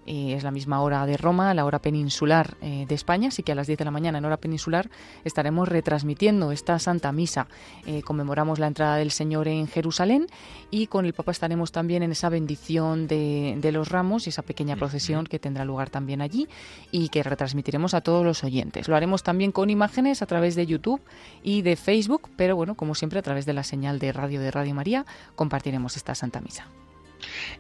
eh, 0.08 0.34
es 0.36 0.44
la 0.44 0.50
misma 0.50 0.82
hora 0.82 1.06
de 1.06 1.16
Roma, 1.16 1.54
la 1.54 1.64
hora 1.64 1.80
peninsular 1.80 2.58
eh, 2.62 2.86
de 2.88 2.96
España, 2.96 3.28
así 3.28 3.44
que 3.44 3.52
a 3.52 3.56
las 3.56 3.68
10 3.68 3.78
de 3.80 3.86
la 3.86 3.92
mañana 3.92 4.18
en 4.18 4.26
hora 4.26 4.38
peninsular 4.38 4.90
estaremos 5.24 5.70
retransmitiendo 5.70 6.52
esta 6.52 6.80
Santa 6.80 7.12
Misa. 7.12 7.48
Eh, 7.86 8.02
conmemoramos 8.02 8.58
la 8.58 8.66
entrada 8.66 8.96
del 8.96 9.12
Señor 9.12 9.48
en 9.48 9.68
Jerusalén 9.68 10.26
y 10.72 10.88
con 10.88 11.06
el 11.06 11.14
Papa 11.14 11.32
estaremos 11.32 11.72
también 11.72 12.02
en 12.02 12.12
esa 12.12 12.30
bendición 12.30 13.08
de, 13.08 13.56
de 13.62 13.72
los 13.72 13.90
ramos 13.90 14.26
y 14.26 14.32
esa 14.32 14.42
pequeña 14.42 14.76
procesión 14.76 15.26
que 15.26 15.38
tendrá 15.38 15.66
lugar 15.66 15.92
también 15.92 16.22
allí 16.22 16.48
y 16.90 17.10
que 17.10 17.22
retransmitiremos 17.22 17.94
a 17.94 18.02
todos 18.02 18.26
los 18.26 18.44
oyentes. 18.44 18.88
Lo 18.88 18.96
haremos 18.96 19.22
también 19.22 19.52
con 19.52 19.70
imágenes 19.70 20.24
a 20.24 20.26
través 20.26 20.56
de 20.56 20.66
YouTube 20.66 21.02
y 21.44 21.62
de 21.62 21.76
Facebook, 21.76 22.30
pero 22.36 22.56
bueno, 22.56 22.74
como 22.74 22.96
siempre 22.96 23.20
a 23.20 23.22
través 23.22 23.46
de 23.46 23.54
la 23.54 23.64
señal 23.64 24.00
de 24.00 24.12
radio 24.12 24.42
de 24.42 24.50
Radio 24.50 24.74
María 24.74 25.06
compartiremos 25.36 25.96
esta 25.96 26.16
Santa 26.16 26.42
Misa. 26.42 26.66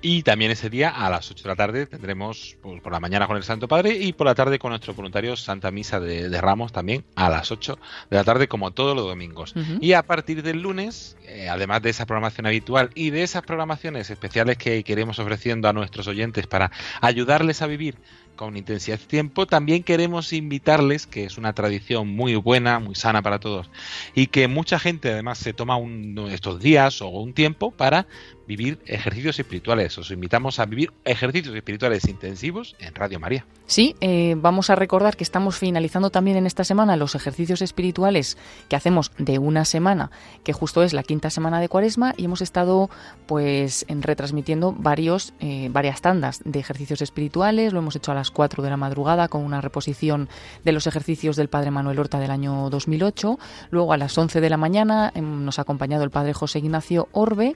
Y 0.02 0.24
también 0.24 0.52
ese 0.52 0.70
día 0.70 0.90
a 0.90 1.10
las 1.10 1.30
8 1.30 1.44
de 1.44 1.50
la 1.50 1.56
tarde 1.56 1.86
tendremos 1.86 2.58
pues, 2.62 2.82
por 2.82 2.92
la 2.92 3.00
mañana 3.00 3.28
con 3.28 3.38
el 3.38 3.44
Santo 3.44 3.68
Padre 3.68 3.94
y 3.94 4.14
por 4.14 4.28
la 4.28 4.36
tarde 4.36 4.60
con 4.60 4.70
nuestros 4.70 4.96
voluntarios 4.96 5.44
Santa 5.44 5.72
Misa 5.72 6.00
de, 6.00 6.30
de 6.30 6.42
Ramos 6.42 6.72
también 6.72 7.04
a 7.16 7.30
las 7.30 7.52
8 7.52 7.78
de 8.10 8.18
la 8.18 8.24
tarde 8.24 8.48
como 8.48 8.72
todos 8.72 8.96
los 8.96 9.06
domingos. 9.06 9.56
Uh 9.56 9.60
-huh. 9.60 9.78
Y 9.82 9.94
a 9.94 10.04
partir 10.04 10.44
del 10.44 10.62
lunes, 10.62 11.18
eh, 11.24 11.50
además 11.50 11.82
de 11.82 11.90
esa 11.90 12.06
programación 12.06 12.46
habitual 12.48 12.90
y 12.96 13.10
de 13.10 13.24
esas 13.24 13.44
programaciones 13.44 14.10
especiales 14.10 14.58
que 14.58 14.84
queremos 14.84 15.20
ofreciendo 15.20 15.68
a 15.68 15.74
nuestros 15.74 16.08
oyentes 16.08 16.48
para 16.48 16.72
ayudarles 17.02 17.62
a 17.62 17.68
vivir 17.68 17.96
con 18.42 18.58
intensidad 18.58 18.98
de 18.98 19.06
tiempo, 19.06 19.46
también 19.46 19.84
queremos 19.84 20.34
invitarles, 20.34 21.06
que 21.06 21.26
es 21.26 21.38
una 21.38 21.54
tradición 21.54 22.08
muy 22.08 22.34
buena, 22.34 22.80
muy 22.80 22.96
sana 22.96 23.22
para 23.22 23.40
todos, 23.40 23.70
y 24.16 24.26
que 24.28 24.48
mucha 24.48 24.80
gente 24.80 25.12
además 25.12 25.38
se 25.38 25.54
toma 25.54 25.76
un, 25.76 26.18
estos 26.32 26.60
días 26.60 27.04
o 27.04 27.10
un 27.10 27.34
tiempo 27.34 27.70
para 27.70 28.08
vivir 28.48 28.80
ejercicios 28.86 29.40
espirituales. 29.40 29.96
Os 29.98 30.10
invitamos 30.10 30.60
a 30.60 30.66
vivir 30.66 30.92
ejercicios 31.06 31.56
espirituales 31.56 32.06
intensivos 32.10 32.76
en 32.80 32.94
Radio 32.96 33.20
María. 33.20 33.46
Sí, 33.66 33.96
eh, 34.02 34.36
vamos 34.38 34.70
a 34.70 34.76
recordar 34.76 35.16
que 35.16 35.24
estamos 35.24 35.58
finalizando 35.58 36.10
también 36.10 36.36
en 36.36 36.46
esta 36.46 36.66
semana 36.66 36.98
los 36.98 37.16
ejercicios 37.16 37.62
espirituales 37.62 38.38
que 38.68 38.76
hacemos 38.76 39.12
de 39.18 39.40
una 39.40 39.64
semana, 39.64 40.12
que 40.44 40.52
justo 40.52 40.84
es 40.84 40.92
la 40.92 41.04
quinta 41.04 41.30
semana 41.30 41.62
de 41.62 41.70
Cuaresma, 41.70 42.14
y 42.18 42.26
hemos 42.26 42.42
estado 42.42 42.90
pues 43.28 43.86
en 43.88 44.02
retransmitiendo 44.02 44.74
varios, 44.74 45.34
eh, 45.40 45.70
varias 45.72 46.02
tandas 46.02 46.42
de 46.44 46.60
ejercicios 46.60 47.02
espirituales. 47.02 47.72
Lo 47.72 47.80
hemos 47.80 47.96
hecho 47.96 48.12
a 48.12 48.16
las 48.16 48.31
4 48.32 48.64
de 48.64 48.70
la 48.70 48.78
madrugada 48.78 49.28
con 49.28 49.44
una 49.44 49.62
reposición 49.62 50.30
de 50.64 50.72
los 50.72 50.88
ejercicios 50.88 51.36
del 51.36 51.50
Padre 51.50 51.72
Manuel 51.72 52.00
Horta 52.00 52.20
del 52.20 52.32
año 52.32 52.70
2008. 52.70 53.38
Luego 53.70 53.94
a 53.94 53.98
las 53.98 54.18
11 54.18 54.42
de 54.42 54.50
la 54.50 54.58
mañana 54.58 55.12
eh, 55.16 55.22
nos 55.22 55.60
ha 55.60 55.64
acompañado 55.64 56.04
el 56.04 56.12
Padre 56.12 56.34
José 56.34 56.60
Ignacio 56.60 57.08
Orbe 57.12 57.56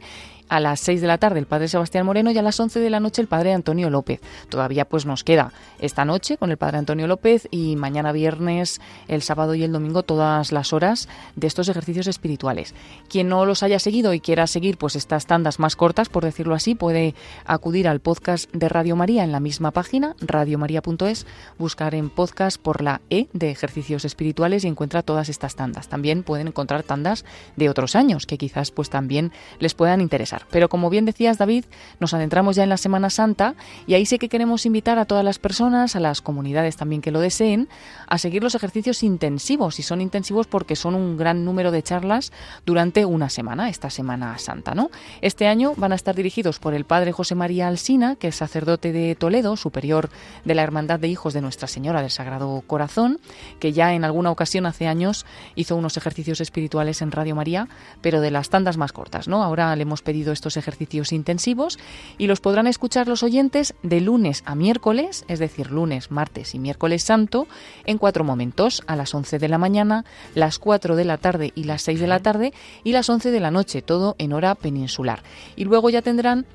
a 0.50 0.60
las 0.60 0.80
6 0.80 1.02
de 1.02 1.08
la 1.08 1.18
tarde 1.18 1.40
el 1.40 1.46
padre 1.46 1.68
Sebastián 1.68 2.06
Moreno 2.06 2.32
y 2.32 2.38
a 2.38 2.42
las 2.42 2.60
11 2.60 2.80
de 2.80 2.90
la 2.90 3.00
noche 3.00 3.22
el 3.22 3.28
padre 3.28 3.54
Antonio 3.54 3.90
López. 3.90 4.22
Todavía 4.50 4.86
pues 4.86 5.06
nos 5.06 5.24
queda 5.24 5.52
esta 5.80 6.06
noche 6.06 6.38
con 6.38 6.52
el 6.52 6.58
padre 6.58 6.78
Antonio 6.78 7.08
López 7.08 7.48
y 7.52 7.76
mañana 7.76 8.12
viernes, 8.12 8.82
el 9.08 9.22
sábado 9.22 9.56
y 9.56 9.64
el 9.64 9.72
domingo 9.72 10.04
todas 10.04 10.52
las 10.52 10.74
horas 10.74 11.10
de 11.36 11.48
estos 11.48 11.70
ejercicios 11.70 12.08
espirituales. 12.08 12.74
Quien 13.10 13.30
no 13.30 13.46
los 13.46 13.64
haya 13.64 13.80
seguido 13.80 14.14
y 14.14 14.20
quiera 14.20 14.48
seguir 14.48 14.78
pues 14.78 14.96
estas 14.96 15.26
tandas 15.26 15.60
más 15.60 15.76
cortas, 15.76 16.10
por 16.10 16.24
decirlo 16.24 16.56
así, 16.56 16.76
puede 16.76 17.16
acudir 17.46 17.88
al 17.88 18.00
podcast 18.00 18.52
de 18.54 18.70
Radio 18.70 18.96
María 18.96 19.24
en 19.24 19.32
la 19.32 19.40
misma 19.40 19.72
página, 19.72 20.16
radiomaria.es, 20.20 21.26
buscar 21.58 21.96
en 21.96 22.10
podcast 22.10 22.62
por 22.62 22.82
la 22.82 23.02
E 23.10 23.28
de 23.34 23.52
ejercicios 23.52 24.06
espirituales 24.06 24.64
y 24.64 24.68
encuentra 24.68 25.02
todas 25.02 25.30
estas 25.30 25.56
tandas. 25.56 25.88
También 25.88 26.24
pueden 26.24 26.48
encontrar 26.48 26.84
tandas 26.84 27.26
de 27.56 27.70
otros 27.70 27.96
años 27.96 28.26
que 28.26 28.38
quizás 28.38 28.72
pues 28.72 28.90
también 28.90 29.32
les 29.60 29.74
puedan 29.74 30.02
interesar. 30.02 30.35
Pero 30.52 30.70
como 30.70 30.90
bien 30.90 31.06
decías, 31.06 31.38
David, 31.38 31.66
nos 32.00 32.14
adentramos 32.14 32.56
ya 32.56 32.64
en 32.64 32.70
la 32.70 32.78
Semana 32.78 33.10
Santa 33.10 33.56
y 33.88 33.94
ahí 33.94 34.06
sí 34.06 34.18
que 34.18 34.30
queremos 34.30 34.66
invitar 34.66 35.00
a 35.00 35.06
todas 35.06 35.24
las 35.24 35.40
personas, 35.40 35.96
a 35.96 36.00
las 36.00 36.22
comunidades 36.22 36.76
también 36.78 37.02
que 37.02 37.12
lo 37.12 37.20
deseen, 37.20 37.68
a 38.08 38.18
seguir 38.18 38.44
los 38.44 38.56
ejercicios 38.56 39.04
intensivos. 39.04 39.80
Y 39.80 39.84
son 39.84 40.02
intensivos 40.02 40.48
porque 40.48 40.76
son 40.76 40.96
un 40.96 41.18
gran 41.18 41.46
número 41.46 41.72
de 41.72 41.84
charlas 41.84 42.32
durante 42.66 43.06
una 43.06 43.30
semana, 43.30 43.70
esta 43.70 43.90
Semana 43.90 44.38
Santa, 44.38 44.76
¿no? 44.76 44.90
Este 45.22 45.48
año 45.48 45.74
van 45.78 45.92
a 45.92 45.96
estar 45.96 46.16
dirigidos 46.16 46.60
por 46.60 46.74
el 46.74 46.86
padre 46.86 47.12
José 47.12 47.36
María 47.36 47.68
Alsina, 47.68 48.16
que 48.16 48.30
es 48.30 48.36
sacerdote 48.36 48.92
de 48.92 49.16
Toledo, 49.16 49.58
superior 49.58 50.10
de 50.44 50.56
la 50.56 50.64
Hermandad 50.64 51.00
de 51.00 51.08
Hijos 51.08 51.34
de 51.34 51.42
Nuestra 51.42 51.68
Señora 51.68 52.02
del 52.02 52.12
Sagrado 52.12 52.64
Corazón, 52.66 53.20
que 53.60 53.74
ya 53.74 53.94
en 53.94 54.04
alguna 54.04 54.32
ocasión 54.32 54.66
hace 54.66 54.88
años 54.88 55.26
hizo 55.56 55.76
unos 55.76 55.98
ejercicios 55.98 56.42
espirituales 56.42 57.02
en 57.02 57.12
Radio 57.12 57.36
María, 57.36 57.68
pero 58.02 58.22
de 58.22 58.32
las 58.32 58.50
tandas 58.50 58.78
más 58.78 58.92
cortas, 58.92 59.28
¿no? 59.28 59.44
Ahora 59.44 59.76
le 59.76 59.84
hemos 59.84 60.02
pedido 60.02 60.25
estos 60.32 60.58
ejercicios 60.58 61.12
intensivos 61.12 61.80
y 62.18 62.28
los 62.28 62.42
podrán 62.42 62.68
escuchar 62.68 63.08
los 63.08 63.24
oyentes 63.24 63.74
de 63.84 64.02
lunes 64.02 64.44
a 64.46 64.56
miércoles, 64.56 65.26
es 65.28 65.40
decir, 65.40 65.72
lunes, 65.72 66.12
martes 66.12 66.56
y 66.56 66.60
miércoles 66.60 67.04
santo, 67.04 67.48
en 67.86 67.98
cuatro 67.98 68.24
momentos, 68.24 68.84
a 68.88 68.96
las 68.96 69.14
11 69.14 69.40
de 69.40 69.50
la 69.50 69.58
mañana, 69.58 70.06
las 70.34 70.60
4 70.60 70.96
de 70.96 71.06
la 71.06 71.18
tarde 71.18 71.52
y 71.56 71.64
las 71.64 71.82
6 71.84 72.00
de 72.00 72.08
la 72.08 72.20
tarde 72.20 72.54
y 72.84 72.92
las 72.92 73.10
11 73.10 73.32
de 73.32 73.40
la 73.40 73.52
noche, 73.52 73.82
todo 73.82 74.16
en 74.18 74.34
hora 74.34 74.56
peninsular. 74.56 75.24
Y 75.56 75.66
luego 75.66 75.90
ya 75.90 76.02
tendrán 76.02 76.46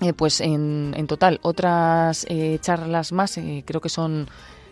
eh, 0.00 0.12
pues 0.12 0.40
en, 0.40 0.94
en, 0.96 1.06
total 1.08 1.40
otras 1.42 2.24
eh, 2.28 2.58
charlas 2.60 3.10
más, 3.10 3.36
eh, 3.36 3.64
creo 3.66 3.80
que 3.80 3.88
son 3.88 4.28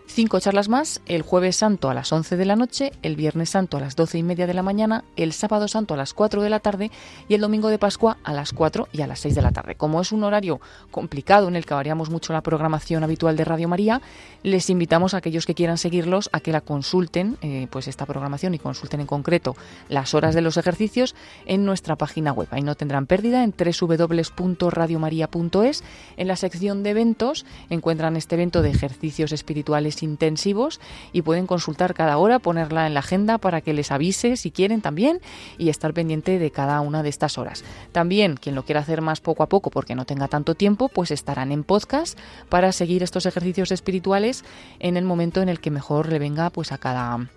Cinco 0.08 0.38
charlas 0.38 0.68
más, 0.68 1.00
el 1.06 1.22
jueves 1.22 1.56
santo 1.56 1.90
a 1.90 1.94
las 1.94 2.12
11 2.12 2.36
de 2.36 2.44
la 2.44 2.54
noche, 2.54 2.92
el 3.02 3.16
viernes 3.16 3.50
santo 3.50 3.76
a 3.76 3.80
las 3.80 3.96
12 3.96 4.18
y 4.18 4.22
media 4.22 4.46
de 4.46 4.54
la 4.54 4.62
mañana, 4.62 5.02
el 5.16 5.32
sábado 5.32 5.66
santo 5.68 5.94
a 5.94 5.96
las 5.96 6.14
4 6.14 6.42
de 6.42 6.48
la 6.48 6.60
tarde 6.60 6.92
y 7.28 7.34
el 7.34 7.40
domingo 7.40 7.68
de 7.68 7.78
Pascua 7.78 8.16
a 8.22 8.32
las 8.32 8.52
4 8.52 8.86
y 8.92 9.02
a 9.02 9.08
las 9.08 9.18
6 9.20 9.34
de 9.34 9.42
la 9.42 9.50
tarde. 9.50 9.74
Como 9.74 10.00
es 10.00 10.12
un 10.12 10.22
horario 10.22 10.60
complicado 10.92 11.48
en 11.48 11.56
el 11.56 11.66
que 11.66 11.74
variamos 11.74 12.08
mucho 12.08 12.32
la 12.32 12.40
programación 12.40 13.02
habitual 13.02 13.36
de 13.36 13.44
Radio 13.44 13.66
María, 13.68 14.00
les 14.42 14.70
invitamos 14.70 15.12
a 15.12 15.16
aquellos 15.18 15.44
que 15.44 15.54
quieran 15.54 15.76
seguirlos 15.76 16.30
a 16.32 16.38
que 16.40 16.52
la 16.52 16.60
consulten, 16.60 17.36
eh, 17.42 17.66
pues 17.70 17.88
esta 17.88 18.06
programación 18.06 18.54
y 18.54 18.60
consulten 18.60 19.00
en 19.00 19.06
concreto 19.06 19.56
las 19.88 20.14
horas 20.14 20.36
de 20.36 20.40
los 20.40 20.56
ejercicios 20.56 21.16
en 21.46 21.64
nuestra 21.64 21.96
página 21.96 22.30
web. 22.32 22.46
Ahí 22.52 22.62
no 22.62 22.76
tendrán 22.76 23.06
pérdida 23.06 23.42
en 23.42 23.52
www.radiomaria.es. 23.52 25.82
En 26.16 26.28
la 26.28 26.36
sección 26.36 26.84
de 26.84 26.90
eventos 26.90 27.44
encuentran 27.70 28.16
este 28.16 28.36
evento 28.36 28.62
de 28.62 28.70
ejercicios 28.70 29.32
espirituales 29.32 29.95
intensivos 30.02 30.80
y 31.12 31.22
pueden 31.22 31.46
consultar 31.46 31.94
cada 31.94 32.18
hora, 32.18 32.38
ponerla 32.38 32.86
en 32.86 32.94
la 32.94 33.00
agenda 33.00 33.38
para 33.38 33.60
que 33.60 33.72
les 33.72 33.90
avise 33.90 34.36
si 34.36 34.50
quieren 34.50 34.80
también 34.80 35.20
y 35.58 35.68
estar 35.68 35.94
pendiente 35.94 36.38
de 36.38 36.50
cada 36.50 36.80
una 36.80 37.02
de 37.02 37.08
estas 37.08 37.38
horas. 37.38 37.64
También 37.92 38.36
quien 38.36 38.54
lo 38.54 38.64
quiera 38.64 38.80
hacer 38.80 39.02
más 39.02 39.20
poco 39.20 39.42
a 39.42 39.48
poco 39.48 39.70
porque 39.70 39.94
no 39.94 40.04
tenga 40.04 40.28
tanto 40.28 40.54
tiempo, 40.54 40.88
pues 40.88 41.10
estarán 41.10 41.52
en 41.52 41.64
podcast 41.64 42.18
para 42.48 42.72
seguir 42.72 43.02
estos 43.02 43.26
ejercicios 43.26 43.72
espirituales 43.72 44.44
en 44.78 44.96
el 44.96 45.04
momento 45.04 45.42
en 45.42 45.48
el 45.48 45.60
que 45.60 45.70
mejor 45.70 46.08
le 46.08 46.18
venga 46.18 46.50
pues 46.50 46.72
a 46.72 46.78
cada 46.78 47.28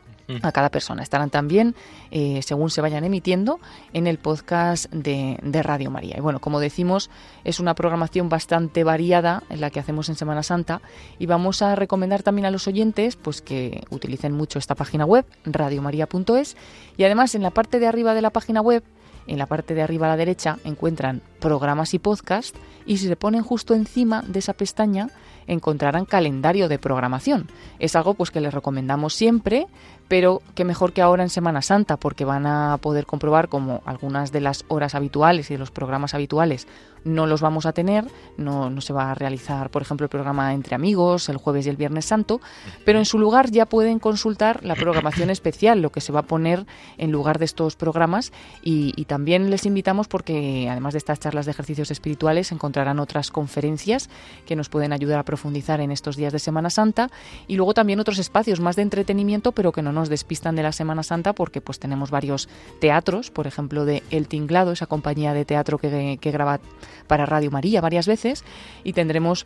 a 0.41 0.51
cada 0.51 0.69
persona. 0.69 1.03
Estarán 1.03 1.29
también, 1.29 1.75
eh, 2.11 2.41
según 2.43 2.69
se 2.69 2.81
vayan 2.81 3.03
emitiendo, 3.03 3.59
en 3.93 4.07
el 4.07 4.17
podcast 4.17 4.91
de, 4.91 5.37
Radio 5.63 5.91
María. 5.91 6.15
Y 6.17 6.21
bueno, 6.21 6.39
como 6.39 6.59
decimos, 6.59 7.09
es 7.43 7.59
una 7.59 7.75
programación 7.75 8.29
bastante 8.29 8.83
variada 8.83 9.43
en 9.49 9.61
la 9.61 9.69
que 9.69 9.79
hacemos 9.79 10.09
en 10.09 10.15
Semana 10.15 10.43
Santa 10.43 10.81
y 11.17 11.25
vamos 11.25 11.61
a 11.61 11.75
recomendar 11.75 12.23
también 12.23 12.45
a 12.45 12.51
los 12.51 12.67
oyentes 12.67 13.15
pues 13.15 13.41
que 13.41 13.83
utilicen 13.89 14.33
mucho 14.33 14.59
esta 14.59 14.75
página 14.75 15.05
web, 15.05 15.25
radiomaria.es, 15.43 16.55
y 16.97 17.03
además 17.03 17.35
en 17.35 17.43
la 17.43 17.51
parte 17.51 17.79
de 17.79 17.87
arriba 17.87 18.13
de 18.13 18.21
la 18.21 18.29
página 18.29 18.61
web 18.61 18.83
en 19.29 19.37
la 19.37 19.45
parte 19.45 19.75
de 19.75 19.83
arriba 19.83 20.07
a 20.07 20.09
la 20.09 20.17
derecha 20.17 20.57
encuentran 20.63 21.21
programas 21.39 21.93
y 21.93 21.99
podcast 21.99 22.55
y 22.85 22.97
si 22.97 23.07
se 23.07 23.15
ponen 23.15 23.43
justo 23.43 23.75
encima 23.75 24.23
de 24.27 24.39
esa 24.39 24.53
pestaña 24.53 25.09
encontrarán 25.45 26.05
calendario 26.05 26.67
de 26.67 26.79
programación. 26.79 27.47
Es 27.77 27.95
algo 27.95 28.15
pues 28.15 28.31
que 28.31 28.41
les 28.41 28.53
recomendamos 28.53 29.13
siempre, 29.13 29.67
pero 30.09 30.41
que 30.55 30.65
mejor 30.65 30.91
que 30.91 31.01
ahora 31.01 31.23
en 31.23 31.29
Semana 31.29 31.61
Santa 31.61 31.95
porque 31.95 32.25
van 32.25 32.45
a 32.45 32.77
poder 32.81 33.05
comprobar 33.05 33.47
como 33.47 33.81
algunas 33.85 34.33
de 34.33 34.41
las 34.41 34.65
horas 34.67 34.95
habituales 34.95 35.49
y 35.49 35.53
de 35.53 35.59
los 35.59 35.71
programas 35.71 36.13
habituales 36.13 36.67
no 37.03 37.27
los 37.27 37.41
vamos 37.41 37.65
a 37.65 37.71
tener, 37.71 38.05
no, 38.37 38.69
no 38.69 38.81
se 38.81 38.93
va 38.93 39.11
a 39.11 39.15
realizar, 39.15 39.69
por 39.69 39.81
ejemplo, 39.81 40.05
el 40.05 40.09
programa 40.09 40.53
Entre 40.53 40.75
Amigos 40.75 41.29
el 41.29 41.37
jueves 41.37 41.65
y 41.65 41.69
el 41.69 41.77
Viernes 41.77 42.05
Santo, 42.05 42.41
pero 42.85 42.99
en 42.99 43.05
su 43.05 43.19
lugar 43.19 43.51
ya 43.51 43.65
pueden 43.65 43.99
consultar 43.99 44.65
la 44.65 44.75
programación 44.75 45.29
especial, 45.29 45.81
lo 45.81 45.91
que 45.91 46.01
se 46.01 46.11
va 46.11 46.21
a 46.21 46.23
poner 46.23 46.65
en 46.97 47.11
lugar 47.11 47.39
de 47.39 47.45
estos 47.45 47.75
programas 47.75 48.31
y, 48.61 48.93
y 48.95 49.05
también 49.05 49.49
les 49.49 49.65
invitamos 49.65 50.07
porque 50.07 50.67
además 50.69 50.93
de 50.93 50.97
estas 50.97 51.19
charlas 51.19 51.45
de 51.45 51.51
ejercicios 51.51 51.91
espirituales 51.91 52.51
encontrarán 52.51 52.99
otras 52.99 53.31
conferencias 53.31 54.09
que 54.45 54.55
nos 54.55 54.69
pueden 54.69 54.93
ayudar 54.93 55.19
a 55.19 55.23
profundizar 55.23 55.81
en 55.81 55.91
estos 55.91 56.15
días 56.15 56.33
de 56.33 56.39
Semana 56.39 56.69
Santa 56.69 57.09
y 57.47 57.55
luego 57.55 57.73
también 57.73 57.99
otros 57.99 58.19
espacios 58.19 58.59
más 58.59 58.75
de 58.75 58.81
entretenimiento 58.81 59.51
pero 59.51 59.71
que 59.71 59.81
no 59.81 59.91
nos 59.91 59.98
despistan 60.07 60.55
de 60.55 60.63
la 60.63 60.71
Semana 60.71 61.03
Santa 61.03 61.33
porque 61.33 61.59
pues 61.59 61.79
tenemos 61.79 62.11
varios 62.11 62.47
teatros, 62.79 63.31
por 63.31 63.47
ejemplo 63.47 63.83
de 63.83 64.03
El 64.09 64.29
Tinglado, 64.29 64.71
esa 64.71 64.85
compañía 64.85 65.33
de 65.33 65.43
teatro 65.43 65.77
que, 65.77 66.17
que 66.21 66.31
graba 66.31 66.61
para 67.07 67.25
Radio 67.25 67.51
María 67.51 67.81
varias 67.81 68.07
veces 68.07 68.45
y 68.85 68.93
tendremos 68.93 69.45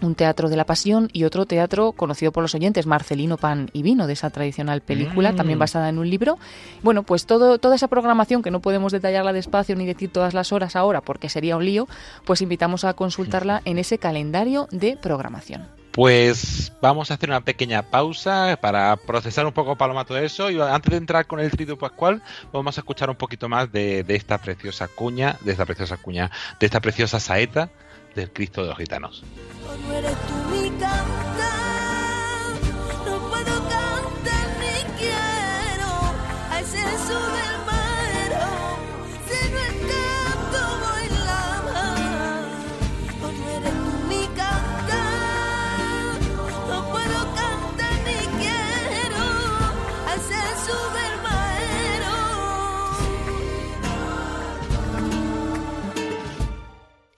un 0.00 0.14
teatro 0.14 0.48
de 0.48 0.56
la 0.56 0.66
pasión 0.66 1.08
y 1.12 1.24
otro 1.24 1.46
teatro 1.46 1.92
conocido 1.92 2.32
por 2.32 2.42
los 2.42 2.54
oyentes, 2.54 2.86
Marcelino 2.86 3.36
Pan 3.36 3.70
y 3.72 3.82
Vino, 3.82 4.06
de 4.06 4.12
esa 4.12 4.30
tradicional 4.30 4.80
película, 4.80 5.32
mm. 5.32 5.36
también 5.36 5.58
basada 5.58 5.88
en 5.88 5.98
un 5.98 6.08
libro. 6.10 6.38
Bueno, 6.82 7.02
pues 7.02 7.26
todo, 7.26 7.58
toda 7.58 7.76
esa 7.76 7.88
programación, 7.88 8.42
que 8.42 8.50
no 8.50 8.60
podemos 8.60 8.92
detallarla 8.92 9.32
despacio 9.32 9.76
ni 9.76 9.86
decir 9.86 10.10
todas 10.10 10.34
las 10.34 10.52
horas 10.52 10.76
ahora, 10.76 11.00
porque 11.00 11.28
sería 11.28 11.56
un 11.56 11.64
lío, 11.64 11.88
pues 12.24 12.42
invitamos 12.42 12.84
a 12.84 12.94
consultarla 12.94 13.62
en 13.64 13.78
ese 13.78 13.98
calendario 13.98 14.68
de 14.70 14.96
programación. 14.96 15.75
Pues 15.96 16.74
vamos 16.82 17.10
a 17.10 17.14
hacer 17.14 17.30
una 17.30 17.40
pequeña 17.40 17.82
pausa 17.82 18.58
para 18.60 18.94
procesar 18.98 19.46
un 19.46 19.52
poco 19.52 19.76
Paloma 19.76 20.04
todo 20.04 20.18
eso 20.18 20.50
y 20.50 20.60
antes 20.60 20.90
de 20.90 20.98
entrar 20.98 21.26
con 21.26 21.40
el 21.40 21.50
trito 21.50 21.78
pascual 21.78 22.22
vamos 22.52 22.76
a 22.76 22.82
escuchar 22.82 23.08
un 23.08 23.16
poquito 23.16 23.48
más 23.48 23.72
de, 23.72 24.04
esta 24.08 24.36
preciosa 24.36 24.88
cuña, 24.88 25.38
de 25.40 25.52
esta 25.52 25.64
preciosa 25.64 25.96
cuña, 25.96 26.30
de 26.60 26.66
esta 26.66 26.80
preciosa 26.80 27.18
saeta 27.18 27.70
del 28.14 28.30
Cristo 28.30 28.60
de 28.60 28.68
los 28.68 28.76
Gitanos. 28.76 29.24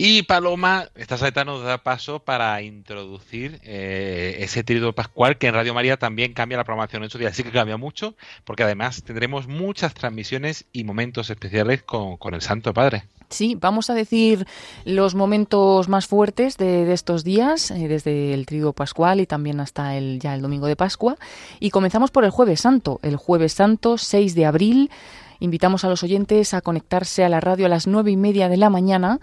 Y 0.00 0.22
Paloma, 0.22 0.90
esta 0.94 1.16
saeta 1.16 1.44
nos 1.44 1.64
da 1.64 1.78
paso 1.78 2.20
para 2.20 2.62
introducir 2.62 3.58
eh, 3.64 4.36
ese 4.38 4.62
tríodo 4.62 4.92
pascual 4.92 5.38
que 5.38 5.48
en 5.48 5.54
Radio 5.54 5.74
María 5.74 5.96
también 5.96 6.34
cambia 6.34 6.56
la 6.56 6.62
programación 6.62 7.02
en 7.02 7.10
su 7.10 7.18
día. 7.18 7.34
Sí 7.34 7.42
que 7.42 7.50
cambia 7.50 7.76
mucho, 7.78 8.14
porque 8.44 8.62
además 8.62 9.02
tendremos 9.02 9.48
muchas 9.48 9.94
transmisiones 9.94 10.66
y 10.72 10.84
momentos 10.84 11.30
especiales 11.30 11.82
con, 11.82 12.16
el 12.32 12.42
Santo 12.42 12.72
Padre. 12.72 13.06
Sí, 13.28 13.56
vamos 13.60 13.90
a 13.90 13.94
decir 13.94 14.46
los 14.84 15.16
momentos 15.16 15.88
más 15.88 16.06
fuertes 16.06 16.56
de, 16.58 16.92
estos 16.92 17.24
días, 17.24 17.72
eh, 17.72 17.88
desde 17.88 18.34
el 18.34 18.46
Tríodo 18.46 18.74
Pascual 18.74 19.18
y 19.18 19.26
también 19.26 19.58
hasta 19.58 19.96
el, 19.96 20.20
ya 20.20 20.32
el 20.32 20.42
Domingo 20.42 20.68
de 20.68 20.76
Pascua. 20.76 21.16
Y 21.58 21.70
comenzamos 21.70 22.12
por 22.12 22.22
el 22.22 22.30
Jueves 22.30 22.60
Santo. 22.60 23.00
El 23.02 23.16
Jueves 23.16 23.52
Santo, 23.52 23.98
6 23.98 24.36
de 24.36 24.46
abril. 24.46 24.90
Invitamos 25.40 25.84
a 25.84 25.88
los 25.88 26.02
oyentes 26.02 26.52
a 26.54 26.60
conectarse 26.60 27.24
a 27.24 27.28
la 27.28 27.40
radio 27.40 27.66
a 27.66 27.68
las 27.68 27.86
nueve 27.86 28.10
y 28.10 28.16
media 28.16 28.48
de 28.48 28.56
la 28.56 28.70
mañana 28.70 29.20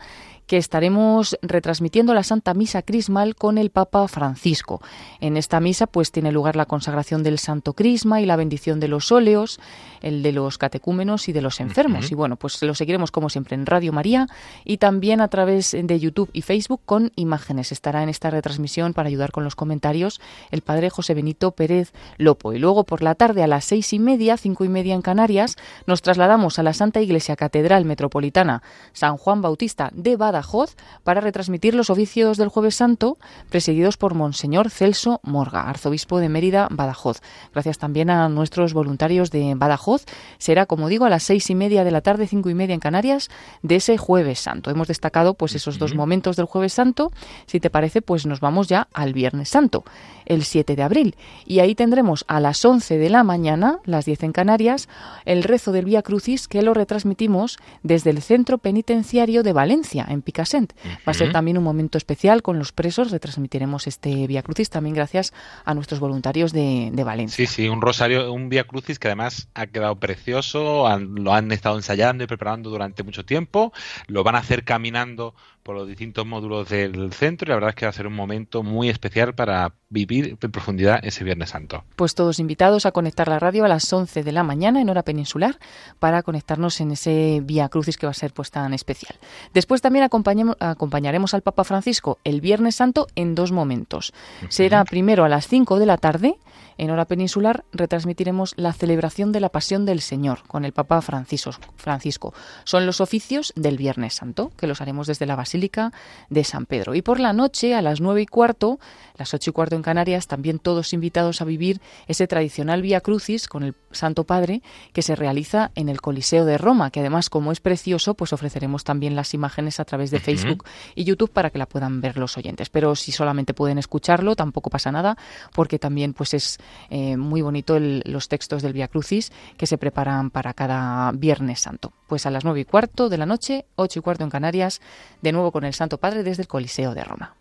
que 0.48 0.58
estaremos 0.58 1.38
retransmitiendo 1.41 2.14
la 2.14 2.24
Santa 2.24 2.54
Misa 2.54 2.82
Crismal 2.82 3.36
con 3.36 3.58
el 3.58 3.70
Papa 3.70 4.08
Francisco. 4.08 4.82
En 5.20 5.38
esta 5.38 5.60
misa 5.60 5.88
pues 5.88 6.12
tiene 6.12 6.32
lugar 6.32 6.56
la 6.56 6.66
consagración 6.66 7.24
del 7.24 7.39
Santo 7.39 7.74
Crisma 7.74 8.22
y 8.22 8.26
la 8.26 8.36
bendición 8.36 8.80
de 8.80 8.88
los 8.88 9.12
óleos, 9.12 9.60
el 10.02 10.22
de 10.22 10.32
los 10.32 10.58
catecúmenos 10.58 11.28
y 11.30 11.34
de 11.34 11.41
los 11.41 11.60
enfermos. 11.60 12.12
Y 12.12 12.16
bueno, 12.16 12.36
pues 12.36 12.62
lo 12.62 12.76
seguiremos 12.76 13.12
como 13.12 13.30
siempre 13.30 13.56
en 13.56 13.66
Radio 13.66 13.91
María 13.91 14.28
y 14.64 14.78
también 14.78 15.22
a 15.22 15.28
través 15.30 15.76
de 15.78 16.00
YouTube 16.00 16.30
y 16.32 16.41
Facebook 16.41 16.82
con 16.86 17.12
imágenes. 17.16 17.72
Estará 17.72 18.04
en 18.04 18.10
esta 18.10 18.30
retransmisión 18.30 18.93
para 18.93 19.08
ayudar 19.08 19.32
con 19.32 19.43
los 19.43 19.56
comentarios 19.56 20.22
el 20.52 20.62
Padre 20.62 20.89
José 20.89 21.14
Benito 21.16 21.52
Pérez 21.52 21.91
Lopo. 22.18 22.54
Y 22.54 22.60
luego 22.60 22.84
por 22.84 23.02
la 23.02 23.16
tarde 23.16 23.43
a 23.43 23.48
las 23.48 23.66
seis 23.66 23.93
y 23.93 24.00
media, 24.00 24.38
cinco 24.38 24.64
y 24.64 24.70
media 24.70 24.93
en 24.93 25.02
Canarias, 25.02 25.56
nos 25.88 26.02
trasladamos 26.02 26.60
a 26.60 26.64
la 26.64 26.74
Santa 26.74 27.02
Iglesia 27.02 27.36
Catedral 27.36 27.86
Metropolitana 27.86 28.62
San 28.93 29.18
Juan 29.18 29.41
Bautista 29.41 29.89
de 29.93 30.16
Badajoz 30.16 30.35
Badajoz 30.36 30.76
para 31.06 31.22
retransmitir 31.22 31.76
los 31.76 31.90
oficios 31.90 32.36
del 32.36 32.50
Jueves 32.50 32.76
Santo 32.76 33.18
presididos 33.50 33.96
por 33.96 34.16
Monseñor 34.16 34.70
Celso 34.70 35.22
Morga, 35.24 35.70
arzobispo 35.70 36.20
de 36.20 36.28
Mérida, 36.28 36.68
Badajoz. 36.70 37.22
Gracias 37.54 37.78
también 37.78 38.10
a 38.10 38.28
nuestros 38.28 38.74
voluntarios 38.74 39.32
de 39.32 39.54
Badajoz. 39.56 40.04
Será, 40.38 40.66
como 40.66 40.90
digo, 40.90 41.06
a 41.06 41.10
las 41.10 41.24
seis 41.24 41.50
y 41.50 41.56
media 41.56 41.86
de 41.86 41.92
la 41.92 42.02
tarde, 42.02 42.28
cinco 42.28 42.50
y 42.50 42.54
media 42.54 42.74
en 42.74 42.82
Canarias, 42.82 43.30
de 43.62 43.78
ese 43.78 43.98
Jueves 43.98 44.40
Santo. 44.40 44.72
Hemos 44.72 44.90
destacado 44.90 45.36
pues 45.36 45.56
esos 45.56 45.80
dos 45.80 45.96
momentos 45.96 46.36
del 46.36 46.48
Jueves 46.48 46.74
Santo. 46.74 47.14
Si 47.46 47.62
te 47.62 47.70
parece, 47.70 48.02
pues 48.02 48.26
nos 48.26 48.42
vamos 48.42 48.68
ya 48.68 48.90
al 48.94 49.14
Viernes 49.14 49.48
Santo 49.48 49.86
el 50.26 50.43
7 50.43 50.76
de 50.76 50.84
abril. 50.84 51.15
Y 51.45 51.59
ahí 51.59 51.76
tendremos 51.76 52.26
a 52.28 52.39
las 52.39 52.63
11 52.63 52.97
de 52.97 53.09
la 53.09 53.23
mañana, 53.23 53.80
las 53.86 54.05
10 54.05 54.23
en 54.23 54.32
Canarias, 54.32 54.89
el 55.26 55.43
rezo 55.43 55.71
del 55.71 55.86
Vía 55.86 56.01
Crucis 56.01 56.47
que 56.47 56.61
lo 56.61 56.73
retransmitimos 56.73 57.57
desde 57.84 58.09
el 58.09 58.21
Centro 58.21 58.57
Penitenciario 58.57 59.43
de 59.43 59.53
Valencia, 59.53 60.05
en 60.09 60.21
Picassent. 60.21 60.73
Va 61.07 61.11
a 61.11 61.13
ser 61.13 61.32
también 61.32 61.57
un 61.57 61.63
momento 61.63 61.97
especial 61.97 62.41
con 62.41 62.59
los 62.59 62.71
presos. 62.71 63.11
Retransmitiremos 63.11 63.88
este 63.88 64.28
Vía 64.28 64.43
Crucis 64.43 64.69
también 64.69 64.95
gracias 64.95 65.34
a 65.63 65.73
nuestros 65.73 65.99
voluntarios 65.99 66.51
de, 66.53 66.91
Valencia. 67.05 67.45
Sí, 67.45 67.53
sí, 67.53 67.69
un 67.69 67.82
rosario, 67.82 68.34
un 68.34 68.49
Vía 68.49 68.63
Crucis 68.63 68.97
que 68.97 69.07
además 69.07 69.47
ha 69.53 69.67
quedado 69.67 69.95
precioso, 69.97 70.88
lo 70.99 71.34
han 71.34 71.51
estado 71.51 71.76
ensayando 71.76 72.23
y 72.23 72.28
preparando 72.28 72.69
durante 72.69 73.03
mucho 73.03 73.26
tiempo, 73.26 73.73
lo 74.07 74.23
van 74.23 74.36
a 74.36 74.39
hacer 74.39 74.63
caminando 74.63 75.36
por 75.66 75.76
los 75.76 75.88
distintos 75.88 76.28
módulos 76.28 76.70
del 76.70 77.11
centro 77.11 77.47
y 77.47 77.49
la 77.49 77.55
verdad 77.55 77.70
es 77.72 77.76
que 77.76 77.88
va 77.88 77.89
a 77.89 77.93
ser 77.93 78.05
un 78.05 78.13
momento 78.13 78.61
muy 78.61 78.88
especial 78.88 79.34
para 79.34 79.74
vivir 79.89 80.38
en 80.39 80.51
profundidad 80.51 80.99
ese 81.01 81.24
Viernes 81.24 81.49
Santo. 81.49 81.84
Pues 81.95 82.13
todos 82.13 82.38
invitados 82.38 82.86
a 82.86 82.91
conectar 82.91 83.28
la 83.28 83.39
radio 83.39 83.66
a 83.66 83.68
las 83.68 83.91
11 83.91 84.22
de 84.22 84.32
la 84.32 84.43
mañana 84.43 84.80
en 84.80 84.91
hora 84.91 85.01
peninsular 85.01 85.57
para 85.97 86.22
conectarnos 86.22 86.80
en 86.82 86.91
ese 86.91 87.41
Vía 87.43 87.68
Crucis 87.70 87.97
que 87.97 88.05
va 88.05 88.11
a 88.11 88.13
ser 88.13 88.32
pues 88.32 88.51
tan 88.51 88.76
especial. 88.76 89.16
Después 89.55 89.82
también 89.82 90.03
acompañaremos 90.03 91.34
al 91.34 91.41
Papa 91.41 91.63
Francisco 91.63 92.20
el 92.24 92.41
Viernes 92.41 92.76
Santo 92.76 93.07
en 93.16 93.34
dos 93.34 93.51
momentos. 93.51 94.13
Será 94.49 94.86
primero 94.86 95.26
a 95.26 95.30
las 95.30 95.47
5 95.47 95.80
de 95.80 95.86
la 95.88 95.97
tarde 95.97 96.38
en 96.78 96.89
hora 96.91 97.05
peninsular 97.05 97.63
retransmitiremos 97.72 98.53
la 98.57 98.74
celebración 98.74 99.32
de 99.32 99.39
la 99.39 99.49
Pasión 99.49 99.86
del 99.86 100.01
Señor 100.01 100.43
con 100.47 100.66
el 100.66 100.74
Papa 100.74 101.01
Francisco. 101.01 102.34
Son 102.66 102.86
los 102.86 102.99
oficios 102.99 103.53
del 103.55 103.78
Viernes 103.78 104.16
Santo, 104.16 104.51
que 104.57 104.68
los 104.68 104.82
haremos 104.82 105.07
desde 105.07 105.26
la 105.26 105.36
Basílica 105.56 105.93
de 106.30 106.43
San 106.43 106.66
Pedro. 106.66 106.95
Y 106.95 107.01
por 107.01 107.20
la 107.20 107.32
noche, 107.32 107.76
a 107.76 107.82
las 107.82 108.01
nueve 108.01 108.22
y 108.24 108.26
cuarto, 108.26 108.78
las 109.18 109.34
ocho 109.34 109.51
y 109.51 109.53
cuarto 109.53 109.78
en 109.78 109.84
Canarias, 109.84 110.28
también 110.28 110.60
todos 110.60 110.91
invitados 110.91 111.41
a 111.41 111.45
vivir 111.45 111.80
ese 112.08 112.28
tradicional 112.28 112.82
Vía 112.82 112.99
Crucis 112.99 113.47
con 113.47 113.64
el 113.64 113.74
Santo 113.91 114.26
Padre 114.26 114.62
que 114.91 115.01
se 115.01 115.16
realiza 115.16 115.72
en 115.76 115.88
el 115.88 116.01
Coliseo 116.01 116.43
de 116.43 116.58
Roma, 116.58 116.91
que 116.91 116.99
además, 116.99 117.30
como 117.30 117.53
es 117.53 117.62
precioso, 117.62 118.16
pues 118.16 118.34
ofreceremos 118.34 118.84
también 118.84 119.16
las 119.16 119.34
imágenes 119.34 119.80
a 119.80 119.86
través 119.86 120.12
de 120.12 120.20
Facebook 120.20 120.66
y 120.93 121.06
YouTube 121.06 121.32
para 121.32 121.49
que 121.49 121.58
la 121.58 121.66
puedan 121.66 122.01
ver 122.01 122.18
los 122.18 122.38
oyentes. 122.38 122.70
Pero 122.70 122.95
si 122.95 123.14
solamente 123.14 123.53
pueden 123.53 123.78
escucharlo, 123.78 124.36
tampoco 124.36 124.70
pasa 124.70 124.91
nada, 124.91 125.18
porque 125.53 125.80
también 125.80 126.14
pues 126.14 126.34
es 126.34 126.58
eh, 126.89 127.16
muy 127.16 127.41
bonito 127.41 127.78
los 127.80 128.28
textos 128.28 128.62
del 128.62 128.74
Via 128.74 128.89
Crucis 128.89 129.32
que 129.56 129.68
se 129.68 129.78
preparan 129.78 130.32
para 130.32 130.53
cada 130.53 131.12
Viernes 131.14 131.62
Santo. 131.62 131.93
Pues 132.08 132.26
a 132.26 132.32
las 132.32 132.43
nueve 132.43 132.60
y 132.60 132.66
cuarto 132.66 133.08
de 133.08 133.18
la 133.18 133.26
noche, 133.26 133.66
ocho 133.76 133.99
y 133.99 134.01
cuarto 134.01 134.26
en 134.26 134.30
Canarias, 134.30 134.82
de 135.22 135.32
nuevo 135.32 135.45
con 135.52 135.64
el 135.64 135.74
Santo 135.74 135.98
Padre 135.98 136.24
desde 136.24 136.43
el 136.43 136.48
Coliseo 136.48 136.93
de 136.93 137.04
Roma. 137.04 137.36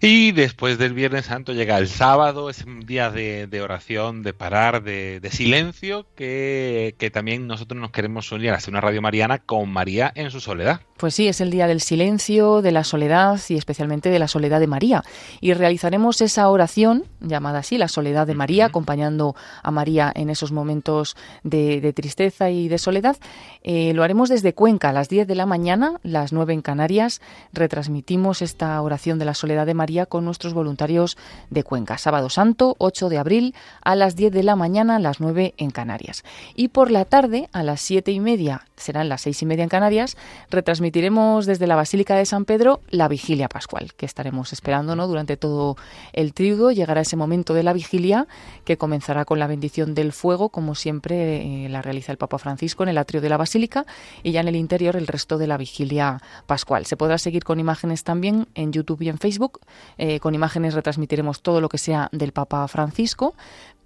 Y 0.00 0.32
después 0.32 0.78
del 0.78 0.94
Viernes 0.94 1.26
Santo 1.26 1.52
llega 1.52 1.78
el 1.78 1.88
sábado, 1.88 2.50
es 2.50 2.64
un 2.64 2.80
día 2.80 3.10
de, 3.10 3.60
oración, 3.62 4.22
de 4.22 4.32
parar, 4.32 4.82
de, 4.82 5.20
silencio, 5.30 6.06
que, 6.14 6.94
que, 6.98 7.10
también 7.10 7.46
nosotros 7.46 7.80
nos 7.80 7.90
queremos 7.90 8.30
unir 8.32 8.50
a 8.50 8.56
hacer 8.56 8.72
una 8.72 8.80
radio 8.80 9.02
mariana 9.02 9.38
con 9.38 9.70
María 9.70 10.12
en 10.14 10.30
su 10.30 10.40
soledad. 10.40 10.80
Pues 10.96 11.14
sí, 11.14 11.28
es 11.28 11.42
el 11.42 11.50
día 11.50 11.66
del 11.66 11.82
silencio, 11.82 12.62
de 12.62 12.72
la 12.72 12.82
soledad 12.82 13.38
y 13.50 13.56
especialmente 13.56 14.08
de 14.08 14.18
la 14.18 14.28
soledad 14.28 14.60
de 14.60 14.66
María. 14.66 15.04
Y 15.42 15.52
realizaremos 15.52 16.22
esa 16.22 16.48
oración, 16.48 17.04
llamada 17.20 17.58
así, 17.58 17.76
la 17.76 17.88
soledad 17.88 18.26
de 18.26 18.34
María, 18.34 18.66
acompañando 18.66 19.36
a 19.62 19.70
María 19.70 20.10
en 20.14 20.30
esos 20.30 20.52
momentos 20.52 21.14
de, 21.42 21.92
tristeza 21.92 22.50
y 22.50 22.68
de 22.68 22.78
soledad. 22.78 23.16
Eh, 23.62 23.92
lo 23.92 24.04
haremos 24.04 24.30
desde 24.30 24.54
Cuenca 24.54 24.88
a 24.88 24.92
las 24.92 25.10
10 25.10 25.26
de 25.26 25.34
la 25.34 25.44
mañana, 25.44 26.00
las 26.02 26.32
9 26.32 26.54
en 26.54 26.62
Canarias. 26.62 27.20
Retransmitimos 27.52 28.40
esta 28.40 28.80
oración 28.80 29.18
de 29.18 29.26
la 29.26 29.34
soledad 29.34 29.66
de 29.66 29.74
María 29.74 29.85
con 30.08 30.24
nuestros 30.24 30.54
voluntarios 30.54 31.16
de 31.50 31.62
Cuenca. 31.62 31.98
Sábado 31.98 32.30
Santo, 32.30 32.74
8 32.78 33.08
de 33.08 33.18
abril, 33.18 33.54
a 33.82 33.94
las 33.94 34.16
10 34.16 34.32
de 34.32 34.42
la 34.42 34.56
mañana, 34.56 34.98
las 34.98 35.20
9 35.20 35.54
en 35.56 35.70
Canarias. 35.70 36.24
Y 36.54 36.68
por 36.68 36.90
la 36.90 37.04
tarde, 37.04 37.48
a 37.52 37.62
las 37.62 37.80
7 37.80 38.10
y 38.10 38.20
media, 38.20 38.66
serán 38.76 39.08
las 39.08 39.22
6 39.22 39.42
y 39.42 39.46
media 39.46 39.62
en 39.62 39.68
Canarias, 39.68 40.16
retransmitimos 40.50 40.86
transmitiremos 40.86 41.46
desde 41.46 41.66
la 41.66 41.74
Basílica 41.74 42.14
de 42.14 42.26
San 42.26 42.44
Pedro 42.44 42.80
la 42.90 43.08
vigilia 43.08 43.48
pascual, 43.48 43.92
que 43.94 44.06
estaremos 44.06 44.52
esperando 44.52 44.94
durante 45.06 45.36
todo 45.36 45.76
el 46.12 46.32
triduo. 46.32 46.70
Llegará 46.70 47.00
ese 47.00 47.16
momento 47.16 47.54
de 47.54 47.62
la 47.62 47.72
vigilia 47.72 48.26
que 48.64 48.76
comenzará 48.78 49.24
con 49.24 49.38
la 49.38 49.46
bendición 49.46 49.94
del 49.94 50.12
fuego, 50.12 50.48
como 50.48 50.74
siempre 50.74 51.64
eh, 51.64 51.68
la 51.68 51.82
realiza 51.82 52.12
el 52.12 52.18
Papa 52.18 52.38
Francisco 52.38 52.82
en 52.82 52.90
el 52.90 52.98
atrio 52.98 53.20
de 53.20 53.28
la 53.28 53.36
Basílica, 53.36 53.84
y 54.22 54.32
ya 54.32 54.40
en 54.40 54.48
el 54.48 54.56
interior 54.56 54.96
el 54.96 55.06
resto 55.06 55.38
de 55.38 55.46
la 55.46 55.56
vigilia 55.56 56.22
pascual. 56.46 56.86
Se 56.86 56.96
podrá 56.96 57.18
seguir 57.18 57.44
con 57.44 57.58
imágenes 57.58 58.04
también 58.04 58.46
en 58.54 58.72
YouTube 58.72 59.02
y 59.02 59.08
en 59.08 59.18
Facebook. 59.18 59.60
Eh, 59.98 60.20
con 60.20 60.34
imágenes 60.34 60.74
retransmitiremos 60.74 61.42
todo 61.42 61.60
lo 61.60 61.68
que 61.68 61.78
sea 61.78 62.08
del 62.12 62.32
Papa 62.32 62.66
Francisco, 62.68 63.34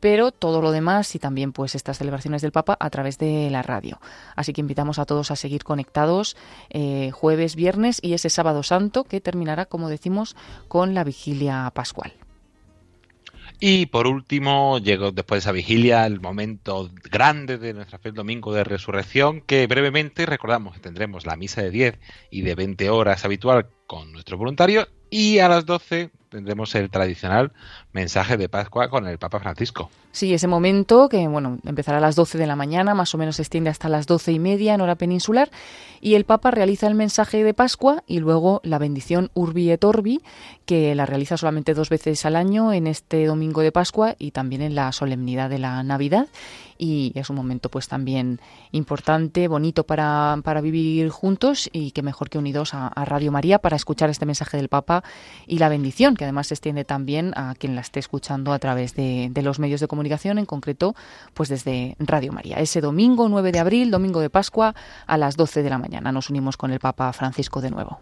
pero 0.01 0.32
todo 0.32 0.62
lo 0.62 0.72
demás 0.72 1.14
y 1.14 1.18
también 1.18 1.53
pues 1.53 1.74
estas 1.74 1.99
celebraciones 1.99 2.43
del 2.43 2.53
Papa 2.53 2.76
a 2.80 2.91
través 2.91 3.18
de 3.18 3.49
la 3.51 3.62
radio. 3.62 4.01
Así 4.34 4.53
que 4.53 4.62
invitamos 4.62 4.99
a 4.99 5.05
todos 5.05 5.30
a 5.30 5.36
seguir 5.36 5.62
conectados 5.62 6.36
eh, 6.70 7.11
jueves, 7.12 7.55
viernes 7.55 8.01
y 8.03 8.14
ese 8.14 8.30
sábado 8.30 8.62
santo 8.62 9.05
que 9.05 9.20
terminará, 9.20 9.66
como 9.66 9.88
decimos, 9.88 10.36
con 10.68 10.95
la 10.95 11.05
vigilia 11.05 11.70
pascual. 11.74 12.12
Y 13.62 13.86
por 13.86 14.07
último, 14.07 14.78
llegó 14.78 15.12
después 15.12 15.36
de 15.36 15.41
esa 15.41 15.53
vigilia 15.53 16.07
el 16.07 16.18
momento 16.18 16.91
grande 17.11 17.59
de 17.59 17.74
nuestra 17.74 17.99
fe 17.99 18.11
domingo 18.11 18.55
de 18.55 18.64
resurrección, 18.64 19.43
que 19.43 19.66
brevemente 19.66 20.24
recordamos 20.24 20.74
que 20.74 20.80
tendremos 20.80 21.26
la 21.26 21.36
misa 21.36 21.61
de 21.61 21.70
10 21.70 21.99
y 22.30 22.41
de 22.41 22.55
20 22.55 22.88
horas 22.88 23.26
habitual 23.26 23.68
con 23.86 24.12
nuestro 24.12 24.38
voluntario 24.38 24.88
y 25.11 25.38
a 25.40 25.48
las 25.48 25.66
12 25.66 26.11
tendremos 26.30 26.74
el 26.76 26.90
tradicional 26.90 27.52
mensaje 27.92 28.36
de 28.36 28.48
Pascua 28.48 28.88
con 28.88 29.06
el 29.06 29.18
Papa 29.18 29.40
Francisco. 29.40 29.90
Sí, 30.12 30.32
ese 30.32 30.46
momento 30.46 31.08
que 31.08 31.26
bueno 31.28 31.58
empezará 31.66 31.98
a 31.98 32.00
las 32.00 32.16
12 32.16 32.38
de 32.38 32.46
la 32.46 32.56
mañana, 32.56 32.94
más 32.94 33.14
o 33.14 33.18
menos 33.18 33.36
se 33.36 33.42
extiende 33.42 33.68
hasta 33.68 33.88
las 33.88 34.06
12 34.06 34.32
y 34.32 34.38
media 34.38 34.74
en 34.74 34.80
hora 34.80 34.94
peninsular, 34.94 35.50
y 36.00 36.14
el 36.14 36.24
Papa 36.24 36.50
realiza 36.50 36.86
el 36.86 36.94
mensaje 36.94 37.44
de 37.44 37.52
Pascua 37.52 38.02
y 38.06 38.20
luego 38.20 38.60
la 38.64 38.78
bendición 38.78 39.30
Urbi 39.34 39.70
et 39.70 39.84
Orbi, 39.84 40.22
que 40.64 40.94
la 40.94 41.04
realiza 41.04 41.36
solamente 41.36 41.74
dos 41.74 41.90
veces 41.90 42.24
al 42.24 42.36
año 42.36 42.72
en 42.72 42.86
este 42.86 43.26
domingo 43.26 43.60
de 43.60 43.72
Pascua 43.72 44.14
y 44.18 44.30
también 44.30 44.62
en 44.62 44.74
la 44.74 44.92
solemnidad 44.92 45.50
de 45.50 45.58
la 45.58 45.82
Navidad 45.82 46.28
y 46.80 47.12
es 47.14 47.28
un 47.28 47.36
momento 47.36 47.68
pues 47.68 47.88
también 47.88 48.40
importante, 48.72 49.48
bonito 49.48 49.84
para, 49.84 50.38
para 50.42 50.62
vivir 50.62 51.10
juntos 51.10 51.68
y 51.72 51.90
que 51.90 52.02
mejor 52.02 52.30
que 52.30 52.38
unidos 52.38 52.72
a, 52.72 52.90
Radio 53.04 53.30
María 53.30 53.58
para 53.58 53.76
escuchar 53.76 54.08
este 54.08 54.24
mensaje 54.24 54.56
del 54.56 54.68
Papa 54.68 55.04
y 55.46 55.58
la 55.58 55.68
bendición, 55.68 56.14
que 56.20 56.24
además 56.26 56.48
se 56.48 56.54
extiende 56.54 56.84
también 56.84 57.32
a 57.34 57.54
quien 57.54 57.74
la 57.74 57.80
esté 57.80 57.98
escuchando 57.98 58.52
a 58.52 58.58
través 58.58 58.94
de, 58.94 59.32
los 59.42 59.58
medios 59.58 59.80
de 59.80 59.88
comunicación, 59.88 60.38
en 60.38 60.44
concreto 60.44 60.94
pues 61.32 61.48
desde 61.48 61.96
Radio 61.98 62.30
María. 62.30 62.58
Ese 62.58 62.82
domingo 62.82 63.26
9 63.30 63.52
de 63.52 63.58
abril, 63.58 63.90
domingo 63.90 64.20
de 64.20 64.28
Pascua, 64.28 64.74
a 65.06 65.16
las 65.16 65.38
12 65.38 65.62
de 65.62 65.70
la 65.70 65.78
mañana 65.78 66.12
nos 66.12 66.28
unimos 66.28 66.58
con 66.58 66.72
el 66.72 66.78
Papa 66.78 67.10
Francisco 67.14 67.62
de 67.62 67.70
nuevo. 67.70 68.00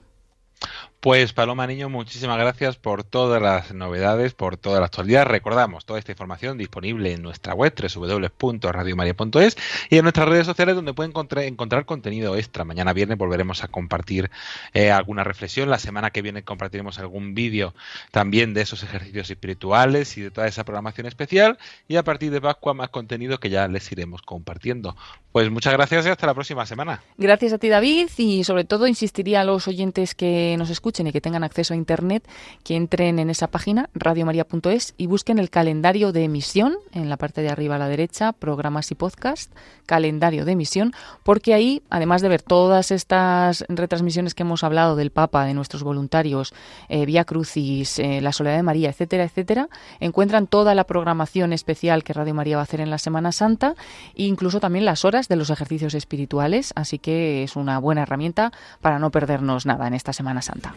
Pues 1.00 1.32
Paloma 1.32 1.64
Niño, 1.68 1.88
muchísimas 1.88 2.38
gracias 2.38 2.74
por 2.74 3.04
todas 3.04 3.40
las 3.40 3.72
novedades, 3.72 4.34
por 4.34 4.56
toda 4.56 4.80
la 4.80 4.86
actualidad. 4.86 5.26
Recordamos 5.26 5.84
toda 5.84 6.00
esta 6.00 6.10
información 6.10 6.58
disponible 6.58 7.12
en 7.12 7.22
nuestra 7.22 7.54
web 7.54 7.72
www.radiomaria.es 7.72 9.56
y 9.90 9.98
en 9.98 10.02
nuestras 10.02 10.28
redes 10.28 10.46
sociales 10.46 10.74
donde 10.74 10.94
pueden 10.94 11.12
encontrar, 11.12 11.84
contenido 11.84 12.34
extra. 12.34 12.64
Mañana 12.64 12.92
viernes 12.94 13.16
volveremos 13.16 13.62
a 13.62 13.68
compartir 13.68 14.28
eh, 14.74 14.90
alguna 14.90 15.22
reflexión. 15.22 15.70
La 15.70 15.78
semana 15.78 16.10
que 16.10 16.20
viene 16.20 16.42
compartiremos 16.42 16.98
algún 16.98 17.32
vídeo 17.32 17.74
también 18.10 18.52
de 18.52 18.62
esos 18.62 18.82
ejercicios 18.82 19.30
espirituales 19.30 20.18
y 20.18 20.22
de 20.22 20.32
toda 20.32 20.48
esa 20.48 20.64
programación 20.64 21.06
especial. 21.06 21.58
Y 21.86 21.94
a 21.94 22.02
partir 22.02 22.32
de 22.32 22.40
Pascua 22.40 22.74
más 22.74 22.88
contenido 22.88 23.38
que 23.38 23.50
ya 23.50 23.68
les 23.68 23.92
iremos 23.92 24.22
compartiendo. 24.22 24.96
Pues 25.30 25.48
muchas 25.48 25.74
gracias 25.74 26.06
y 26.06 26.08
hasta 26.08 26.26
la 26.26 26.34
próxima 26.34 26.66
semana. 26.66 27.04
Gracias 27.18 27.52
a 27.52 27.58
ti 27.58 27.68
David 27.68 28.08
y 28.16 28.42
sobre 28.42 28.64
todo 28.64 28.88
insistiría 28.88 29.42
a 29.42 29.44
los 29.44 29.68
oyentes 29.68 30.16
que 30.16 30.56
nos 30.58 30.70
escuchan 30.70 30.87
y 30.88 31.12
que 31.12 31.20
tengan 31.20 31.44
acceso 31.44 31.74
a 31.74 31.76
Internet, 31.76 32.26
que 32.64 32.74
entren 32.74 33.18
en 33.18 33.28
esa 33.28 33.48
página, 33.48 33.90
radiomaria.es, 33.94 34.94
y 34.96 35.06
busquen 35.06 35.38
el 35.38 35.50
calendario 35.50 36.12
de 36.12 36.24
emisión, 36.24 36.76
en 36.92 37.10
la 37.10 37.18
parte 37.18 37.42
de 37.42 37.50
arriba 37.50 37.76
a 37.76 37.78
la 37.78 37.88
derecha, 37.88 38.32
programas 38.32 38.90
y 38.90 38.94
podcast, 38.94 39.52
calendario 39.84 40.44
de 40.44 40.52
emisión, 40.52 40.92
porque 41.22 41.52
ahí, 41.52 41.82
además 41.90 42.22
de 42.22 42.28
ver 42.28 42.42
todas 42.42 42.90
estas 42.90 43.64
retransmisiones 43.68 44.34
que 44.34 44.44
hemos 44.44 44.64
hablado 44.64 44.96
del 44.96 45.10
Papa, 45.10 45.44
de 45.44 45.54
nuestros 45.54 45.82
voluntarios, 45.82 46.54
eh, 46.88 47.04
Vía 47.04 47.24
Crucis, 47.24 47.98
eh, 47.98 48.20
la 48.20 48.32
Soledad 48.32 48.56
de 48.56 48.62
María, 48.62 48.88
etcétera, 48.88 49.24
etcétera, 49.24 49.68
encuentran 50.00 50.46
toda 50.46 50.74
la 50.74 50.84
programación 50.84 51.52
especial 51.52 52.02
que 52.02 52.14
Radio 52.14 52.34
María 52.34 52.56
va 52.56 52.62
a 52.62 52.64
hacer 52.64 52.80
en 52.80 52.90
la 52.90 52.98
Semana 52.98 53.32
Santa 53.32 53.74
e 54.14 54.24
incluso 54.24 54.58
también 54.58 54.84
las 54.84 55.04
horas 55.04 55.28
de 55.28 55.36
los 55.36 55.50
ejercicios 55.50 55.94
espirituales, 55.94 56.72
así 56.76 56.98
que 56.98 57.42
es 57.42 57.56
una 57.56 57.78
buena 57.78 58.02
herramienta 58.02 58.52
para 58.80 58.98
no 58.98 59.10
perdernos 59.10 59.66
nada 59.66 59.86
en 59.86 59.94
esta 59.94 60.12
Semana 60.12 60.42
Santa. 60.42 60.74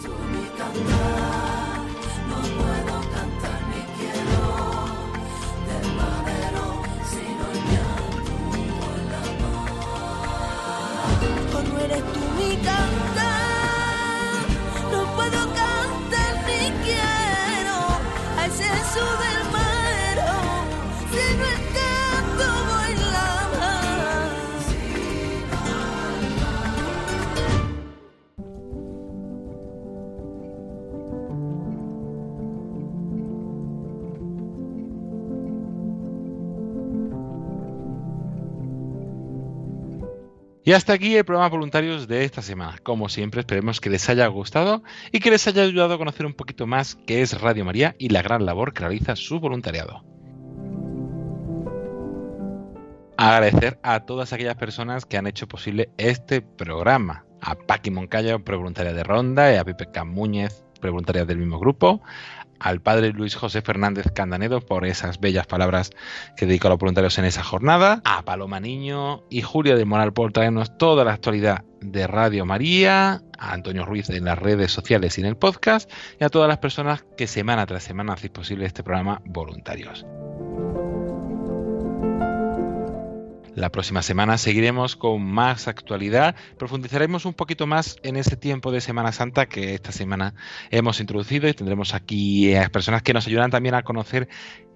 Tu 0.00 0.08
mi 0.30 0.50
cantare 0.56 1.21
Y 40.64 40.72
hasta 40.72 40.92
aquí 40.92 41.16
el 41.16 41.24
programa 41.24 41.48
voluntarios 41.48 42.06
de 42.06 42.24
esta 42.24 42.40
semana. 42.40 42.78
Como 42.84 43.08
siempre, 43.08 43.40
esperemos 43.40 43.80
que 43.80 43.90
les 43.90 44.08
haya 44.08 44.26
gustado 44.28 44.84
y 45.10 45.18
que 45.18 45.30
les 45.30 45.46
haya 45.48 45.64
ayudado 45.64 45.94
a 45.94 45.98
conocer 45.98 46.24
un 46.24 46.34
poquito 46.34 46.68
más 46.68 46.96
qué 47.04 47.20
es 47.20 47.40
Radio 47.40 47.64
María 47.64 47.96
y 47.98 48.10
la 48.10 48.22
gran 48.22 48.46
labor 48.46 48.72
que 48.72 48.80
realiza 48.80 49.16
su 49.16 49.40
voluntariado. 49.40 50.04
Agradecer 53.16 53.80
a 53.82 54.00
todas 54.06 54.32
aquellas 54.32 54.54
personas 54.54 55.04
que 55.04 55.16
han 55.16 55.26
hecho 55.26 55.48
posible 55.48 55.90
este 55.98 56.42
programa. 56.42 57.24
A 57.40 57.56
Paqui 57.56 57.90
Moncayo, 57.90 58.44
prevoluntaria 58.44 58.92
de 58.92 59.02
Ronda, 59.02 59.52
y 59.52 59.56
a 59.56 59.64
Pipe 59.64 59.90
Camúñez, 59.90 60.64
prevoluntaria 60.80 61.24
del 61.24 61.38
mismo 61.38 61.58
grupo, 61.58 62.02
al 62.62 62.80
padre 62.80 63.12
Luis 63.12 63.34
José 63.34 63.60
Fernández 63.60 64.06
Candanedo 64.14 64.60
por 64.60 64.86
esas 64.86 65.20
bellas 65.20 65.46
palabras 65.46 65.90
que 66.36 66.46
dedicó 66.46 66.68
a 66.68 66.70
los 66.70 66.78
voluntarios 66.78 67.18
en 67.18 67.24
esa 67.24 67.42
jornada, 67.42 68.00
a 68.04 68.22
Paloma 68.22 68.60
Niño 68.60 69.24
y 69.28 69.42
Julia 69.42 69.74
de 69.74 69.84
Moral 69.84 70.12
por 70.12 70.32
traernos 70.32 70.78
toda 70.78 71.04
la 71.04 71.12
actualidad 71.12 71.64
de 71.80 72.06
Radio 72.06 72.46
María, 72.46 73.22
a 73.38 73.52
Antonio 73.52 73.84
Ruiz 73.84 74.08
en 74.10 74.24
las 74.24 74.38
redes 74.38 74.70
sociales 74.70 75.18
y 75.18 75.22
en 75.22 75.26
el 75.26 75.36
podcast, 75.36 75.90
y 76.20 76.24
a 76.24 76.28
todas 76.28 76.48
las 76.48 76.58
personas 76.58 77.04
que 77.16 77.26
semana 77.26 77.66
tras 77.66 77.82
semana 77.82 78.12
hacéis 78.12 78.32
posible 78.32 78.66
este 78.66 78.84
programa 78.84 79.20
voluntarios. 79.24 80.06
La 83.62 83.70
próxima 83.70 84.02
semana. 84.02 84.38
Seguiremos 84.38 84.96
con 84.96 85.22
más 85.22 85.68
actualidad, 85.68 86.34
profundizaremos 86.58 87.26
un 87.26 87.32
poquito 87.32 87.68
más 87.68 87.96
en 88.02 88.16
ese 88.16 88.36
tiempo 88.36 88.72
de 88.72 88.80
Semana 88.80 89.12
Santa 89.12 89.46
que 89.46 89.74
esta 89.74 89.92
semana 89.92 90.34
hemos 90.72 90.98
introducido 90.98 91.48
y 91.48 91.54
tendremos 91.54 91.94
aquí 91.94 92.56
a 92.56 92.68
personas 92.70 93.02
que 93.02 93.12
nos 93.14 93.28
ayudarán 93.28 93.52
también 93.52 93.76
a 93.76 93.84
conocer 93.84 94.28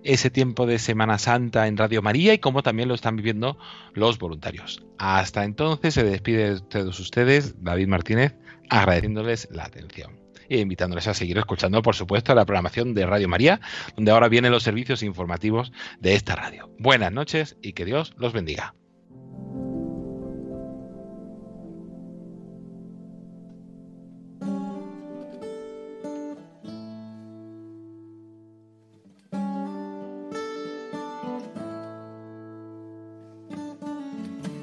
ese 0.04 0.30
tiempo 0.30 0.66
de 0.66 0.78
Semana 0.78 1.18
Santa 1.18 1.66
en 1.66 1.76
Radio 1.76 2.00
María 2.00 2.32
y 2.32 2.38
cómo 2.38 2.62
también 2.62 2.88
lo 2.88 2.94
están 2.94 3.16
viviendo 3.16 3.58
los 3.92 4.20
voluntarios. 4.20 4.86
Hasta 4.98 5.42
entonces 5.42 5.92
se 5.92 6.04
despide 6.04 6.54
de 6.54 6.60
todos 6.60 7.00
ustedes 7.00 7.60
David 7.64 7.88
Martínez 7.88 8.36
agradeciéndoles 8.70 9.48
la 9.50 9.64
atención 9.64 10.25
e 10.48 10.58
invitándoles 10.60 11.06
a 11.08 11.14
seguir 11.14 11.38
escuchando, 11.38 11.82
por 11.82 11.94
supuesto, 11.94 12.34
la 12.34 12.44
programación 12.44 12.94
de 12.94 13.06
Radio 13.06 13.28
María, 13.28 13.60
donde 13.96 14.10
ahora 14.10 14.28
vienen 14.28 14.52
los 14.52 14.62
servicios 14.62 15.02
informativos 15.02 15.72
de 16.00 16.14
esta 16.14 16.36
radio. 16.36 16.70
Buenas 16.78 17.12
noches 17.12 17.56
y 17.62 17.72
que 17.72 17.84
Dios 17.84 18.14
los 18.16 18.32
bendiga. 18.32 18.74